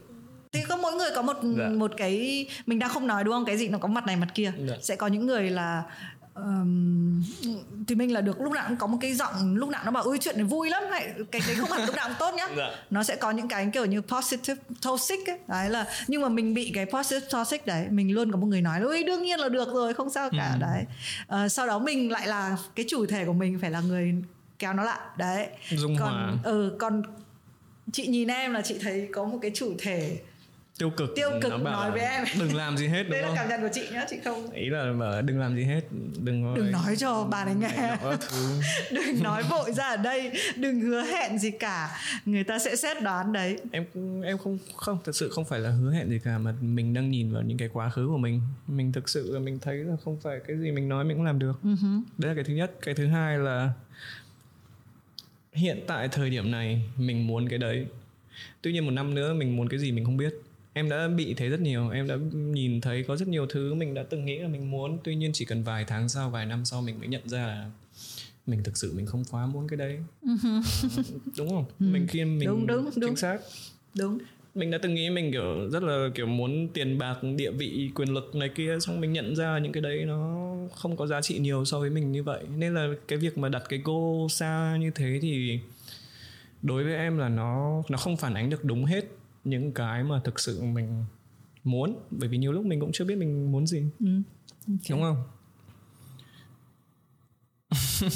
thì 0.52 0.62
không 0.62 0.82
mỗi 0.82 0.92
người 0.92 1.10
có 1.14 1.22
một 1.22 1.36
dạ. 1.42 1.68
một 1.68 1.92
cái 1.96 2.46
mình 2.66 2.78
đang 2.78 2.90
không 2.90 3.06
nói 3.06 3.24
đúng 3.24 3.34
không? 3.34 3.44
Cái 3.44 3.56
gì 3.56 3.68
nó 3.68 3.78
có 3.78 3.88
mặt 3.88 4.06
này 4.06 4.16
mặt 4.16 4.28
kia? 4.34 4.52
Dạ. 4.68 4.74
sẽ 4.82 4.96
có 4.96 5.06
những 5.06 5.26
người 5.26 5.50
là 5.50 5.82
um, 6.34 7.22
thì 7.88 7.94
mình 7.94 8.12
là 8.12 8.20
được 8.20 8.40
lúc 8.40 8.52
nào 8.52 8.64
cũng 8.68 8.76
có 8.76 8.86
một 8.86 8.98
cái 9.00 9.14
giọng 9.14 9.56
lúc 9.56 9.68
nào 9.68 9.82
nó 9.84 9.90
bảo 9.90 10.02
ơi 10.02 10.18
chuyện 10.20 10.36
này 10.36 10.44
vui 10.44 10.70
lắm. 10.70 10.82
Hay 10.90 11.08
cái 11.30 11.42
đấy 11.46 11.56
không 11.56 11.70
hẳn 11.70 11.86
lúc 11.86 11.96
nào 11.96 12.08
cũng 12.08 12.16
tốt 12.18 12.34
nhá. 12.34 12.48
Dạ. 12.56 12.70
nó 12.90 13.02
sẽ 13.02 13.16
có 13.16 13.30
những 13.30 13.48
cái 13.48 13.70
kiểu 13.72 13.84
như 13.84 14.00
positive 14.00 14.62
toxic 14.82 15.26
ấy. 15.26 15.38
Đấy 15.48 15.70
là 15.70 15.86
nhưng 16.08 16.22
mà 16.22 16.28
mình 16.28 16.54
bị 16.54 16.70
cái 16.74 16.86
positive 16.86 17.26
toxic 17.30 17.66
đấy 17.66 17.86
mình 17.90 18.14
luôn 18.14 18.32
có 18.32 18.38
một 18.38 18.46
người 18.46 18.62
nói 18.62 18.80
ơi 18.80 19.04
đương 19.04 19.22
nhiên 19.22 19.40
là 19.40 19.48
được 19.48 19.68
rồi 19.74 19.94
không 19.94 20.10
sao 20.10 20.30
cả. 20.32 20.50
Ừ. 20.54 20.60
đấy. 20.60 20.84
Uh, 21.44 21.52
sau 21.52 21.66
đó 21.66 21.78
mình 21.78 22.10
lại 22.10 22.26
là 22.26 22.56
cái 22.74 22.86
chủ 22.88 23.06
thể 23.06 23.24
của 23.24 23.32
mình 23.32 23.58
phải 23.60 23.70
là 23.70 23.80
người 23.80 24.14
kéo 24.58 24.72
nó 24.72 24.84
lại. 24.84 25.00
Đấy. 25.18 25.46
Dung 25.70 25.96
còn 26.00 26.38
ừ 26.44 26.76
còn 26.78 27.02
chị 27.92 28.06
nhìn 28.06 28.28
em 28.28 28.52
là 28.52 28.62
chị 28.62 28.78
thấy 28.80 29.08
có 29.12 29.24
một 29.24 29.38
cái 29.42 29.50
chủ 29.54 29.74
thể 29.78 30.20
tiêu 30.82 30.90
cực. 30.90 31.16
Tiêu 31.16 31.30
cực 31.40 31.62
nói 31.62 31.90
với 31.90 32.00
em. 32.00 32.24
đừng 32.38 32.54
làm 32.54 32.76
gì 32.76 32.88
hết 32.88 33.02
đúng 33.02 33.12
đây 33.12 33.22
không? 33.22 33.34
là 33.34 33.36
cảm 33.36 33.48
nhận 33.48 33.60
của 33.60 33.68
chị 33.72 33.88
nhá 33.92 34.04
chị 34.10 34.16
không 34.24 34.50
ý 34.50 34.68
là 34.68 34.92
mà 34.92 35.20
đừng 35.20 35.40
làm 35.40 35.56
gì 35.56 35.64
hết 35.64 35.80
đừng 36.18 36.54
đừng 36.54 36.72
nói 36.72 36.96
cho 36.96 37.24
bà 37.30 37.42
ấy 37.42 37.54
nghe. 37.54 37.96
Đừng 38.92 39.22
nói 39.22 39.42
vội 39.50 39.72
ra 39.72 39.88
ở 39.88 39.96
đây 39.96 40.32
đừng 40.56 40.80
hứa 40.80 41.02
hẹn 41.02 41.38
gì 41.38 41.50
cả. 41.50 42.00
Người 42.24 42.44
ta 42.44 42.58
sẽ 42.58 42.76
xét 42.76 43.02
đoán 43.02 43.32
đấy. 43.32 43.58
Em 43.72 43.84
em 44.24 44.38
không 44.38 44.58
không 44.76 44.98
thật 45.04 45.16
sự 45.16 45.28
không 45.28 45.44
phải 45.44 45.60
là 45.60 45.70
hứa 45.70 45.92
hẹn 45.92 46.10
gì 46.10 46.20
cả 46.24 46.38
mà 46.38 46.54
mình 46.60 46.94
đang 46.94 47.10
nhìn 47.10 47.32
vào 47.32 47.42
những 47.42 47.58
cái 47.58 47.68
quá 47.72 47.90
khứ 47.90 48.06
của 48.06 48.18
mình. 48.18 48.40
Mình 48.66 48.92
thực 48.92 49.08
sự 49.08 49.32
là 49.32 49.40
mình 49.40 49.58
thấy 49.58 49.76
là 49.76 49.96
không 50.04 50.20
phải 50.20 50.40
cái 50.46 50.58
gì 50.58 50.70
mình 50.70 50.88
nói 50.88 51.04
mình 51.04 51.16
cũng 51.16 51.26
làm 51.26 51.38
được. 51.38 51.60
Uh-huh. 51.64 52.02
đấy 52.18 52.28
là 52.28 52.34
cái 52.34 52.44
thứ 52.44 52.54
nhất. 52.54 52.72
Cái 52.82 52.94
thứ 52.94 53.06
hai 53.06 53.38
là 53.38 53.72
hiện 55.52 55.80
tại 55.86 56.08
thời 56.08 56.30
điểm 56.30 56.50
này 56.50 56.82
mình 56.96 57.26
muốn 57.26 57.48
cái 57.48 57.58
đấy. 57.58 57.86
Tuy 58.62 58.72
nhiên 58.72 58.84
một 58.84 58.90
năm 58.90 59.14
nữa 59.14 59.34
mình 59.34 59.56
muốn 59.56 59.68
cái 59.68 59.78
gì 59.78 59.92
mình 59.92 60.04
không 60.04 60.16
biết 60.16 60.34
em 60.72 60.88
đã 60.88 61.08
bị 61.08 61.34
thế 61.34 61.48
rất 61.48 61.60
nhiều 61.60 61.90
em 61.90 62.08
đã 62.08 62.16
nhìn 62.32 62.80
thấy 62.80 63.02
có 63.02 63.16
rất 63.16 63.28
nhiều 63.28 63.46
thứ 63.46 63.74
mình 63.74 63.94
đã 63.94 64.02
từng 64.02 64.24
nghĩ 64.24 64.38
là 64.38 64.48
mình 64.48 64.70
muốn. 64.70 64.98
Tuy 65.04 65.14
nhiên 65.14 65.30
chỉ 65.34 65.44
cần 65.44 65.62
vài 65.62 65.84
tháng 65.84 66.08
sau 66.08 66.30
vài 66.30 66.46
năm 66.46 66.64
sau 66.64 66.82
mình 66.82 66.98
mới 66.98 67.08
nhận 67.08 67.28
ra 67.28 67.46
là 67.46 67.70
mình 68.46 68.62
thực 68.62 68.76
sự 68.76 68.92
mình 68.96 69.06
không 69.06 69.24
quá 69.30 69.46
muốn 69.46 69.68
cái 69.68 69.76
đấy. 69.76 69.98
Uh, 70.32 70.40
đúng 71.38 71.48
không? 71.48 71.64
Ừ. 71.80 71.86
mình 71.92 72.06
khi 72.06 72.24
mình 72.24 72.48
đúng 72.48 72.66
đúng 72.66 72.90
chính 72.94 73.00
đúng. 73.00 73.16
xác. 73.16 73.38
Đúng. 73.94 74.18
Mình 74.54 74.70
đã 74.70 74.78
từng 74.82 74.94
nghĩ 74.94 75.10
mình 75.10 75.32
kiểu 75.32 75.70
rất 75.70 75.82
là 75.82 76.08
kiểu 76.14 76.26
muốn 76.26 76.68
tiền 76.68 76.98
bạc 76.98 77.16
địa 77.36 77.50
vị 77.50 77.90
quyền 77.94 78.08
lực 78.08 78.34
này 78.34 78.48
kia 78.48 78.78
xong 78.80 79.00
mình 79.00 79.12
nhận 79.12 79.36
ra 79.36 79.58
những 79.58 79.72
cái 79.72 79.80
đấy 79.80 80.04
nó 80.04 80.52
không 80.74 80.96
có 80.96 81.06
giá 81.06 81.22
trị 81.22 81.38
nhiều 81.38 81.64
so 81.64 81.80
với 81.80 81.90
mình 81.90 82.12
như 82.12 82.22
vậy. 82.22 82.44
Nên 82.56 82.74
là 82.74 82.88
cái 83.08 83.18
việc 83.18 83.38
mà 83.38 83.48
đặt 83.48 83.62
cái 83.68 83.80
goal 83.84 84.28
xa 84.30 84.76
như 84.80 84.90
thế 84.94 85.18
thì 85.22 85.60
đối 86.62 86.84
với 86.84 86.94
em 86.94 87.18
là 87.18 87.28
nó 87.28 87.82
nó 87.88 87.98
không 87.98 88.16
phản 88.16 88.34
ánh 88.34 88.50
được 88.50 88.64
đúng 88.64 88.84
hết 88.84 89.04
những 89.44 89.72
cái 89.72 90.02
mà 90.02 90.20
thực 90.24 90.40
sự 90.40 90.62
mình 90.62 91.04
muốn. 91.64 92.00
Bởi 92.10 92.28
vì 92.28 92.38
nhiều 92.38 92.52
lúc 92.52 92.64
mình 92.64 92.80
cũng 92.80 92.92
chưa 92.92 93.04
biết 93.04 93.18
mình 93.18 93.52
muốn 93.52 93.66
gì. 93.66 93.84
Ừ. 94.00 94.22
okay. 94.66 94.78
đúng 94.90 95.02
không? 95.02 95.22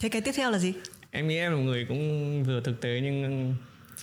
Thế 0.00 0.08
cái 0.08 0.22
tiếp 0.22 0.32
theo 0.36 0.50
là 0.50 0.58
gì? 0.58 0.72
Em 1.10 1.28
nghĩ 1.28 1.36
em 1.36 1.52
là 1.52 1.58
người 1.58 1.86
cũng 1.88 2.44
vừa 2.44 2.60
thực 2.60 2.80
tế 2.80 3.00
nhưng 3.02 3.54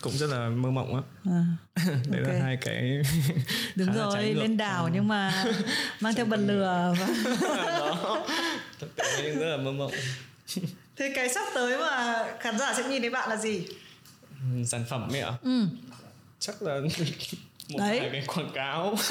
cũng 0.01 0.13
rất 0.13 0.27
là 0.27 0.49
mơ 0.49 0.71
mộng 0.71 0.95
á. 0.95 1.01
À, 1.25 1.43
đấy 1.85 2.21
okay. 2.21 2.35
là 2.35 2.43
hai 2.43 2.57
cái 2.61 3.01
đúng 3.75 3.93
rồi 3.93 4.33
lên 4.33 4.57
đảo 4.57 4.89
nhưng 4.93 5.07
mà 5.07 5.45
mang 5.99 6.13
theo 6.13 6.25
bật 6.25 6.37
lửa 6.37 6.95
và 6.99 7.07
đó. 7.79 8.25
Thực 8.79 8.95
tế 8.95 9.21
nhưng 9.23 9.39
rất 9.39 9.45
là 9.45 9.57
mơ 9.57 9.71
mộng. 9.71 9.91
Thế 10.95 11.11
cái 11.15 11.29
sắp 11.29 11.45
tới 11.55 11.77
mà 11.77 12.25
khán 12.39 12.57
giả 12.59 12.73
sẽ 12.73 12.89
nhìn 12.89 13.01
thấy 13.01 13.09
bạn 13.09 13.29
là 13.29 13.37
gì? 13.37 13.65
Sản 14.65 14.85
phẩm 14.89 15.09
ấy 15.11 15.21
ạ. 15.21 15.33
Ừ 15.41 15.67
chắc 16.41 16.61
là 16.61 16.81
một 17.69 17.79
Đấy. 17.79 17.99
vài 17.99 18.09
cái 18.11 18.23
quảng 18.27 18.51
cáo 18.53 18.95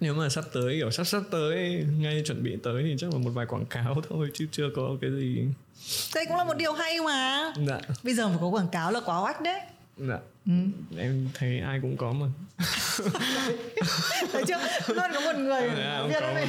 nếu 0.00 0.14
mà 0.14 0.28
sắp 0.28 0.44
tới 0.52 0.76
kiểu 0.78 0.90
sắp 0.90 1.04
sắp 1.04 1.22
tới 1.30 1.84
ngay 1.98 2.22
chuẩn 2.26 2.42
bị 2.42 2.56
tới 2.62 2.82
thì 2.82 2.94
chắc 2.98 3.12
là 3.12 3.18
một 3.18 3.30
vài 3.30 3.46
quảng 3.46 3.66
cáo 3.66 3.96
thôi 4.08 4.30
chứ 4.34 4.46
chưa 4.52 4.68
có 4.76 4.90
cái 5.00 5.10
gì 5.10 5.44
đây 6.14 6.26
cũng 6.26 6.36
là 6.36 6.44
một 6.44 6.56
điều 6.56 6.72
hay 6.72 7.00
mà 7.00 7.52
dạ. 7.66 7.80
bây 8.02 8.14
giờ 8.14 8.28
mà 8.28 8.36
có 8.40 8.46
quảng 8.46 8.68
cáo 8.68 8.92
là 8.92 9.00
quá 9.00 9.20
oách 9.20 9.40
đấy 9.40 9.60
dạ. 9.96 10.18
Ừ. 10.46 10.52
em 10.98 11.28
thấy 11.34 11.58
ai 11.58 11.78
cũng 11.82 11.96
có 11.96 12.12
mà. 12.12 12.26
Thấy 14.32 14.42
chưa? 14.48 14.58
Luôn 14.88 15.10
có 15.14 15.20
một 15.20 15.38
người 15.38 15.68
à, 15.68 16.06
biết 16.08 16.20
đấy 16.20 16.46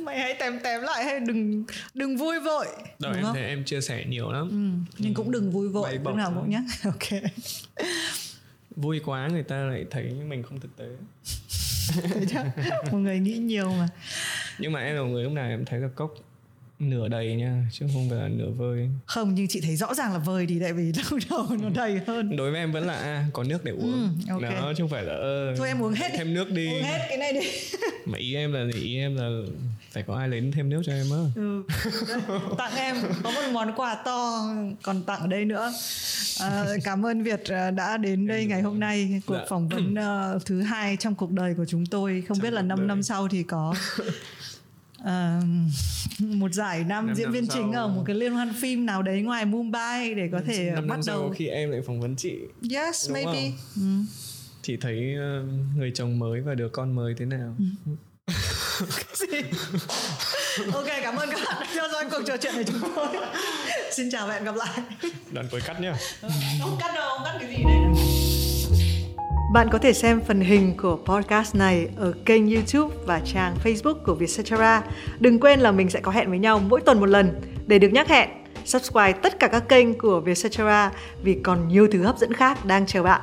mày 0.00 0.18
hãy 0.18 0.36
tém 0.40 0.60
tém 0.64 0.80
lại 0.80 1.04
hay 1.04 1.20
đừng 1.20 1.64
đừng 1.94 2.16
vui 2.16 2.40
vội 2.40 2.66
Rồi 2.98 3.16
em 3.16 3.24
thấy 3.34 3.44
em 3.44 3.64
chia 3.64 3.80
sẻ 3.80 4.04
nhiều 4.08 4.32
lắm. 4.32 4.48
Ừ. 4.48 4.90
nhưng 4.98 5.14
ừ. 5.14 5.16
cũng 5.16 5.30
đừng 5.30 5.50
vui 5.50 5.68
vội 5.68 5.98
lúc 6.04 6.14
nào 6.14 6.32
cũng 6.36 6.50
nhá. 6.50 6.62
Ok. 6.84 7.22
Vui 8.76 9.00
quá 9.04 9.28
người 9.28 9.42
ta 9.42 9.56
lại 9.56 9.84
thấy 9.90 10.10
mình 10.28 10.42
không 10.42 10.60
thực 10.60 10.76
tế. 10.76 10.86
Thấy 12.12 12.26
chưa 12.30 12.44
một 12.92 12.98
người 12.98 13.18
nghĩ 13.18 13.38
nhiều 13.38 13.70
mà. 13.70 13.88
Nhưng 14.58 14.72
mà 14.72 14.80
em 14.80 14.96
là 14.96 15.02
một 15.02 15.08
người 15.08 15.24
lúc 15.24 15.32
nào 15.32 15.48
em 15.48 15.64
thấy 15.64 15.80
là 15.80 15.88
cốc 15.94 16.14
nửa 16.78 17.08
đầy 17.08 17.34
nha 17.34 17.64
chứ 17.72 17.86
không 17.92 18.10
phải 18.10 18.18
là 18.18 18.28
nửa 18.28 18.50
vơi. 18.50 18.88
Không 19.06 19.34
nhưng 19.34 19.48
chị 19.48 19.60
thấy 19.60 19.76
rõ 19.76 19.94
ràng 19.94 20.12
là 20.12 20.18
vơi 20.18 20.46
thì 20.46 20.60
tại 20.60 20.72
vì 20.72 20.92
lâu 21.10 21.20
đầu 21.30 21.46
nó 21.62 21.68
đầy 21.68 22.00
hơn. 22.06 22.36
Đối 22.36 22.50
với 22.50 22.60
em 22.60 22.72
vẫn 22.72 22.86
là 22.86 22.94
à, 22.94 23.26
có 23.32 23.44
nước 23.44 23.64
để 23.64 23.72
uống. 23.72 24.16
Ừ, 24.28 24.34
okay. 24.34 24.50
đó 24.50 24.72
chứ 24.76 24.82
không 24.82 24.90
phải 24.90 25.02
là 25.02 25.14
uh, 25.14 25.58
thôi 25.58 25.68
em 25.68 25.82
uống 25.82 25.92
hết 25.92 26.12
thêm 26.16 26.34
nước 26.34 26.50
đi. 26.50 26.68
Uống 26.72 26.82
hết 26.82 27.06
cái 27.08 27.18
này 27.18 27.32
đi. 27.32 27.40
Mà 28.06 28.18
ý 28.18 28.34
em 28.34 28.52
là 28.52 28.66
ý 28.74 28.96
em 28.96 29.16
là 29.16 29.30
phải 29.90 30.02
có 30.02 30.16
ai 30.16 30.28
lấy 30.28 30.50
thêm 30.54 30.70
nước 30.70 30.82
cho 30.86 30.92
em 30.92 31.06
á. 31.10 31.18
Ừ. 31.34 31.62
tặng 32.58 32.76
em 32.76 32.96
có 33.22 33.30
một 33.30 33.42
món 33.52 33.72
quà 33.76 33.94
to 33.94 34.48
còn 34.82 35.02
tặng 35.02 35.20
ở 35.20 35.26
đây 35.26 35.44
nữa. 35.44 35.72
À, 36.40 36.64
cảm 36.84 37.06
ơn 37.06 37.22
việt 37.22 37.44
à, 37.44 37.70
đã 37.70 37.96
đến 37.96 38.26
đây 38.26 38.46
ngày 38.46 38.62
hôm 38.62 38.80
nay. 38.80 39.22
cuộc 39.26 39.34
dạ. 39.34 39.44
phỏng 39.48 39.68
vấn 39.68 39.94
uh, 40.36 40.44
thứ 40.44 40.62
hai 40.62 40.96
trong 40.96 41.14
cuộc 41.14 41.30
đời 41.30 41.54
của 41.54 41.64
chúng 41.68 41.86
tôi. 41.86 42.22
Không 42.28 42.38
trong 42.38 42.42
biết 42.42 42.52
là 42.52 42.62
5 42.62 42.86
năm 42.86 43.02
sau 43.02 43.28
thì 43.28 43.42
có 43.42 43.74
uh, 45.00 45.44
một 46.18 46.52
giải 46.52 46.78
năm, 46.78 47.06
năm 47.06 47.14
diễn 47.14 47.30
viên 47.30 47.46
chính 47.48 47.72
ở 47.72 47.88
một 47.88 48.02
cái 48.06 48.16
liên 48.16 48.32
hoan 48.32 48.52
phim 48.60 48.86
nào 48.86 49.02
đấy 49.02 49.22
ngoài 49.22 49.44
Mumbai 49.44 50.14
để 50.14 50.28
có 50.32 50.40
thể 50.46 50.70
năm 50.74 50.88
bắt 50.88 50.96
năm 50.96 51.00
đầu. 51.06 51.32
khi 51.36 51.48
em 51.48 51.70
lại 51.70 51.80
phỏng 51.86 52.00
vấn 52.00 52.16
chị 52.16 52.34
yes 52.70 53.08
Đúng 53.08 53.14
maybe. 53.14 53.50
ừ. 53.76 53.82
chị 54.62 54.76
thấy 54.80 55.14
uh, 55.14 55.48
người 55.76 55.92
chồng 55.94 56.18
mới 56.18 56.40
và 56.40 56.54
đứa 56.54 56.68
con 56.68 56.94
mới 56.94 57.14
thế 57.18 57.24
nào? 57.24 57.56
Ừ. 57.58 57.64
ok 60.72 60.86
cảm 61.02 61.16
ơn 61.16 61.28
các 61.30 61.40
bạn 61.46 61.56
đã 61.60 61.66
theo 61.74 61.84
dõi 61.92 62.04
cuộc 62.10 62.22
trò 62.26 62.36
chuyện 62.36 62.54
này 62.54 62.64
chúng 62.64 62.80
tôi. 62.96 63.06
Xin 63.92 64.10
chào 64.10 64.26
và 64.26 64.34
hẹn 64.34 64.44
gặp 64.44 64.54
lại. 64.54 64.78
Đoạn 65.32 65.46
cuối 65.50 65.60
cắt 65.60 65.80
nhá. 65.80 65.94
Không 66.60 66.76
cắt 66.80 66.92
đâu 66.94 67.08
không 67.16 67.24
cắt 67.24 67.36
cái 67.40 67.48
gì 67.56 67.64
đây 67.64 67.74
bạn 69.54 69.68
có 69.70 69.78
thể 69.78 69.92
xem 69.92 70.20
phần 70.20 70.40
hình 70.40 70.76
của 70.76 70.98
podcast 71.04 71.54
này 71.54 71.88
ở 71.96 72.12
kênh 72.24 72.54
YouTube 72.54 72.94
và 73.06 73.20
trang 73.24 73.54
Facebook 73.64 73.94
của 73.94 74.14
Vietcetera. 74.14 74.82
Đừng 75.20 75.40
quên 75.40 75.60
là 75.60 75.72
mình 75.72 75.90
sẽ 75.90 76.00
có 76.00 76.10
hẹn 76.10 76.30
với 76.30 76.38
nhau 76.38 76.60
mỗi 76.68 76.80
tuần 76.80 77.00
một 77.00 77.06
lần 77.06 77.40
để 77.66 77.78
được 77.78 77.88
nhắc 77.88 78.08
hẹn. 78.08 78.28
Subscribe 78.64 79.12
tất 79.12 79.38
cả 79.38 79.48
các 79.48 79.68
kênh 79.68 79.98
của 79.98 80.20
Vietcetera 80.20 80.92
vì 81.22 81.34
còn 81.42 81.68
nhiều 81.68 81.88
thứ 81.92 82.02
hấp 82.02 82.18
dẫn 82.18 82.32
khác 82.32 82.64
đang 82.64 82.86
chờ 82.86 83.02
bạn. 83.02 83.20